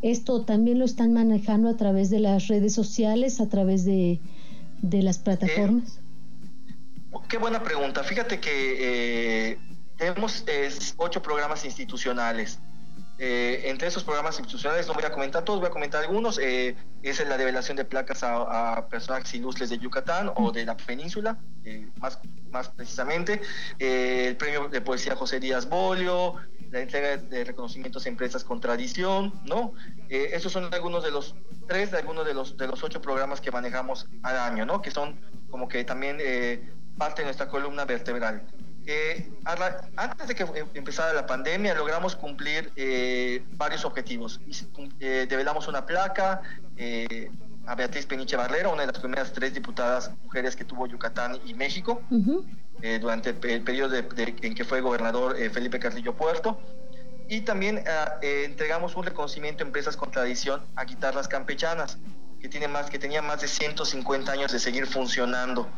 esto 0.02 0.44
también 0.44 0.78
lo 0.80 0.84
están 0.84 1.12
manejando 1.12 1.68
a 1.68 1.76
través 1.76 2.10
de 2.10 2.18
las 2.18 2.48
redes 2.48 2.74
sociales, 2.74 3.40
a 3.40 3.48
través 3.48 3.84
de, 3.84 4.20
las 4.82 5.18
plataformas. 5.18 6.00
Eh, 7.12 7.18
qué 7.28 7.38
buena 7.38 7.62
pregunta. 7.62 8.02
Fíjate 8.02 8.40
que 8.40 9.50
eh, 9.50 9.58
tenemos 9.96 10.44
ocho 10.96 11.22
programas 11.22 11.64
institucionales. 11.64 12.58
Eh, 13.18 13.70
entre 13.70 13.86
esos 13.86 14.02
programas 14.02 14.36
institucionales, 14.40 14.88
no 14.88 14.94
voy 14.94 15.04
a 15.04 15.12
comentar 15.12 15.44
todos, 15.44 15.60
voy 15.60 15.68
a 15.68 15.70
comentar 15.70 16.02
algunos. 16.02 16.38
es 16.38 17.28
la 17.28 17.38
develación 17.38 17.76
de 17.76 17.84
placas 17.84 18.24
a, 18.24 18.88
personajes 18.90 19.32
ilustres 19.34 19.70
de 19.70 19.78
Yucatán 19.78 20.32
o 20.34 20.50
de 20.50 20.64
la 20.64 20.76
península, 20.76 21.38
más, 22.00 22.18
más 22.50 22.70
precisamente. 22.70 23.40
el 23.78 24.36
premio 24.36 24.68
de 24.68 24.80
poesía 24.80 25.14
José 25.14 25.38
Díaz 25.38 25.68
Bolio, 25.68 26.34
la 26.72 26.80
entrega 26.80 27.18
de 27.18 27.44
reconocimientos 27.44 28.06
a 28.06 28.08
empresas 28.08 28.42
con 28.42 28.60
tradición, 28.60 29.32
¿no? 29.44 29.74
Eh, 30.08 30.30
esos 30.32 30.50
son 30.50 30.72
algunos 30.72 31.04
de 31.04 31.10
los 31.10 31.34
tres 31.68 31.92
de 31.92 31.98
algunos 31.98 32.26
de 32.26 32.34
los 32.34 32.56
de 32.56 32.66
los 32.66 32.82
ocho 32.82 33.00
programas 33.00 33.40
que 33.40 33.50
manejamos 33.50 34.08
al 34.22 34.38
año, 34.38 34.64
¿no? 34.64 34.80
Que 34.80 34.90
son 34.90 35.20
como 35.50 35.68
que 35.68 35.84
también 35.84 36.16
eh, 36.20 36.66
parte 36.96 37.22
de 37.22 37.26
nuestra 37.26 37.46
columna 37.48 37.84
vertebral. 37.84 38.42
Eh, 38.86 39.30
antes 39.96 40.26
de 40.26 40.34
que 40.34 40.44
empezara 40.74 41.12
la 41.12 41.26
pandemia 41.26 41.74
logramos 41.74 42.16
cumplir 42.16 42.72
varios 43.52 43.84
objetivos. 43.84 44.40
develamos 44.98 45.68
una 45.68 45.86
placa 45.86 46.40
a 47.66 47.74
Beatriz 47.76 48.06
Peniche 48.06 48.36
Barrera, 48.36 48.70
una 48.70 48.80
de 48.80 48.88
las 48.88 48.98
primeras 48.98 49.32
tres 49.32 49.54
diputadas 49.54 50.10
mujeres 50.24 50.56
que 50.56 50.64
tuvo 50.64 50.86
Yucatán 50.88 51.38
y 51.46 51.54
México. 51.54 52.02
Eh, 52.84 52.98
durante 52.98 53.30
el 53.30 53.62
periodo 53.62 53.94
en 53.94 54.54
que 54.56 54.64
fue 54.64 54.80
gobernador 54.80 55.40
eh, 55.40 55.48
Felipe 55.50 55.78
Carrillo 55.78 56.16
Puerto. 56.16 56.60
Y 57.28 57.42
también 57.42 57.84
ah, 57.86 58.14
eh, 58.20 58.42
entregamos 58.44 58.96
un 58.96 59.04
reconocimiento 59.04 59.62
a 59.62 59.68
empresas 59.68 59.96
con 59.96 60.10
tradición 60.10 60.66
a 60.74 60.84
guitarras 60.84 61.28
campechanas, 61.28 61.98
que, 62.40 62.48
tiene 62.48 62.66
más, 62.66 62.90
que 62.90 62.98
tenían 62.98 63.24
más 63.24 63.40
de 63.40 63.46
150 63.46 64.32
años 64.32 64.50
de 64.50 64.58
seguir 64.58 64.88
funcionando. 64.88 65.70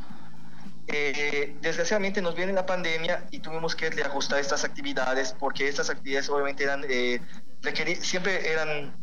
desgraciadamente 0.86 2.22
nos 2.22 2.34
viene 2.34 2.54
la 2.54 2.64
pandemia 2.64 3.26
y 3.30 3.40
tuvimos 3.40 3.76
que 3.76 3.90
reajustar 3.90 4.38
estas 4.38 4.64
actividades 4.64 5.34
porque 5.38 5.68
estas 5.68 5.90
actividades 5.90 6.30
obviamente 6.30 6.64
eran, 6.64 6.86
siempre 8.00 8.50
eran 8.50 8.94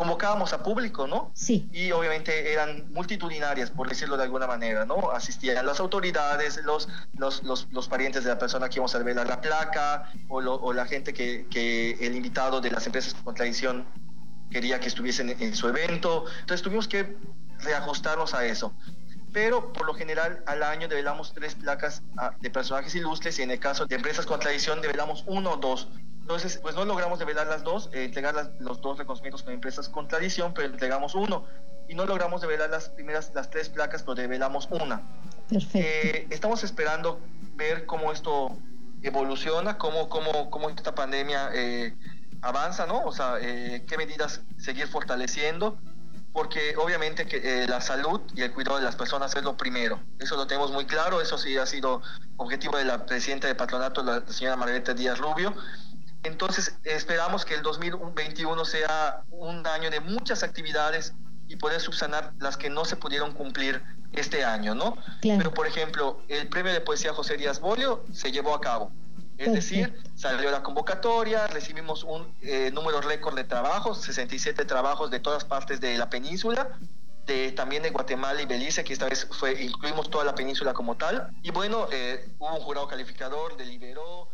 convocábamos 0.00 0.54
a 0.54 0.62
público, 0.62 1.06
¿no? 1.06 1.30
Sí. 1.34 1.68
Y 1.74 1.92
obviamente 1.92 2.54
eran 2.54 2.90
multitudinarias, 2.90 3.70
por 3.70 3.86
decirlo 3.86 4.16
de 4.16 4.22
alguna 4.22 4.46
manera, 4.46 4.86
¿no? 4.86 5.10
Asistían 5.10 5.66
las 5.66 5.78
autoridades, 5.78 6.58
los, 6.64 6.88
los, 7.18 7.42
los, 7.70 7.86
parientes 7.86 8.24
de 8.24 8.30
la 8.30 8.38
persona 8.38 8.70
que 8.70 8.76
íbamos 8.76 8.94
a 8.94 8.98
revelar 8.98 9.28
la 9.28 9.42
placa, 9.42 10.10
o, 10.30 10.38
o 10.38 10.72
la 10.72 10.86
gente 10.86 11.12
que, 11.12 11.46
que, 11.50 11.98
el 12.00 12.16
invitado 12.16 12.62
de 12.62 12.70
las 12.70 12.86
empresas 12.86 13.12
con 13.12 13.34
tradición 13.34 13.84
quería 14.50 14.80
que 14.80 14.88
estuviesen 14.88 15.36
en, 15.38 15.54
su 15.54 15.68
evento. 15.68 16.24
Entonces 16.40 16.62
tuvimos 16.62 16.88
que 16.88 17.18
reajustarnos 17.58 18.32
a 18.32 18.46
eso. 18.46 18.72
Pero 19.34 19.70
por 19.70 19.84
lo 19.84 19.92
general 19.92 20.42
al 20.46 20.62
año 20.62 20.88
develamos 20.88 21.34
tres 21.34 21.56
placas 21.56 22.00
ah, 22.16 22.34
de 22.40 22.48
personajes 22.48 22.94
ilustres 22.94 23.38
y 23.38 23.42
en 23.42 23.50
el 23.50 23.60
caso 23.60 23.84
de 23.84 23.96
empresas 23.96 24.24
con 24.24 24.40
tradición 24.40 24.80
develamos 24.80 25.24
uno 25.26 25.50
o 25.50 25.56
dos. 25.58 25.88
Entonces, 26.30 26.60
pues 26.62 26.76
no 26.76 26.84
logramos 26.84 27.18
develar 27.18 27.48
las 27.48 27.64
dos, 27.64 27.90
eh, 27.92 28.04
entregar 28.04 28.32
las- 28.36 28.50
los 28.60 28.80
dos 28.80 28.96
reconocimientos 28.96 29.42
con 29.42 29.52
empresas 29.52 29.88
con 29.88 30.06
tradición, 30.06 30.54
pero 30.54 30.68
entregamos 30.68 31.16
uno. 31.16 31.44
Y 31.88 31.96
no 31.96 32.06
logramos 32.06 32.40
develar 32.40 32.70
las 32.70 32.88
primeras, 32.88 33.32
las 33.34 33.50
tres 33.50 33.68
placas, 33.68 34.04
pero 34.04 34.14
develamos 34.14 34.68
una. 34.70 35.02
Perfecto. 35.48 35.78
Eh, 35.80 36.28
estamos 36.30 36.62
esperando 36.62 37.18
ver 37.56 37.84
cómo 37.84 38.12
esto 38.12 38.56
evoluciona, 39.02 39.76
cómo, 39.76 40.08
cómo, 40.08 40.50
cómo 40.50 40.70
esta 40.70 40.94
pandemia 40.94 41.50
eh, 41.52 41.96
avanza, 42.42 42.86
¿no? 42.86 43.02
O 43.02 43.10
sea, 43.10 43.38
eh, 43.40 43.84
qué 43.88 43.98
medidas 43.98 44.40
seguir 44.56 44.86
fortaleciendo, 44.86 45.80
porque 46.32 46.76
obviamente 46.76 47.26
que 47.26 47.66
la 47.66 47.80
salud 47.80 48.20
y 48.36 48.42
el 48.42 48.52
cuidado 48.52 48.76
de 48.76 48.84
las 48.84 48.94
personas 48.94 49.34
es 49.34 49.42
lo 49.42 49.56
primero. 49.56 49.98
Eso 50.20 50.36
lo 50.36 50.46
tenemos 50.46 50.70
muy 50.70 50.86
claro, 50.86 51.20
eso 51.20 51.36
sí 51.38 51.58
ha 51.58 51.66
sido 51.66 52.02
objetivo 52.36 52.76
de 52.76 52.84
la 52.84 53.04
presidenta 53.04 53.48
de 53.48 53.56
patronato, 53.56 54.04
la 54.04 54.22
señora 54.28 54.54
Margarita 54.54 54.94
Díaz 54.94 55.18
Rubio. 55.18 55.52
Entonces, 56.22 56.76
esperamos 56.84 57.44
que 57.44 57.54
el 57.54 57.62
2021 57.62 58.64
sea 58.64 59.22
un 59.30 59.66
año 59.66 59.90
de 59.90 60.00
muchas 60.00 60.42
actividades 60.42 61.14
y 61.48 61.56
poder 61.56 61.80
subsanar 61.80 62.32
las 62.38 62.56
que 62.56 62.70
no 62.70 62.84
se 62.84 62.96
pudieron 62.96 63.32
cumplir 63.32 63.82
este 64.12 64.44
año, 64.44 64.74
¿no? 64.74 64.96
Pero, 65.22 65.52
por 65.52 65.66
ejemplo, 65.66 66.20
el 66.28 66.48
premio 66.48 66.72
de 66.72 66.80
poesía 66.80 67.12
José 67.12 67.36
Díaz 67.36 67.60
Bolio 67.60 68.04
se 68.12 68.30
llevó 68.32 68.54
a 68.54 68.60
cabo. 68.60 68.92
Es 69.38 69.54
decir, 69.54 69.98
salió 70.16 70.50
la 70.50 70.62
convocatoria, 70.62 71.46
recibimos 71.46 72.04
un 72.04 72.30
eh, 72.42 72.70
número 72.72 73.00
récord 73.00 73.34
de 73.34 73.44
trabajos, 73.44 74.02
67 74.02 74.66
trabajos 74.66 75.10
de 75.10 75.18
todas 75.18 75.46
partes 75.46 75.80
de 75.80 75.96
la 75.96 76.10
península, 76.10 76.68
de, 77.26 77.50
también 77.52 77.82
de 77.82 77.88
Guatemala 77.88 78.42
y 78.42 78.44
Belice, 78.44 78.84
que 78.84 78.92
esta 78.92 79.08
vez 79.08 79.26
fue, 79.30 79.62
incluimos 79.62 80.10
toda 80.10 80.24
la 80.24 80.34
península 80.34 80.74
como 80.74 80.98
tal. 80.98 81.30
Y 81.42 81.52
bueno, 81.52 81.88
eh, 81.90 82.28
hubo 82.38 82.54
un 82.54 82.60
jurado 82.60 82.86
calificador, 82.86 83.56
deliberó. 83.56 84.28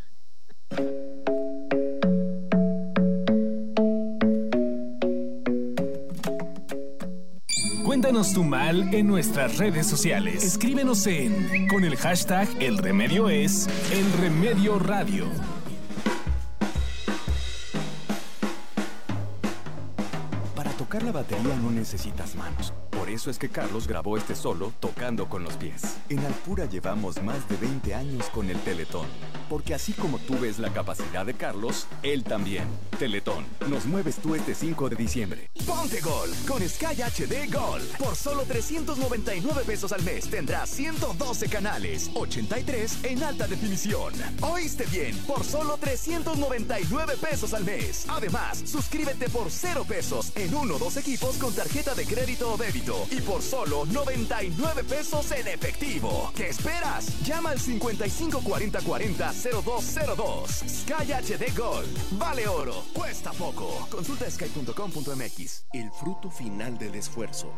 Cuéntanos 7.84 8.34
tu 8.34 8.44
mal 8.44 8.92
en 8.94 9.06
nuestras 9.06 9.58
redes 9.58 9.86
sociales. 9.86 10.44
Escríbenos 10.44 11.06
en 11.06 11.66
con 11.68 11.84
el 11.84 11.96
hashtag 11.96 12.48
El 12.60 12.78
Remedio 12.78 13.28
es 13.28 13.68
El 13.92 14.12
Remedio 14.20 14.78
Radio. 14.78 15.26
Para 20.54 20.70
tocar 20.72 21.02
la 21.04 21.12
batería 21.12 21.56
no 21.62 21.70
necesitas 21.70 22.34
manos. 22.34 22.72
Por 23.06 23.14
eso 23.14 23.30
es 23.30 23.38
que 23.38 23.48
Carlos 23.48 23.86
grabó 23.86 24.16
este 24.16 24.34
solo 24.34 24.72
tocando 24.80 25.28
con 25.28 25.44
los 25.44 25.54
pies. 25.54 25.80
En 26.08 26.18
Alpura 26.26 26.64
llevamos 26.64 27.22
más 27.22 27.48
de 27.48 27.56
20 27.56 27.94
años 27.94 28.26
con 28.30 28.50
el 28.50 28.58
Teletón. 28.62 29.06
Porque 29.48 29.74
así 29.74 29.92
como 29.92 30.18
tú 30.18 30.36
ves 30.40 30.58
la 30.58 30.72
capacidad 30.72 31.24
de 31.24 31.34
Carlos, 31.34 31.86
él 32.02 32.24
también. 32.24 32.64
Teletón, 32.98 33.46
nos 33.68 33.86
mueves 33.86 34.16
tú 34.16 34.34
este 34.34 34.56
5 34.56 34.88
de 34.88 34.96
diciembre. 34.96 35.50
Ponte 35.64 36.00
Gol 36.00 36.30
con 36.48 36.68
Sky 36.68 37.00
HD 37.00 37.48
Gol. 37.52 37.80
Por 37.96 38.16
solo 38.16 38.42
399 38.42 39.62
pesos 39.64 39.92
al 39.92 40.02
mes 40.02 40.28
tendrás 40.28 40.68
112 40.70 41.48
canales, 41.48 42.10
83 42.12 43.04
en 43.04 43.22
alta 43.22 43.46
definición. 43.46 44.14
¿Oíste 44.40 44.84
bien? 44.86 45.16
Por 45.28 45.44
solo 45.44 45.76
399 45.76 47.14
pesos 47.18 47.54
al 47.54 47.64
mes. 47.64 48.04
Además, 48.08 48.64
suscríbete 48.66 49.28
por 49.28 49.48
0 49.48 49.84
pesos 49.88 50.32
en 50.34 50.52
uno 50.52 50.74
o 50.74 50.78
dos 50.80 50.96
equipos 50.96 51.36
con 51.36 51.54
tarjeta 51.54 51.94
de 51.94 52.04
crédito 52.04 52.52
o 52.52 52.56
débito. 52.56 52.95
Y 53.10 53.20
por 53.20 53.42
solo 53.42 53.84
99 53.86 54.84
pesos 54.84 55.30
en 55.32 55.48
efectivo. 55.48 56.30
¿Qué 56.34 56.48
esperas? 56.48 57.22
Llama 57.24 57.50
al 57.50 57.60
554040 57.60 59.32
0202. 59.64 60.50
Sky 60.66 61.12
HD 61.12 61.56
Gold. 61.56 62.18
Vale 62.18 62.48
oro. 62.48 62.82
Cuesta 62.92 63.32
poco. 63.32 63.86
Consulta 63.90 64.30
sky.com.mx. 64.30 65.66
El 65.72 65.90
fruto 65.92 66.30
final 66.30 66.78
del 66.78 66.94
esfuerzo, 66.94 67.52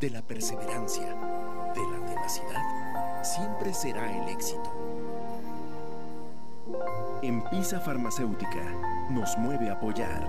de 0.00 0.10
la 0.10 0.22
perseverancia, 0.22 1.06
de 1.06 1.80
la 1.80 2.06
tenacidad, 2.06 3.24
siempre 3.24 3.74
será 3.74 4.22
el 4.22 4.28
éxito. 4.28 4.72
En 7.22 7.42
Pisa 7.50 7.80
Farmacéutica 7.80 8.62
nos 9.10 9.36
mueve 9.38 9.70
a 9.70 9.72
apoyar. 9.72 10.22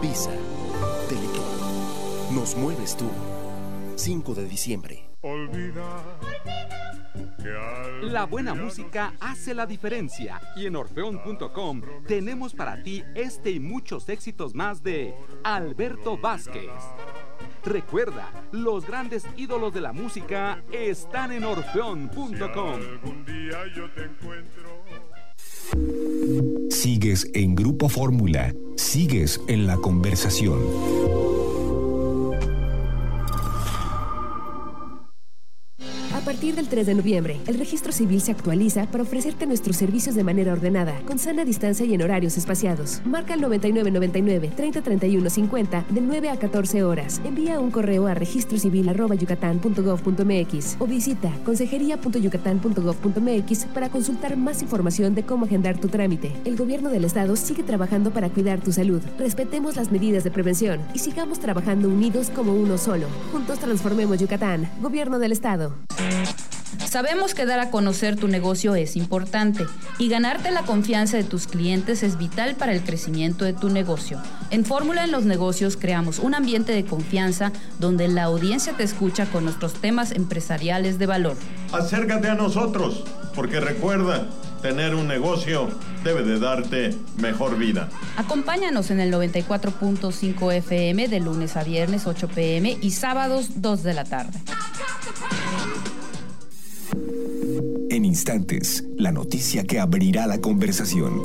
Pisa, 0.00 0.32
Teletón, 1.08 1.55
nos 2.32 2.56
mueves 2.56 2.96
tú. 2.96 3.08
5 3.96 4.34
de 4.34 4.44
diciembre. 4.46 5.04
La 8.02 8.26
buena 8.26 8.54
música 8.54 9.14
hace 9.20 9.54
la 9.54 9.66
diferencia 9.66 10.40
y 10.56 10.66
en 10.66 10.76
orfeón.com 10.76 11.82
tenemos 12.06 12.54
para 12.54 12.82
ti 12.82 13.02
este 13.14 13.50
y 13.50 13.60
muchos 13.60 14.08
éxitos 14.08 14.54
más 14.54 14.82
de 14.82 15.14
Alberto 15.42 16.18
Vázquez. 16.18 16.70
Recuerda, 17.64 18.30
los 18.52 18.86
grandes 18.86 19.24
ídolos 19.36 19.74
de 19.74 19.80
la 19.80 19.92
música 19.92 20.62
están 20.70 21.32
en 21.32 21.44
orfeón.com. 21.44 22.80
Sigues 26.70 27.28
en 27.34 27.54
Grupo 27.56 27.88
Fórmula. 27.88 28.54
Sigues 28.76 29.40
en 29.48 29.66
la 29.66 29.76
conversación. 29.76 30.60
A 36.16 36.20
partir 36.20 36.54
del 36.54 36.66
3 36.66 36.86
de 36.86 36.94
noviembre, 36.94 37.38
el 37.46 37.58
registro 37.58 37.92
civil 37.92 38.22
se 38.22 38.30
actualiza 38.30 38.86
para 38.86 39.04
ofrecerte 39.04 39.46
nuestros 39.46 39.76
servicios 39.76 40.14
de 40.14 40.24
manera 40.24 40.54
ordenada, 40.54 40.98
con 41.06 41.18
sana 41.18 41.44
distancia 41.44 41.84
y 41.84 41.92
en 41.92 42.00
horarios 42.00 42.38
espaciados. 42.38 43.02
Marca 43.04 43.34
el 43.34 43.42
9999 43.42 44.50
3031 44.56 45.28
50 45.28 45.84
de 45.90 46.00
9 46.00 46.30
a 46.30 46.38
14 46.38 46.84
horas. 46.84 47.20
Envía 47.22 47.60
un 47.60 47.70
correo 47.70 48.06
a 48.06 48.14
registrocivil.yucatán.gov.mx 48.14 50.76
o 50.78 50.86
visita 50.86 51.30
consejería.yucatán.gov.mx 51.44 53.64
para 53.66 53.90
consultar 53.90 54.38
más 54.38 54.62
información 54.62 55.14
de 55.14 55.24
cómo 55.24 55.44
agendar 55.44 55.78
tu 55.78 55.88
trámite. 55.88 56.32
El 56.46 56.56
gobierno 56.56 56.88
del 56.88 57.04
estado 57.04 57.36
sigue 57.36 57.62
trabajando 57.62 58.10
para 58.10 58.30
cuidar 58.30 58.62
tu 58.62 58.72
salud. 58.72 59.02
Respetemos 59.18 59.76
las 59.76 59.92
medidas 59.92 60.24
de 60.24 60.30
prevención 60.30 60.80
y 60.94 60.98
sigamos 60.98 61.40
trabajando 61.40 61.90
unidos 61.90 62.30
como 62.34 62.54
uno 62.54 62.78
solo. 62.78 63.06
Juntos 63.32 63.58
transformemos 63.58 64.18
Yucatán. 64.18 64.70
Gobierno 64.80 65.18
del 65.18 65.32
estado. 65.32 65.74
Sabemos 66.88 67.34
que 67.34 67.44
dar 67.44 67.60
a 67.60 67.70
conocer 67.70 68.16
tu 68.16 68.26
negocio 68.26 68.74
es 68.74 68.96
importante 68.96 69.66
y 69.98 70.08
ganarte 70.08 70.50
la 70.50 70.62
confianza 70.62 71.18
de 71.18 71.24
tus 71.24 71.46
clientes 71.46 72.02
es 72.02 72.16
vital 72.16 72.54
para 72.54 72.72
el 72.72 72.82
crecimiento 72.82 73.44
de 73.44 73.52
tu 73.52 73.68
negocio. 73.68 74.18
En 74.50 74.64
Fórmula 74.64 75.04
en 75.04 75.12
los 75.12 75.24
Negocios 75.26 75.76
creamos 75.76 76.18
un 76.18 76.34
ambiente 76.34 76.72
de 76.72 76.86
confianza 76.86 77.52
donde 77.78 78.08
la 78.08 78.22
audiencia 78.22 78.72
te 78.74 78.82
escucha 78.82 79.26
con 79.26 79.44
nuestros 79.44 79.74
temas 79.74 80.12
empresariales 80.12 80.98
de 80.98 81.04
valor. 81.04 81.36
Acércate 81.72 82.28
a 82.28 82.34
nosotros, 82.34 83.04
porque 83.34 83.60
recuerda, 83.60 84.26
tener 84.62 84.94
un 84.94 85.06
negocio 85.06 85.68
debe 86.02 86.22
de 86.22 86.38
darte 86.38 86.96
mejor 87.18 87.58
vida. 87.58 87.90
Acompáñanos 88.16 88.90
en 88.90 89.00
el 89.00 89.12
94.5 89.12 90.52
FM 90.54 91.08
de 91.08 91.20
lunes 91.20 91.56
a 91.56 91.64
viernes 91.64 92.06
8 92.06 92.28
pm 92.28 92.78
y 92.80 92.92
sábados 92.92 93.60
2 93.60 93.82
de 93.82 93.92
la 93.92 94.04
tarde. 94.04 94.40
En 97.90 98.04
instantes, 98.04 98.84
la 98.96 99.12
noticia 99.12 99.64
que 99.64 99.78
abrirá 99.78 100.26
la 100.26 100.38
conversación. 100.38 101.22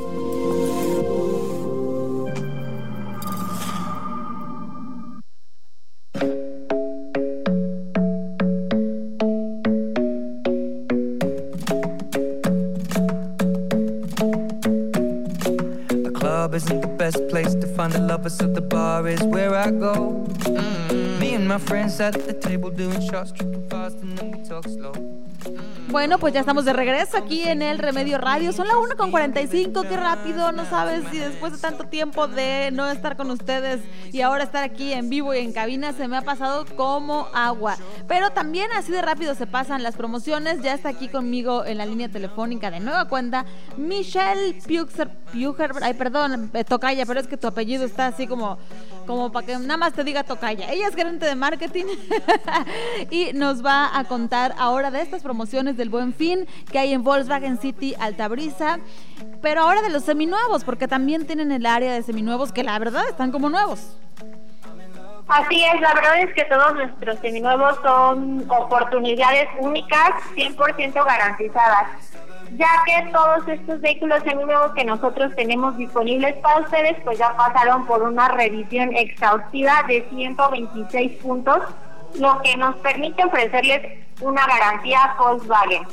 The 15.89 16.12
club 16.14 16.55
isn't 16.55 16.82
the 16.82 16.88
best 16.97 17.28
place 17.30 17.53
to 17.55 17.68
find 17.76 17.91
the 17.91 17.99
lovers, 17.99 18.38
so 18.38 18.47
the 18.47 18.62
bar 18.62 19.07
is 19.07 19.22
where 19.24 19.55
I 19.55 19.72
go. 19.72 20.26
Mm. 20.45 21.20
Me 21.20 21.34
and 21.36 21.47
my 21.47 21.57
friends 21.57 21.99
at 21.99 22.14
the 22.14 22.34
table 22.34 22.70
doing 22.70 23.01
shots, 23.01 23.32
tripping 23.32 23.68
fast, 23.70 23.97
and 24.01 24.18
then 24.18 24.32
we 24.32 24.43
talk 24.47 24.68
slow. 24.68 24.93
Bueno, 25.92 26.20
pues 26.20 26.34
ya 26.34 26.39
estamos 26.39 26.64
de 26.64 26.72
regreso 26.72 27.18
aquí 27.18 27.44
en 27.44 27.62
el 27.62 27.78
Remedio 27.78 28.18
Radio. 28.18 28.54
Son 28.54 28.66
la 28.66 28.78
1 28.78 28.96
con 28.96 29.12
45, 29.12 29.84
qué 29.84 29.98
rápido, 29.98 30.54
no 30.54 30.64
sabes 30.66 31.04
si 31.12 31.18
después 31.18 31.52
de 31.52 31.60
tanto 31.60 31.84
tiempo 31.84 32.30
de 32.30 32.70
no 32.72 32.89
estar 32.89 33.18
con 33.18 33.30
ustedes 33.30 33.82
y 34.14 34.22
ahora 34.22 34.46
estar 34.46 34.64
aquí 34.64 34.94
en 34.94 35.10
vivo 35.10 35.34
y 35.34 35.39
en 35.39 35.52
cabina 35.52 35.92
se 35.92 36.08
me 36.08 36.16
ha 36.16 36.22
pasado 36.22 36.66
como 36.78 37.28
agua. 37.34 37.76
Pero 38.08 38.30
también 38.30 38.72
así 38.72 38.94
de 38.94 39.02
rápido 39.02 39.36
se 39.36 39.48
pasan 39.48 39.84
las 39.84 39.98
promociones. 39.98 40.62
Ya 40.62 40.76
está 40.76 40.88
aquí 40.88 41.10
conmigo 41.10 41.66
en 41.66 41.78
la 41.78 41.86
línea 41.86 42.08
telefónica 42.08 42.72
de 42.72 42.80
nueva 42.80 43.10
cuenta 43.10 43.46
Michelle 43.76 44.60
Puger, 44.62 45.72
ay 45.82 45.94
perdón, 45.96 46.52
eh, 46.54 46.64
Tocaya, 46.64 47.06
pero 47.06 47.20
es 47.20 47.28
que 47.28 47.36
tu 47.36 47.48
apellido 47.48 47.84
está 47.84 48.08
así 48.08 48.28
como 48.28 48.58
como 49.06 49.32
para 49.32 49.45
que 49.45 49.58
nada 49.58 49.78
más 49.78 49.93
te 49.93 50.04
diga 50.04 50.24
tocaya. 50.24 50.72
Ella 50.72 50.88
es 50.88 50.95
gerente 50.95 51.26
de 51.26 51.36
marketing 51.36 51.86
y 53.10 53.34
nos 53.34 53.66
va 53.66 53.97
a 53.97 54.04
contar 54.06 54.56
ahora 54.58 54.91
de 54.91 55.02
estas 55.02 55.22
promociones 55.22 55.78
del 55.78 55.89
Buen 55.89 56.14
Fin 56.14 56.47
que 56.72 56.80
hay 56.80 56.93
en 56.93 57.04
Volkswagen 57.04 57.60
City 57.60 57.95
Altabrisa, 57.99 58.80
pero 59.41 59.62
ahora 59.62 59.82
de 59.82 59.89
los 59.89 60.04
seminuevos, 60.04 60.64
porque 60.64 60.88
también 60.88 61.26
tienen 61.26 61.52
el 61.52 61.66
área 61.66 61.93
de 61.93 62.04
seminuevos 62.04 62.52
que 62.52 62.64
la 62.64 62.78
verdad 62.80 63.04
están 63.10 63.32
como 63.32 63.49
nuevos. 63.49 63.97
Así 65.28 65.64
es, 65.64 65.80
la 65.80 65.93
verdad 65.93 66.20
es 66.24 66.34
que 66.34 66.43
todos 66.43 66.74
nuestros 66.74 67.18
seminuevos 67.20 67.80
son 67.82 68.45
oportunidades 68.49 69.47
únicas, 69.60 70.12
100% 70.36 71.06
garantizadas, 71.06 71.88
ya 72.58 72.68
que 72.86 73.12
todos 73.12 73.47
estos 73.47 73.82
vehículos 73.82 74.24
seminuevos 74.24 74.74
que 74.74 74.84
nosotros 74.84 75.34
tenemos 75.36 75.78
disponibles 75.78 76.36
para 76.36 76.62
ustedes, 76.62 76.97
pues 77.04 77.18
ya 77.18 77.36
pasaron 77.36 77.86
por 77.86 78.04
una 78.04 78.28
revisión 78.30 78.95
exhaustiva 78.95 79.84
de 79.88 80.06
126 80.10 81.12
puntos, 81.22 81.60
lo 82.20 82.41
que 82.41 82.58
nos 82.58 82.76
permite 82.78 83.24
ofrecerles 83.24 83.99
una 84.20 84.45
garantía 84.45 85.16
Volkswagen. 85.18 85.84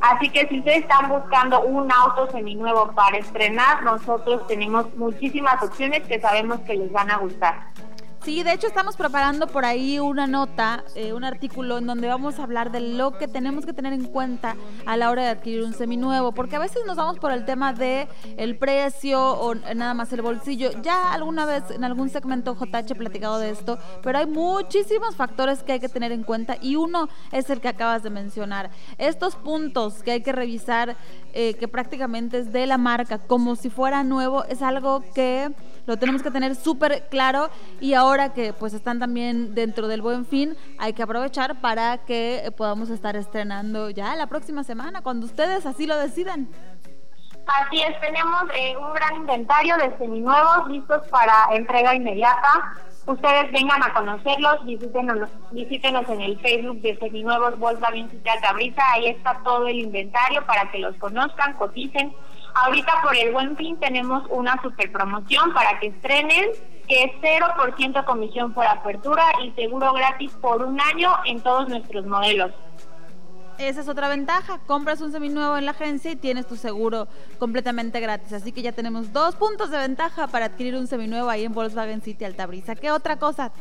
Así 0.00 0.30
que 0.30 0.48
si 0.48 0.58
ustedes 0.58 0.78
están 0.78 1.08
buscando 1.10 1.60
un 1.60 1.92
auto 1.92 2.30
seminuevo 2.30 2.90
para 2.92 3.18
estrenar, 3.18 3.82
nosotros 3.82 4.46
tenemos 4.46 4.92
muchísimas 4.96 5.62
opciones 5.62 6.02
que 6.04 6.18
sabemos 6.18 6.60
que 6.60 6.74
les 6.74 6.90
van 6.90 7.10
a 7.10 7.18
gustar. 7.18 7.66
Sí, 8.30 8.44
de 8.44 8.52
hecho 8.52 8.68
estamos 8.68 8.94
preparando 8.94 9.48
por 9.48 9.64
ahí 9.64 9.98
una 9.98 10.28
nota, 10.28 10.84
eh, 10.94 11.12
un 11.12 11.24
artículo 11.24 11.78
en 11.78 11.86
donde 11.88 12.06
vamos 12.06 12.38
a 12.38 12.44
hablar 12.44 12.70
de 12.70 12.78
lo 12.78 13.18
que 13.18 13.26
tenemos 13.26 13.66
que 13.66 13.72
tener 13.72 13.92
en 13.92 14.04
cuenta 14.04 14.54
a 14.86 14.96
la 14.96 15.10
hora 15.10 15.24
de 15.24 15.30
adquirir 15.30 15.64
un 15.64 15.74
seminuevo, 15.74 16.30
porque 16.30 16.54
a 16.54 16.60
veces 16.60 16.82
nos 16.86 16.96
vamos 16.96 17.18
por 17.18 17.32
el 17.32 17.44
tema 17.44 17.72
de 17.72 18.06
el 18.36 18.56
precio 18.56 19.20
o 19.20 19.56
nada 19.56 19.94
más 19.94 20.12
el 20.12 20.22
bolsillo. 20.22 20.70
Ya 20.80 21.12
alguna 21.12 21.44
vez 21.44 21.72
en 21.72 21.82
algún 21.82 22.08
segmento 22.08 22.54
JH 22.54 22.92
he 22.92 22.94
platicado 22.94 23.40
de 23.40 23.50
esto, 23.50 23.80
pero 24.00 24.18
hay 24.18 24.26
muchísimos 24.26 25.16
factores 25.16 25.64
que 25.64 25.72
hay 25.72 25.80
que 25.80 25.88
tener 25.88 26.12
en 26.12 26.22
cuenta 26.22 26.56
y 26.60 26.76
uno 26.76 27.08
es 27.32 27.50
el 27.50 27.60
que 27.60 27.66
acabas 27.66 28.04
de 28.04 28.10
mencionar. 28.10 28.70
Estos 28.98 29.34
puntos 29.34 30.04
que 30.04 30.12
hay 30.12 30.22
que 30.22 30.30
revisar, 30.30 30.96
eh, 31.32 31.54
que 31.54 31.66
prácticamente 31.66 32.38
es 32.38 32.52
de 32.52 32.68
la 32.68 32.78
marca, 32.78 33.18
como 33.18 33.56
si 33.56 33.70
fuera 33.70 34.04
nuevo, 34.04 34.44
es 34.44 34.62
algo 34.62 35.02
que 35.16 35.52
lo 35.90 35.96
tenemos 35.96 36.22
que 36.22 36.30
tener 36.30 36.54
súper 36.54 37.08
claro 37.08 37.50
y 37.80 37.94
ahora 37.94 38.32
que 38.32 38.52
pues 38.52 38.74
están 38.74 39.00
también 39.00 39.56
dentro 39.56 39.88
del 39.88 40.02
buen 40.02 40.24
fin, 40.24 40.56
hay 40.78 40.92
que 40.92 41.02
aprovechar 41.02 41.60
para 41.60 41.98
que 41.98 42.52
podamos 42.56 42.90
estar 42.90 43.16
estrenando 43.16 43.90
ya 43.90 44.14
la 44.14 44.28
próxima 44.28 44.62
semana, 44.62 45.02
cuando 45.02 45.26
ustedes 45.26 45.66
así 45.66 45.86
lo 45.86 45.96
decidan. 45.98 46.48
Así 47.44 47.82
es, 47.82 47.98
tenemos 48.00 48.42
eh, 48.54 48.76
un 48.76 48.94
gran 48.94 49.16
inventario 49.16 49.76
de 49.78 49.98
seminuevos 49.98 50.68
listos 50.68 51.02
para 51.08 51.48
entrega 51.52 51.96
inmediata. 51.96 52.76
Ustedes 53.06 53.50
vengan 53.50 53.82
a 53.82 53.92
conocerlos, 53.92 54.64
visítenos, 54.64 55.28
visítenos 55.50 56.08
en 56.08 56.20
el 56.20 56.38
Facebook 56.38 56.80
de 56.82 56.96
Seminuevos 56.98 57.58
Volkswagen 57.58 58.08
City 58.10 58.30
Tabriza, 58.40 58.82
ahí 58.92 59.08
está 59.08 59.40
todo 59.42 59.66
el 59.66 59.80
inventario 59.80 60.46
para 60.46 60.70
que 60.70 60.78
los 60.78 60.94
conozcan, 60.98 61.54
coticen 61.54 62.14
Ahorita 62.64 62.92
por 63.02 63.16
el 63.16 63.32
Buen 63.32 63.56
Fin 63.56 63.78
tenemos 63.78 64.22
una 64.28 64.60
super 64.62 64.92
promoción 64.92 65.52
para 65.54 65.78
que 65.78 65.88
estrenen, 65.88 66.50
que 66.86 67.04
es 67.04 67.12
0% 67.22 68.04
comisión 68.04 68.52
por 68.52 68.66
apertura 68.66 69.24
y 69.42 69.50
seguro 69.52 69.92
gratis 69.94 70.30
por 70.40 70.62
un 70.62 70.78
año 70.80 71.10
en 71.24 71.40
todos 71.40 71.68
nuestros 71.68 72.04
modelos. 72.04 72.52
Esa 73.56 73.80
es 73.80 73.88
otra 73.88 74.08
ventaja. 74.08 74.58
Compras 74.66 75.00
un 75.00 75.12
seminuevo 75.12 75.56
en 75.56 75.64
la 75.64 75.72
agencia 75.72 76.10
y 76.10 76.16
tienes 76.16 76.46
tu 76.46 76.56
seguro 76.56 77.08
completamente 77.38 78.00
gratis. 78.00 78.32
Así 78.32 78.52
que 78.52 78.62
ya 78.62 78.72
tenemos 78.72 79.12
dos 79.12 79.36
puntos 79.36 79.70
de 79.70 79.78
ventaja 79.78 80.26
para 80.28 80.46
adquirir 80.46 80.76
un 80.76 80.86
seminuevo 80.86 81.28
ahí 81.28 81.44
en 81.44 81.52
Volkswagen 81.52 82.02
City 82.02 82.24
Altabrisa. 82.24 82.74
¿Qué 82.74 82.90
otra 82.90 83.18
cosa? 83.18 83.52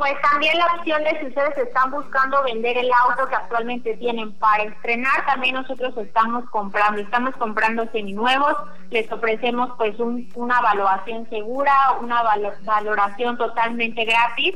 Pues 0.00 0.14
también 0.22 0.56
la 0.56 0.64
opción 0.78 1.04
de 1.04 1.10
si 1.20 1.26
ustedes 1.26 1.58
están 1.58 1.90
buscando 1.90 2.42
vender 2.42 2.78
el 2.78 2.90
auto 2.90 3.28
que 3.28 3.34
actualmente 3.34 3.98
tienen 3.98 4.32
para 4.38 4.62
estrenar, 4.62 5.26
también 5.26 5.56
nosotros 5.56 5.94
estamos 5.98 6.48
comprando, 6.48 7.02
estamos 7.02 7.36
comprando 7.36 7.86
seminuevos, 7.92 8.56
les 8.88 9.12
ofrecemos 9.12 9.68
pues 9.76 9.94
una 10.00 10.58
evaluación 10.58 11.28
segura, 11.28 11.74
una 12.00 12.22
valoración 12.64 13.36
totalmente 13.36 14.06
gratis 14.06 14.54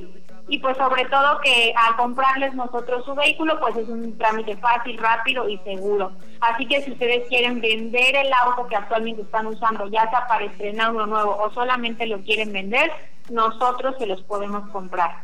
y 0.48 0.58
pues 0.58 0.76
sobre 0.76 1.04
todo 1.06 1.40
que 1.42 1.72
al 1.76 1.96
comprarles 1.96 2.54
nosotros 2.54 3.04
su 3.04 3.14
vehículo 3.14 3.58
pues 3.60 3.76
es 3.76 3.88
un 3.88 4.16
trámite 4.18 4.56
fácil, 4.58 4.98
rápido 4.98 5.48
y 5.48 5.58
seguro. 5.58 6.12
Así 6.40 6.66
que 6.66 6.82
si 6.82 6.92
ustedes 6.92 7.26
quieren 7.28 7.60
vender 7.60 8.16
el 8.16 8.32
auto 8.32 8.66
que 8.66 8.76
actualmente 8.76 9.22
están 9.22 9.46
usando, 9.46 9.86
ya 9.88 10.08
sea 10.10 10.26
para 10.26 10.44
estrenar 10.44 10.90
uno 10.90 11.06
nuevo 11.06 11.36
o 11.36 11.50
solamente 11.52 12.06
lo 12.06 12.20
quieren 12.20 12.52
vender, 12.52 12.90
nosotros 13.30 13.96
se 13.98 14.06
los 14.06 14.22
podemos 14.22 14.68
comprar 14.70 15.22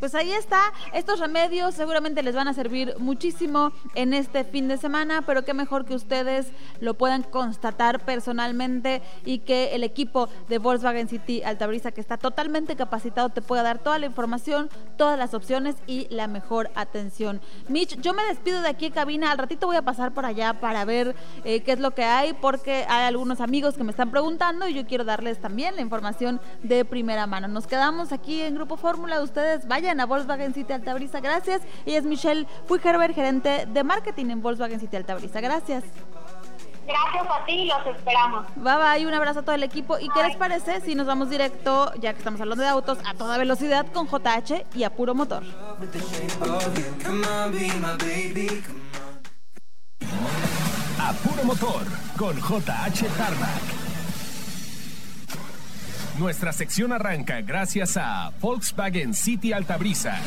pues 0.00 0.14
ahí 0.14 0.32
está. 0.32 0.72
Estos 0.92 1.20
remedios 1.20 1.74
seguramente 1.74 2.22
les 2.22 2.34
van 2.34 2.48
a 2.48 2.54
servir 2.54 2.94
muchísimo 2.98 3.72
en 3.94 4.14
este 4.14 4.44
fin 4.44 4.66
de 4.66 4.78
semana, 4.78 5.22
pero 5.22 5.44
qué 5.44 5.54
mejor 5.54 5.84
que 5.84 5.94
ustedes 5.94 6.48
lo 6.80 6.94
puedan 6.94 7.22
constatar 7.22 8.00
personalmente 8.04 9.02
y 9.24 9.40
que 9.40 9.74
el 9.74 9.84
equipo 9.84 10.28
de 10.48 10.58
Volkswagen 10.58 11.08
City 11.08 11.42
Altabrisa, 11.42 11.92
que 11.92 12.00
está 12.00 12.16
totalmente 12.16 12.76
capacitado, 12.76 13.28
te 13.28 13.42
pueda 13.42 13.62
dar 13.62 13.78
toda 13.78 13.98
la 13.98 14.06
información, 14.06 14.70
todas 14.96 15.18
las 15.18 15.34
opciones 15.34 15.76
y 15.86 16.08
la 16.10 16.26
mejor 16.26 16.70
atención. 16.74 17.40
Mitch, 17.68 18.00
yo 18.00 18.14
me 18.14 18.24
despido 18.24 18.62
de 18.62 18.68
aquí 18.68 18.86
en 18.86 18.92
cabina. 18.92 19.30
Al 19.30 19.38
ratito 19.38 19.66
voy 19.66 19.76
a 19.76 19.82
pasar 19.82 20.12
por 20.12 20.24
allá 20.24 20.54
para 20.54 20.84
ver 20.84 21.14
eh, 21.44 21.60
qué 21.62 21.72
es 21.72 21.80
lo 21.80 21.92
que 21.92 22.04
hay, 22.04 22.32
porque 22.32 22.86
hay 22.88 23.04
algunos 23.04 23.40
amigos 23.40 23.76
que 23.76 23.84
me 23.84 23.90
están 23.90 24.10
preguntando 24.10 24.66
y 24.66 24.74
yo 24.74 24.86
quiero 24.86 25.04
darles 25.04 25.40
también 25.40 25.76
la 25.76 25.82
información 25.82 26.40
de 26.62 26.84
primera 26.84 27.26
mano. 27.26 27.48
Nos 27.48 27.66
quedamos 27.66 28.12
aquí 28.12 28.40
en 28.40 28.54
Grupo 28.54 28.76
Fórmula. 28.76 29.20
Ustedes 29.20 29.68
vayan 29.68 29.89
a 29.98 30.06
Volkswagen 30.06 30.54
City 30.54 30.72
Altabrisa. 30.72 31.20
Gracias. 31.20 31.62
Ella 31.86 31.98
es 31.98 32.04
Michelle 32.04 32.46
Fuigerber, 32.66 33.12
gerente 33.14 33.66
de 33.66 33.82
marketing 33.82 34.26
en 34.26 34.42
Volkswagen 34.42 34.78
City 34.78 34.96
Altabrisa. 34.96 35.40
Gracias. 35.40 35.84
Gracias 36.86 37.26
a 37.30 37.44
ti, 37.46 37.66
los 37.66 37.96
esperamos. 37.96 38.46
Bye 38.56 38.76
bye, 38.76 39.06
un 39.06 39.14
abrazo 39.14 39.40
a 39.40 39.42
todo 39.42 39.54
el 39.54 39.62
equipo. 39.62 39.98
¿Y 39.98 40.08
qué 40.10 40.22
les 40.22 40.36
parece 40.36 40.80
si 40.80 40.94
nos 40.94 41.06
vamos 41.06 41.30
directo, 41.30 41.92
ya 42.00 42.12
que 42.12 42.18
estamos 42.18 42.40
hablando 42.40 42.62
de 42.62 42.68
autos, 42.68 42.98
a 43.06 43.14
toda 43.14 43.38
velocidad 43.38 43.86
con 43.92 44.06
JH 44.08 44.66
y 44.74 44.82
a 44.82 44.90
puro 44.90 45.14
motor? 45.14 45.42
A 50.98 51.12
puro 51.12 51.44
motor 51.44 51.82
con 52.18 52.36
JH 52.36 53.06
Tarmac. 53.16 53.89
Nuestra 56.20 56.52
sección 56.52 56.92
arranca 56.92 57.40
gracias 57.40 57.96
a 57.96 58.30
Volkswagen 58.42 59.14
City 59.14 59.54
Altabrisa. 59.54 60.20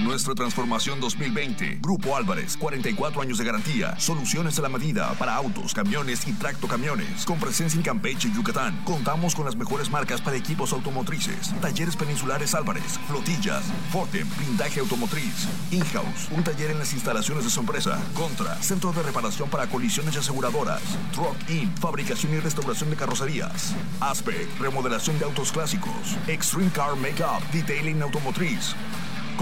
Nuestra 0.00 0.34
transformación 0.34 1.00
2020. 1.00 1.78
Grupo 1.80 2.16
Álvarez, 2.16 2.56
44 2.56 3.22
años 3.22 3.38
de 3.38 3.44
garantía. 3.44 3.98
Soluciones 3.98 4.58
a 4.58 4.62
la 4.62 4.68
medida 4.68 5.12
para 5.18 5.34
autos, 5.34 5.74
camiones 5.74 6.26
y 6.26 6.32
tractocamiones. 6.32 7.24
Con 7.24 7.38
presencia 7.38 7.76
en 7.76 7.84
Campeche 7.84 8.28
y 8.28 8.34
Yucatán. 8.34 8.82
Contamos 8.84 9.34
con 9.34 9.44
las 9.44 9.54
mejores 9.54 9.90
marcas 9.90 10.20
para 10.20 10.36
equipos 10.36 10.72
automotrices. 10.72 11.54
Talleres 11.60 11.94
peninsulares 11.94 12.54
Álvarez, 12.54 12.98
flotillas, 13.06 13.62
Fortem, 13.90 14.28
blindaje 14.38 14.80
automotriz. 14.80 15.46
In-house, 15.70 16.28
un 16.30 16.42
taller 16.42 16.70
en 16.70 16.78
las 16.78 16.92
instalaciones 16.92 17.44
de 17.44 17.50
su 17.50 17.60
empresa. 17.60 18.00
Contra, 18.14 18.60
centro 18.62 18.92
de 18.92 19.02
reparación 19.02 19.48
para 19.50 19.68
colisiones 19.68 20.16
y 20.16 20.18
aseguradoras. 20.18 20.82
Truck 21.12 21.36
In, 21.48 21.70
fabricación 21.76 22.34
y 22.34 22.40
restauración 22.40 22.90
de 22.90 22.96
carrocerías. 22.96 23.74
Aspect, 24.00 24.58
remodelación 24.58 25.18
de 25.18 25.26
autos 25.26 25.52
clásicos. 25.52 26.16
Extreme 26.26 26.70
Car 26.70 26.96
Makeup, 26.96 27.42
detailing 27.52 28.02
automotriz. 28.02 28.74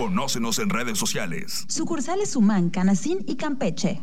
Conócenos 0.01 0.59
en 0.61 0.71
redes 0.71 0.99
sociales. 0.99 1.67
Sucursales 1.69 2.35
Humán, 2.35 2.71
Canacín 2.71 3.19
y 3.27 3.37
Campeche. 3.37 4.03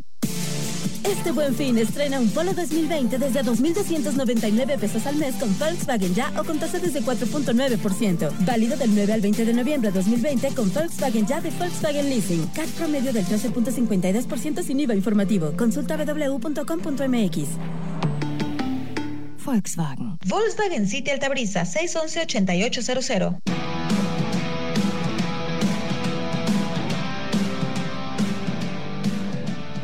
Este 1.03 1.31
buen 1.31 1.55
fin 1.55 1.75
estrena 1.79 2.19
un 2.19 2.29
Polo 2.29 2.53
2020 2.53 3.17
desde 3.17 3.41
2.299 3.41 4.77
pesos 4.77 5.07
al 5.07 5.15
mes 5.15 5.33
con 5.37 5.57
Volkswagen 5.57 6.13
Ya 6.13 6.31
o 6.39 6.43
con 6.43 6.59
tasa 6.59 6.77
desde 6.77 7.01
4.9%. 7.01 8.31
Válido 8.45 8.77
del 8.77 8.93
9 8.93 9.11
al 9.11 9.21
20 9.21 9.43
de 9.43 9.53
noviembre 9.55 9.89
de 9.89 9.97
2020 9.97 10.49
con 10.49 10.71
Volkswagen 10.71 11.25
Ya 11.25 11.41
de 11.41 11.49
Volkswagen 11.49 12.07
Leasing. 12.07 12.45
CAT 12.49 12.69
promedio 12.77 13.11
del 13.11 13.25
13.52% 13.25 14.61
sin 14.61 14.79
IVA 14.79 14.93
informativo. 14.93 15.53
Consulta 15.57 15.97
www.com.mx. 15.97 17.47
Volkswagen. 19.43 20.19
Volkswagen 20.27 20.87
City 20.87 21.09
Altabrisa 21.09 21.63
611-8800. 21.63 23.39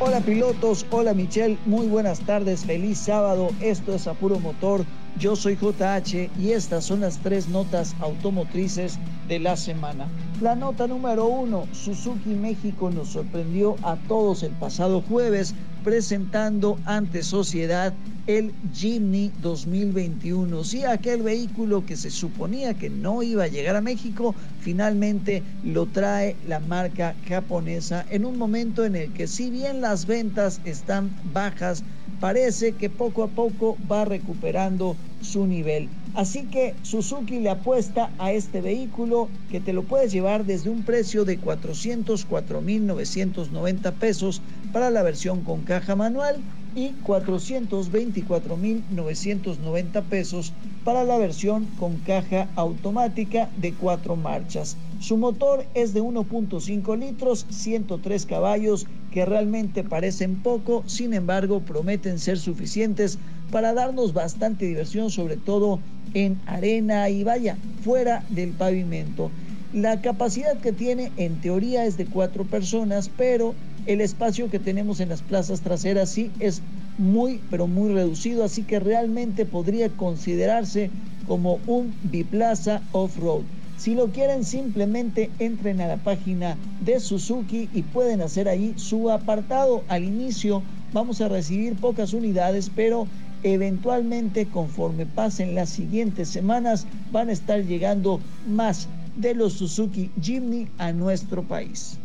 Hola 0.06 0.20
pilotos, 0.20 0.86
hola 0.91 1.14
Michelle, 1.14 1.58
muy 1.64 1.88
buenas 1.88 2.20
tardes, 2.20 2.66
feliz 2.66 2.99
sábado, 2.99 3.47
esto 3.62 3.95
es 3.95 4.06
Apuro 4.06 4.38
Motor, 4.38 4.86
yo 5.20 5.36
soy 5.36 5.55
JH 5.55 6.30
y 6.39 6.51
estas 6.51 6.86
son 6.86 7.01
las 7.01 7.18
tres 7.20 7.47
notas 7.47 7.95
automotrices 7.99 8.97
de 9.28 9.39
la 9.39 9.55
semana. 9.55 10.07
La 10.41 10.55
nota 10.55 10.88
número 10.88 11.28
uno, 11.28 11.68
Suzuki 11.72 12.30
México 12.30 12.89
nos 12.89 13.09
sorprendió 13.09 13.76
a 13.84 13.95
todos 14.07 14.43
el 14.43 14.51
pasado 14.51 15.01
jueves 15.01 15.53
presentando 15.84 16.78
ante 16.86 17.24
sociedad 17.24 17.93
el 18.26 18.53
Jimny 18.74 19.32
2021. 19.41 20.64
Sí, 20.64 20.86
aquel 20.86 21.22
vehículo 21.24 21.86
que 21.86 21.97
se 21.97 22.09
suponía 22.09 22.74
que 22.74 22.89
no 22.89 23.22
iba 23.22 23.43
a 23.43 23.49
llegar 23.49 23.76
a 23.76 23.82
México, 23.82 24.34
finalmente 24.61 25.43
lo 25.64 25.86
trae 25.88 26.38
la 26.47 26.59
marca 26.61 27.16
japonesa 27.28 28.05
en 28.09 28.26
un 28.26 28.38
momento 28.38 28.86
en 28.86 28.95
el 28.95 29.14
que 29.14 29.28
si 29.28 29.49
bien 29.49 29.82
las 29.82 30.05
ventas 30.05 30.61
están 30.64 31.11
bajas, 31.34 31.84
parece 32.24 32.71
que 32.71 32.89
poco 32.89 33.24
a 33.26 33.28
poco 33.28 33.76
va 33.91 34.05
recuperando 34.05 34.95
su 35.21 35.45
nivel. 35.45 35.89
Así 36.13 36.43
que 36.43 36.74
Suzuki 36.82 37.41
le 37.41 37.49
apuesta 37.49 38.11
a 38.17 38.32
este 38.32 38.61
vehículo 38.61 39.28
que 39.51 39.59
te 39.59 39.74
lo 39.74 39.84
puedes 39.84 40.13
llevar 40.13 40.45
desde 40.45 40.69
un 40.69 40.84
precio 40.84 41.26
de 41.26 41.38
404.990 41.38 43.91
pesos 43.91 44.41
para 44.71 44.89
la 44.89 45.03
versión 45.03 45.41
con 45.41 45.63
caja 45.63 45.97
manual 45.97 46.38
y 46.78 46.91
424.990 47.05 50.03
pesos 50.03 50.53
para 50.86 51.03
la 51.03 51.17
versión 51.17 51.65
con 51.78 51.97
caja 51.97 52.47
automática 52.55 53.49
de 53.57 53.74
cuatro 53.74 54.15
marchas. 54.15 54.78
Su 55.01 55.17
motor 55.17 55.65
es 55.74 55.93
de 55.93 56.01
1.5 56.01 56.97
litros, 56.97 57.45
103 57.49 58.26
caballos 58.26 58.88
que 59.14 59.26
realmente 59.26 59.84
parecen 59.84 60.41
poco, 60.41 60.84
sin 60.88 61.14
embargo 61.14 61.59
prometen 61.59 62.18
ser 62.18 62.39
suficientes 62.39 63.20
para 63.51 63.74
darnos 63.74 64.11
bastante 64.11 64.66
diversión, 64.66 65.11
sobre 65.11 65.38
todo 65.38 65.80
en 66.16 66.39
arena 66.47 67.07
y 67.09 67.24
vaya, 67.24 67.55
fuera 67.84 68.26
del 68.32 68.49
pavimento. 68.53 69.30
La 69.72 70.01
capacidad 70.01 70.59
que 70.59 70.72
tiene 70.72 71.11
en 71.18 71.39
teoría 71.41 71.86
es 71.86 71.95
de 71.95 72.07
cuatro 72.07 72.43
personas, 72.45 73.07
pero 73.16 73.53
el 73.86 74.01
espacio 74.01 74.49
que 74.49 74.57
tenemos 74.57 74.99
en 74.99 75.09
las 75.09 75.22
plazas 75.22 75.61
traseras 75.61 76.09
sí 76.09 76.32
es 76.39 76.64
muy, 76.97 77.39
pero 77.51 77.68
muy 77.68 77.93
reducido, 77.93 78.43
así 78.43 78.64
que 78.64 78.80
realmente 78.80 79.45
podría 79.45 79.89
considerarse 79.89 80.89
como 81.28 81.59
un 81.68 81.93
biplaza 82.01 82.82
off-road. 82.93 83.43
Si 83.84 83.95
lo 83.95 84.13
quieren, 84.13 84.45
simplemente 84.45 85.29
entren 85.39 85.81
a 85.81 85.88
la 85.88 85.97
página 85.97 86.57
de 86.79 87.01
Suzuki 87.01 87.69
y 87.73 87.81
pueden 87.81 88.21
hacer 88.21 88.47
ahí 88.47 88.73
su 88.77 89.11
apartado. 89.11 89.84
Al 89.89 90.05
inicio 90.05 90.63
vamos 90.93 91.19
a 91.19 91.27
recibir 91.27 91.75
pocas 91.75 92.13
unidades, 92.13 92.71
pero 92.73 93.07
eventualmente 93.43 94.45
conforme 94.45 95.05
pasen 95.05 95.53
las 95.53 95.67
siguientes 95.67 96.29
semanas 96.29 96.88
van 97.11 97.27
a 97.27 97.34
estar 97.34 97.61
llegando 97.65 98.21
más 98.47 98.88
de 99.17 99.36
los 99.36 99.51
Suzuki 99.51 100.09
Jimny 100.21 100.69
a 100.77 100.93
nuestro 100.93 101.43
país. 101.43 101.99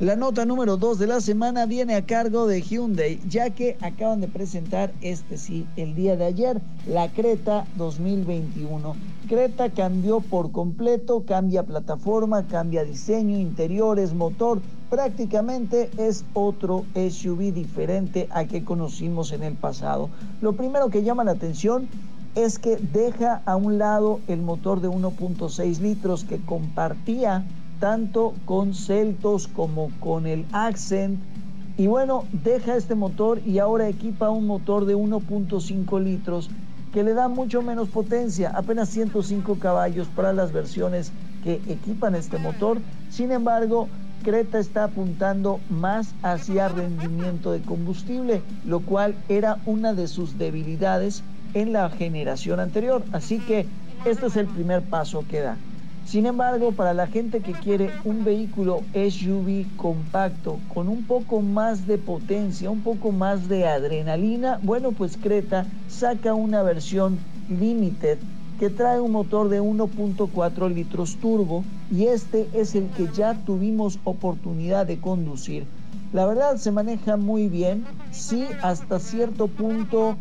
La 0.00 0.14
nota 0.14 0.44
número 0.44 0.76
2 0.76 1.00
de 1.00 1.08
la 1.08 1.20
semana 1.20 1.66
viene 1.66 1.96
a 1.96 2.06
cargo 2.06 2.46
de 2.46 2.62
Hyundai, 2.62 3.18
ya 3.28 3.50
que 3.50 3.76
acaban 3.80 4.20
de 4.20 4.28
presentar 4.28 4.92
este 5.00 5.36
sí, 5.36 5.66
el 5.74 5.96
día 5.96 6.14
de 6.14 6.24
ayer, 6.24 6.62
la 6.86 7.08
Creta 7.08 7.66
2021. 7.74 8.94
Creta 9.28 9.70
cambió 9.70 10.20
por 10.20 10.52
completo, 10.52 11.24
cambia 11.26 11.64
plataforma, 11.64 12.46
cambia 12.46 12.84
diseño, 12.84 13.38
interiores, 13.38 14.14
motor, 14.14 14.60
prácticamente 14.88 15.90
es 15.98 16.24
otro 16.32 16.84
SUV 16.94 17.52
diferente 17.52 18.28
a 18.30 18.44
que 18.44 18.62
conocimos 18.62 19.32
en 19.32 19.42
el 19.42 19.54
pasado. 19.54 20.10
Lo 20.40 20.52
primero 20.52 20.90
que 20.90 21.02
llama 21.02 21.24
la 21.24 21.32
atención 21.32 21.88
es 22.36 22.60
que 22.60 22.76
deja 22.76 23.42
a 23.46 23.56
un 23.56 23.78
lado 23.78 24.20
el 24.28 24.42
motor 24.42 24.80
de 24.80 24.88
1.6 24.88 25.80
litros 25.80 26.22
que 26.22 26.38
compartía 26.38 27.44
tanto 27.80 28.34
con 28.44 28.74
Celtos 28.74 29.48
como 29.48 29.90
con 30.00 30.26
el 30.26 30.44
Accent. 30.52 31.18
Y 31.76 31.86
bueno, 31.86 32.24
deja 32.32 32.76
este 32.76 32.94
motor 32.94 33.40
y 33.46 33.58
ahora 33.58 33.88
equipa 33.88 34.30
un 34.30 34.46
motor 34.46 34.84
de 34.84 34.96
1.5 34.96 36.02
litros 36.02 36.50
que 36.92 37.04
le 37.04 37.14
da 37.14 37.28
mucho 37.28 37.62
menos 37.62 37.88
potencia, 37.88 38.50
apenas 38.54 38.88
105 38.88 39.58
caballos 39.58 40.08
para 40.08 40.32
las 40.32 40.52
versiones 40.52 41.12
que 41.44 41.60
equipan 41.68 42.14
este 42.14 42.38
motor. 42.38 42.78
Sin 43.10 43.30
embargo, 43.30 43.88
Creta 44.24 44.58
está 44.58 44.84
apuntando 44.84 45.60
más 45.70 46.14
hacia 46.22 46.68
rendimiento 46.68 47.52
de 47.52 47.60
combustible, 47.60 48.42
lo 48.64 48.80
cual 48.80 49.14
era 49.28 49.58
una 49.64 49.94
de 49.94 50.08
sus 50.08 50.38
debilidades 50.38 51.22
en 51.54 51.72
la 51.72 51.88
generación 51.90 52.58
anterior. 52.58 53.04
Así 53.12 53.38
que 53.38 53.66
este 54.04 54.26
es 54.26 54.36
el 54.36 54.46
primer 54.46 54.82
paso 54.82 55.24
que 55.28 55.40
da. 55.40 55.56
Sin 56.08 56.24
embargo, 56.24 56.72
para 56.72 56.94
la 56.94 57.06
gente 57.06 57.42
que 57.42 57.52
quiere 57.52 57.90
un 58.02 58.24
vehículo 58.24 58.80
SUV 58.94 59.66
compacto 59.76 60.58
con 60.72 60.88
un 60.88 61.04
poco 61.04 61.42
más 61.42 61.86
de 61.86 61.98
potencia, 61.98 62.70
un 62.70 62.80
poco 62.80 63.12
más 63.12 63.46
de 63.46 63.66
adrenalina, 63.66 64.58
bueno, 64.62 64.92
pues 64.92 65.18
Creta 65.18 65.66
saca 65.86 66.32
una 66.32 66.62
versión 66.62 67.18
limited 67.50 68.16
que 68.58 68.70
trae 68.70 69.02
un 69.02 69.12
motor 69.12 69.50
de 69.50 69.60
1.4 69.60 70.70
litros 70.70 71.18
turbo 71.20 71.62
y 71.90 72.06
este 72.06 72.48
es 72.54 72.74
el 72.74 72.88
que 72.88 73.08
ya 73.14 73.34
tuvimos 73.44 73.98
oportunidad 74.04 74.86
de 74.86 74.98
conducir. 75.02 75.66
La 76.14 76.24
verdad 76.24 76.56
se 76.56 76.72
maneja 76.72 77.18
muy 77.18 77.48
bien, 77.48 77.84
sí 78.12 78.46
hasta 78.62 78.98
cierto 78.98 79.46
punto 79.46 80.16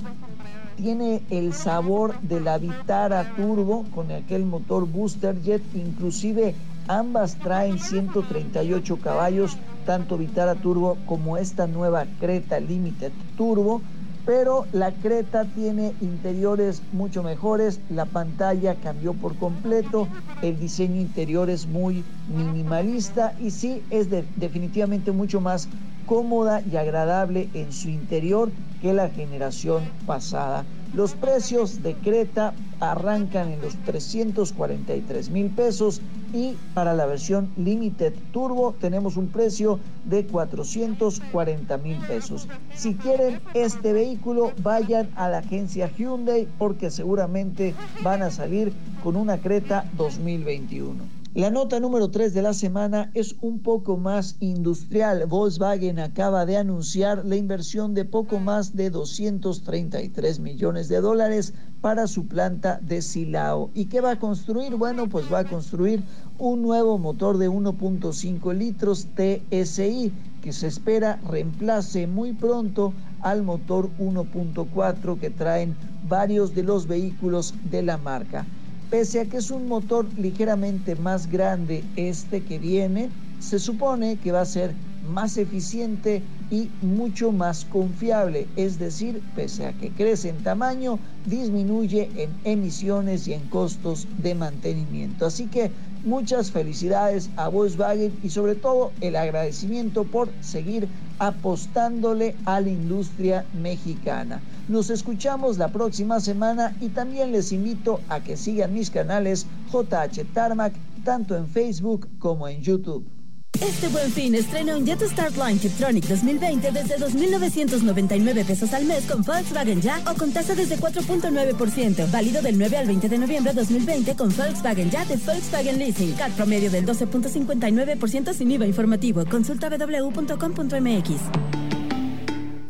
tiene 0.77 1.23
el 1.31 1.53
sabor 1.53 2.17
de 2.21 2.39
la 2.39 2.57
Vitara 2.57 3.35
Turbo 3.35 3.85
con 3.93 4.11
aquel 4.11 4.45
motor 4.45 4.87
Booster 4.87 5.41
Jet, 5.41 5.63
inclusive 5.75 6.55
ambas 6.87 7.35
traen 7.35 7.79
138 7.79 8.97
caballos, 8.97 9.57
tanto 9.85 10.17
Vitara 10.17 10.55
Turbo 10.55 10.97
como 11.05 11.37
esta 11.37 11.67
nueva 11.67 12.05
Creta 12.19 12.59
Limited 12.59 13.11
Turbo, 13.35 13.81
pero 14.27 14.67
la 14.73 14.91
Creta 14.91 15.45
tiene 15.45 15.93
interiores 16.01 16.83
mucho 16.91 17.23
mejores, 17.23 17.79
la 17.89 18.05
pantalla 18.05 18.75
cambió 18.75 19.13
por 19.13 19.37
completo, 19.37 20.09
el 20.41 20.59
diseño 20.59 20.99
interior 20.99 21.49
es 21.49 21.65
muy 21.65 22.03
minimalista 22.27 23.33
y 23.39 23.51
sí 23.51 23.81
es 23.89 24.09
definitivamente 24.35 25.13
mucho 25.13 25.39
más 25.39 25.69
cómoda 26.05 26.61
y 26.69 26.75
agradable 26.75 27.49
en 27.53 27.71
su 27.71 27.87
interior 27.87 28.51
que 28.81 28.91
la 28.91 29.07
generación 29.09 29.89
pasada. 30.05 30.65
Los 30.93 31.13
precios 31.13 31.83
de 31.83 31.95
Creta 31.95 32.53
arrancan 32.79 33.51
en 33.51 33.61
los 33.61 33.75
343 33.85 35.29
mil 35.29 35.49
pesos 35.49 36.01
y 36.33 36.55
para 36.73 36.93
la 36.93 37.05
versión 37.05 37.51
Limited 37.57 38.13
Turbo 38.31 38.73
tenemos 38.79 39.17
un 39.17 39.27
precio 39.27 39.79
de 40.05 40.25
440 40.25 41.77
mil 41.77 41.97
pesos. 42.07 42.47
Si 42.75 42.95
quieren 42.95 43.41
este 43.53 43.93
vehículo, 43.93 44.53
vayan 44.63 45.09
a 45.15 45.29
la 45.29 45.39
agencia 45.39 45.91
Hyundai 45.97 46.47
porque 46.57 46.89
seguramente 46.89 47.75
van 48.03 48.23
a 48.23 48.31
salir 48.31 48.71
con 49.03 49.15
una 49.15 49.37
Creta 49.37 49.85
2021. 49.97 51.16
La 51.37 51.51
nota 51.51 51.79
número 51.79 52.09
3 52.09 52.33
de 52.33 52.41
la 52.41 52.55
semana 52.55 53.11
es 53.13 53.35
un 53.41 53.59
poco 53.59 53.95
más 53.95 54.37
industrial. 54.39 55.23
Volkswagen 55.27 55.99
acaba 55.99 56.47
de 56.47 56.57
anunciar 56.57 57.23
la 57.25 57.35
inversión 57.35 57.93
de 57.93 58.05
poco 58.05 58.39
más 58.39 58.75
de 58.75 58.89
233 58.89 60.39
millones 60.39 60.87
de 60.87 60.99
dólares 60.99 61.53
para 61.79 62.07
su 62.07 62.27
planta 62.27 62.79
de 62.81 63.03
Silao. 63.03 63.69
¿Y 63.75 63.85
qué 63.85 64.01
va 64.01 64.13
a 64.13 64.19
construir? 64.19 64.77
Bueno, 64.77 65.09
pues 65.09 65.31
va 65.31 65.41
a 65.41 65.47
construir 65.47 66.01
un 66.39 66.63
nuevo 66.63 66.97
motor 66.97 67.37
de 67.37 67.51
1.5 67.51 68.55
litros 68.55 69.05
TSI 69.13 70.11
que 70.41 70.51
se 70.51 70.65
espera 70.65 71.19
reemplace 71.29 72.07
muy 72.07 72.33
pronto 72.33 72.93
al 73.21 73.43
motor 73.43 73.91
1.4 73.99 75.19
que 75.19 75.29
traen 75.29 75.75
varios 76.09 76.55
de 76.55 76.63
los 76.63 76.87
vehículos 76.87 77.53
de 77.69 77.83
la 77.83 77.99
marca. 77.99 78.43
Pese 78.89 79.19
a 79.19 79.25
que 79.29 79.37
es 79.37 79.51
un 79.51 79.67
motor 79.67 80.09
ligeramente 80.17 80.95
más 80.95 81.27
grande 81.27 81.91
este 81.95 82.45
que 82.45 82.57
viene, 82.57 83.11
se 83.37 83.59
supone 83.59 84.17
que 84.19 84.31
va 84.31 84.41
a 84.41 84.45
ser 84.45 84.77
más 85.01 85.35
eficiente 85.37 86.25
y 86.49 86.71
mucho 86.79 87.33
más 87.33 87.65
confiable, 87.65 88.53
es 88.55 88.77
decir, 88.79 89.25
pese 89.33 89.65
a 89.65 89.73
que 89.75 89.93
crece 89.93 90.29
en 90.29 90.41
tamaño, 90.41 91.01
disminuye 91.25 92.23
en 92.23 92.39
emisiones 92.43 93.27
y 93.27 93.33
en 93.33 93.47
costos 93.47 94.07
de 94.15 94.35
mantenimiento. 94.35 95.25
Así 95.25 95.49
que 95.49 95.73
muchas 96.07 96.51
felicidades 96.51 97.29
a 97.35 97.49
Volkswagen 97.49 98.17
y 98.23 98.29
sobre 98.29 98.55
todo 98.55 98.91
el 99.01 99.15
agradecimiento 99.15 100.05
por 100.05 100.29
seguir 100.41 100.87
apostándole 101.19 102.35
a 102.45 102.61
la 102.61 102.69
industria 102.69 103.45
mexicana. 103.53 104.41
Nos 104.69 104.89
escuchamos 104.89 105.57
la 105.57 105.67
próxima 105.67 106.19
semana 106.19 106.75
y 106.79 106.89
también 106.89 107.31
les 107.31 107.51
invito 107.51 107.99
a 108.09 108.21
que 108.21 108.37
sigan 108.37 108.73
mis 108.73 108.89
canales 108.89 109.45
JH 109.71 110.23
Tarmac 110.33 110.73
tanto 111.03 111.35
en 111.35 111.47
Facebook 111.47 112.07
como 112.19 112.47
en 112.47 112.61
YouTube. 112.61 113.16
Este 113.61 113.87
buen 113.87 114.11
fin 114.11 114.35
estrena 114.35 114.77
un 114.77 114.85
Start 114.85 115.35
Line 115.35 115.59
Tiptronic 115.59 116.05
2020 116.05 116.71
desde 116.71 116.97
2.999 116.97 118.45
pesos 118.45 118.71
al 118.73 118.85
mes 118.85 119.05
con 119.05 119.23
Volkswagen 119.23 119.81
Ya 119.81 119.99
o 120.09 120.13
con 120.13 120.31
tasa 120.31 120.53
desde 120.53 120.77
4.9%. 120.77 122.11
Válido 122.11 122.41
del 122.41 122.57
9 122.57 122.77
al 122.77 122.87
20 122.87 123.09
de 123.09 123.17
noviembre 123.17 123.53
de 123.53 123.59
2020 123.61 124.15
con 124.15 124.35
Volkswagen 124.35 124.91
Ya 124.91 125.05
de 125.05 125.17
Volkswagen 125.17 125.79
Leasing. 125.79 126.13
CAT 126.13 126.33
promedio 126.33 126.69
del 126.69 126.85
12.59% 126.85 128.33
sin 128.33 128.51
IVA 128.51 128.67
informativo. 128.67 129.25
Consulta 129.25 129.69
www.com.mx. 129.69 131.56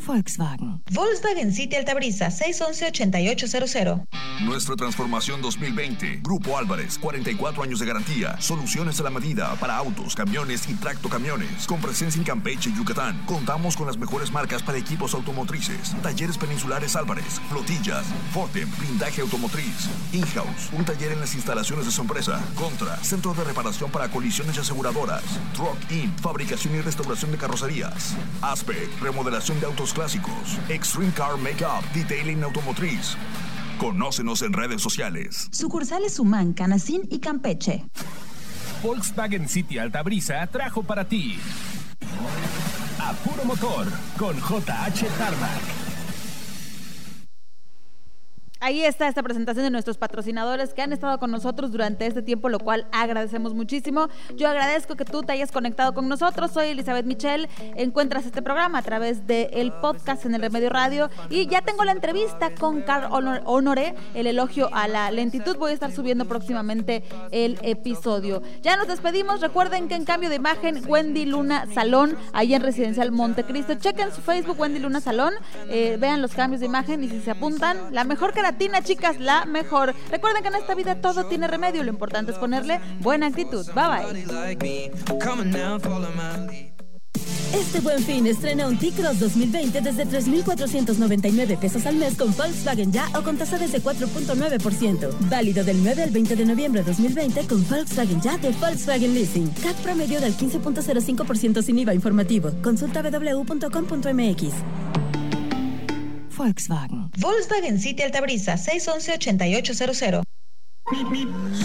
Volkswagen. 0.07 0.81
Volkswagen 0.91 1.51
City 1.51 1.75
Altabrisa 1.75 2.27
611-8800. 2.29 4.07
Nuestra 4.45 4.75
transformación 4.77 5.41
2020. 5.41 6.21
Grupo 6.23 6.57
Álvarez, 6.57 6.97
44 6.97 7.63
años 7.63 7.79
de 7.79 7.85
garantía. 7.85 8.39
Soluciones 8.39 8.99
a 9.01 9.03
la 9.03 9.09
medida 9.09 9.53
para 9.55 9.75
autos, 9.75 10.15
camiones 10.15 10.69
y 10.69 10.75
tracto 10.75 11.09
camiones. 11.09 11.67
Con 11.67 11.81
presencia 11.81 12.19
en 12.19 12.23
Campeche, 12.23 12.71
Yucatán. 12.73 13.21
Contamos 13.25 13.75
con 13.75 13.87
las 13.87 13.97
mejores 13.97 14.31
marcas 14.31 14.63
para 14.63 14.77
equipos 14.77 15.13
automotrices. 15.13 15.93
Talleres 16.01 16.37
peninsulares 16.37 16.95
Álvarez, 16.95 17.41
flotillas, 17.49 18.05
Fortem, 18.31 18.69
blindaje 18.79 19.19
automotriz. 19.21 19.89
In-house, 20.13 20.69
un 20.71 20.85
taller 20.85 21.11
en 21.11 21.19
las 21.19 21.35
instalaciones 21.35 21.85
de 21.85 21.91
su 21.91 22.01
empresa. 22.01 22.39
Contra, 22.55 22.95
centro 23.03 23.33
de 23.33 23.43
reparación 23.43 23.91
para 23.91 24.09
colisiones 24.09 24.55
y 24.55 24.59
aseguradoras. 24.61 25.23
Truck 25.53 25.77
In, 25.91 26.17
fabricación 26.19 26.75
y 26.75 26.81
restauración 26.81 27.31
de 27.31 27.37
carrocerías. 27.37 28.15
Aspect, 28.41 29.01
remodelación 29.01 29.59
de 29.59 29.65
autos 29.65 29.96
clásicos. 29.97 30.59
Extreme 30.69 31.11
Car 31.13 31.37
Makeup, 31.37 31.83
Detailing 31.91 32.43
Automotriz. 32.43 33.17
Conócenos 33.79 34.43
en 34.43 34.53
redes 34.53 34.79
sociales. 34.79 35.49
Sucursales 35.51 36.19
Humán, 36.19 36.53
Canacín 36.53 37.07
y 37.09 37.17
Campeche. 37.17 37.83
Volkswagen 38.83 39.49
City 39.49 39.79
Altabrisa 39.79 40.45
trajo 40.47 40.83
para 40.83 41.07
ti. 41.07 41.39
A 42.99 43.11
puro 43.13 43.43
motor 43.45 43.87
con 44.19 44.35
JH 44.37 45.07
Tarmac. 45.17 45.86
Ahí 48.59 48.83
está 48.83 49.07
esta 49.07 49.21
presentación 49.21 49.65
de 49.65 49.69
nuestros 49.69 49.97
patrocinadores 49.97 50.73
que 50.73 50.81
han 50.81 50.91
estado 50.91 51.19
con 51.19 51.29
nosotros 51.29 51.71
durante 51.71 52.07
este 52.07 52.23
tiempo, 52.23 52.49
lo 52.49 52.57
cual 52.57 52.87
agradecemos 52.91 53.53
muchísimo. 53.53 54.07
Yo 54.35 54.49
agradezco 54.49 54.95
que 54.95 55.05
tú 55.05 55.21
te 55.21 55.33
hayas 55.33 55.51
conectado 55.51 55.93
con 55.93 56.09
nosotros. 56.09 56.51
Soy 56.51 56.69
Elizabeth 56.69 57.05
Michel. 57.05 57.49
Encuentras 57.75 58.25
este 58.25 58.41
programa 58.41 58.79
a 58.79 58.81
través 58.81 59.27
del 59.27 59.71
podcast 59.73 60.25
en 60.25 60.33
el 60.33 60.41
Remedio 60.41 60.69
Radio. 60.69 61.09
Y 61.29 61.45
ya 61.45 61.61
tengo 61.61 61.83
la 61.83 61.91
entrevista 61.91 62.55
con 62.55 62.81
Carl 62.81 63.09
Honoré, 63.45 63.93
el 64.15 64.25
elogio 64.25 64.69
a 64.73 64.87
la 64.87 65.11
lentitud. 65.11 65.55
Voy 65.57 65.71
a 65.71 65.73
estar 65.75 65.91
subiendo 65.91 66.25
próximamente 66.25 67.03
el 67.29 67.59
episodio. 67.61 68.41
Ya 68.63 68.75
nos 68.75 68.87
despedimos. 68.87 69.39
Recuerden 69.39 69.87
que 69.87 69.93
en 69.93 70.05
cambio 70.05 70.29
de 70.31 70.35
imagen, 70.35 70.81
Wendy 70.87 71.25
Luna 71.25 71.67
Salón, 71.75 72.17
ahí 72.33 72.55
en 72.55 72.63
Residencial 72.63 73.11
Montecristo. 73.11 73.75
Chequen 73.75 74.11
su 74.11 74.21
Facebook, 74.21 74.59
Wendy 74.59 74.79
Luna 74.79 74.99
Salón. 74.99 75.33
Eh, 75.69 75.97
vean 75.99 76.23
los 76.23 76.33
cambios 76.33 76.59
de 76.61 76.65
imagen 76.65 77.03
y 77.03 77.09
si 77.09 77.21
se 77.21 77.29
apuntan, 77.29 77.77
la 77.91 78.03
mejor 78.03 78.33
que 78.33 78.46
Tina, 78.53 78.81
chicas, 78.81 79.19
la 79.19 79.45
mejor. 79.45 79.93
Recuerden 80.11 80.41
que 80.41 80.49
en 80.49 80.55
esta 80.55 80.75
vida 80.75 81.01
todo 81.01 81.25
tiene 81.25 81.47
remedio. 81.47 81.83
Lo 81.83 81.89
importante 81.89 82.31
es 82.31 82.37
ponerle 82.37 82.79
buena 82.99 83.27
actitud. 83.27 83.65
Bye 83.73 83.87
bye. 83.87 84.05
Este 87.53 87.79
buen 87.79 88.03
fin 88.03 88.27
estrena 88.27 88.67
un 88.67 88.77
T-Cross 88.77 89.19
2020 89.19 89.81
desde 89.81 90.05
3.499 90.05 91.57
pesos 91.57 91.85
al 91.85 91.95
mes 91.95 92.17
con 92.17 92.35
Volkswagen 92.35 92.91
Ya 92.91 93.07
o 93.17 93.23
con 93.23 93.37
tasa 93.37 93.57
desde 93.57 93.81
4.9%. 93.81 95.09
Válido 95.29 95.63
del 95.63 95.81
9 95.81 96.03
al 96.03 96.11
20 96.11 96.35
de 96.35 96.45
noviembre 96.45 96.81
de 96.81 96.87
2020 96.87 97.47
con 97.47 97.67
Volkswagen 97.67 98.21
Ya 98.21 98.37
de 98.37 98.51
Volkswagen 98.51 99.13
Leasing. 99.13 99.49
CAT 99.63 99.75
promedio 99.77 100.19
del 100.19 100.35
15.05% 100.35 101.61
sin 101.61 101.79
IVA 101.79 101.93
informativo. 101.93 102.51
Consulta 102.61 103.01
www.com.mx. 103.01 105.06
Volkswagen. 106.37 107.09
Volkswagen 107.17 107.79
City 107.79 108.03
Altabrisa 108.03 108.55
611-8800. 108.57 110.21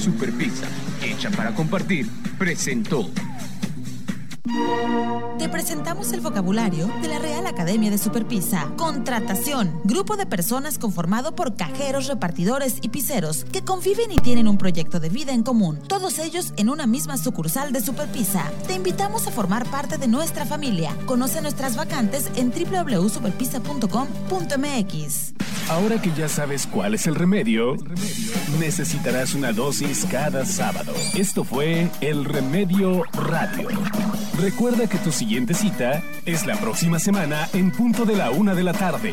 Super 0.03 0.33
Pizza, 0.33 0.67
hecha 1.03 1.31
para 1.31 1.55
compartir, 1.55 2.07
presentó. 2.39 3.09
Te 5.39 5.49
presentamos 5.49 6.13
el 6.13 6.21
vocabulario 6.21 6.91
de 7.01 7.07
la 7.07 7.21
Real 7.21 7.47
Academia 7.47 7.93
de 7.93 7.99
Superpisa. 7.99 8.73
Contratación. 8.77 9.81
Grupo 9.85 10.17
de 10.17 10.27
personas 10.27 10.79
conformado 10.79 11.37
por 11.37 11.55
cajeros, 11.55 12.09
repartidores 12.09 12.79
y 12.83 12.89
piseros 12.89 13.45
que 13.45 13.63
conviven 13.63 14.11
y 14.11 14.17
tienen 14.17 14.49
un 14.49 14.59
proyecto 14.59 14.99
de 14.99 15.11
vida 15.11 15.33
en 15.33 15.45
común. 15.45 15.79
Todos 15.87 16.19
ellos 16.19 16.55
en 16.57 16.71
una 16.71 16.89
misma 16.89 17.19
sucursal 17.19 17.73
de 17.73 17.81
Superpisa. 17.81 18.51
Te 18.67 18.75
invitamos 18.75 19.29
a 19.29 19.31
formar 19.31 19.65
parte 19.67 19.97
de 19.97 20.09
nuestra 20.09 20.45
familia. 20.45 20.97
Conoce 21.07 21.41
nuestras 21.41 21.77
vacantes 21.77 22.29
en 22.35 22.51
www.superpisa.com.mx. 22.51 25.35
Ahora 25.69 26.03
que 26.03 26.11
ya 26.13 26.29
sabes 26.29 26.67
cuál 26.67 26.95
es 26.95 27.07
el 27.07 27.15
remedio, 27.15 27.77
necesitarás 28.59 29.35
una 29.35 29.53
dosis 29.53 30.05
cada 30.11 30.45
sábado. 30.45 30.93
Esto 31.15 31.45
fue 31.45 31.89
El 32.01 32.25
Remedio 32.25 33.05
Radio. 33.13 33.69
Recuerda 34.43 34.89
que 34.89 34.99
tu 34.99 35.13
siguiente 35.13 35.55
cita 35.55 36.03
es 36.27 36.47
la 36.47 36.57
próxima 36.57 36.99
semana 36.99 37.49
en 37.53 37.71
punto 37.71 38.05
de 38.05 38.17
la 38.17 38.33
una 38.33 38.57
de 38.57 38.65
la 38.65 38.73
tarde. 38.73 39.13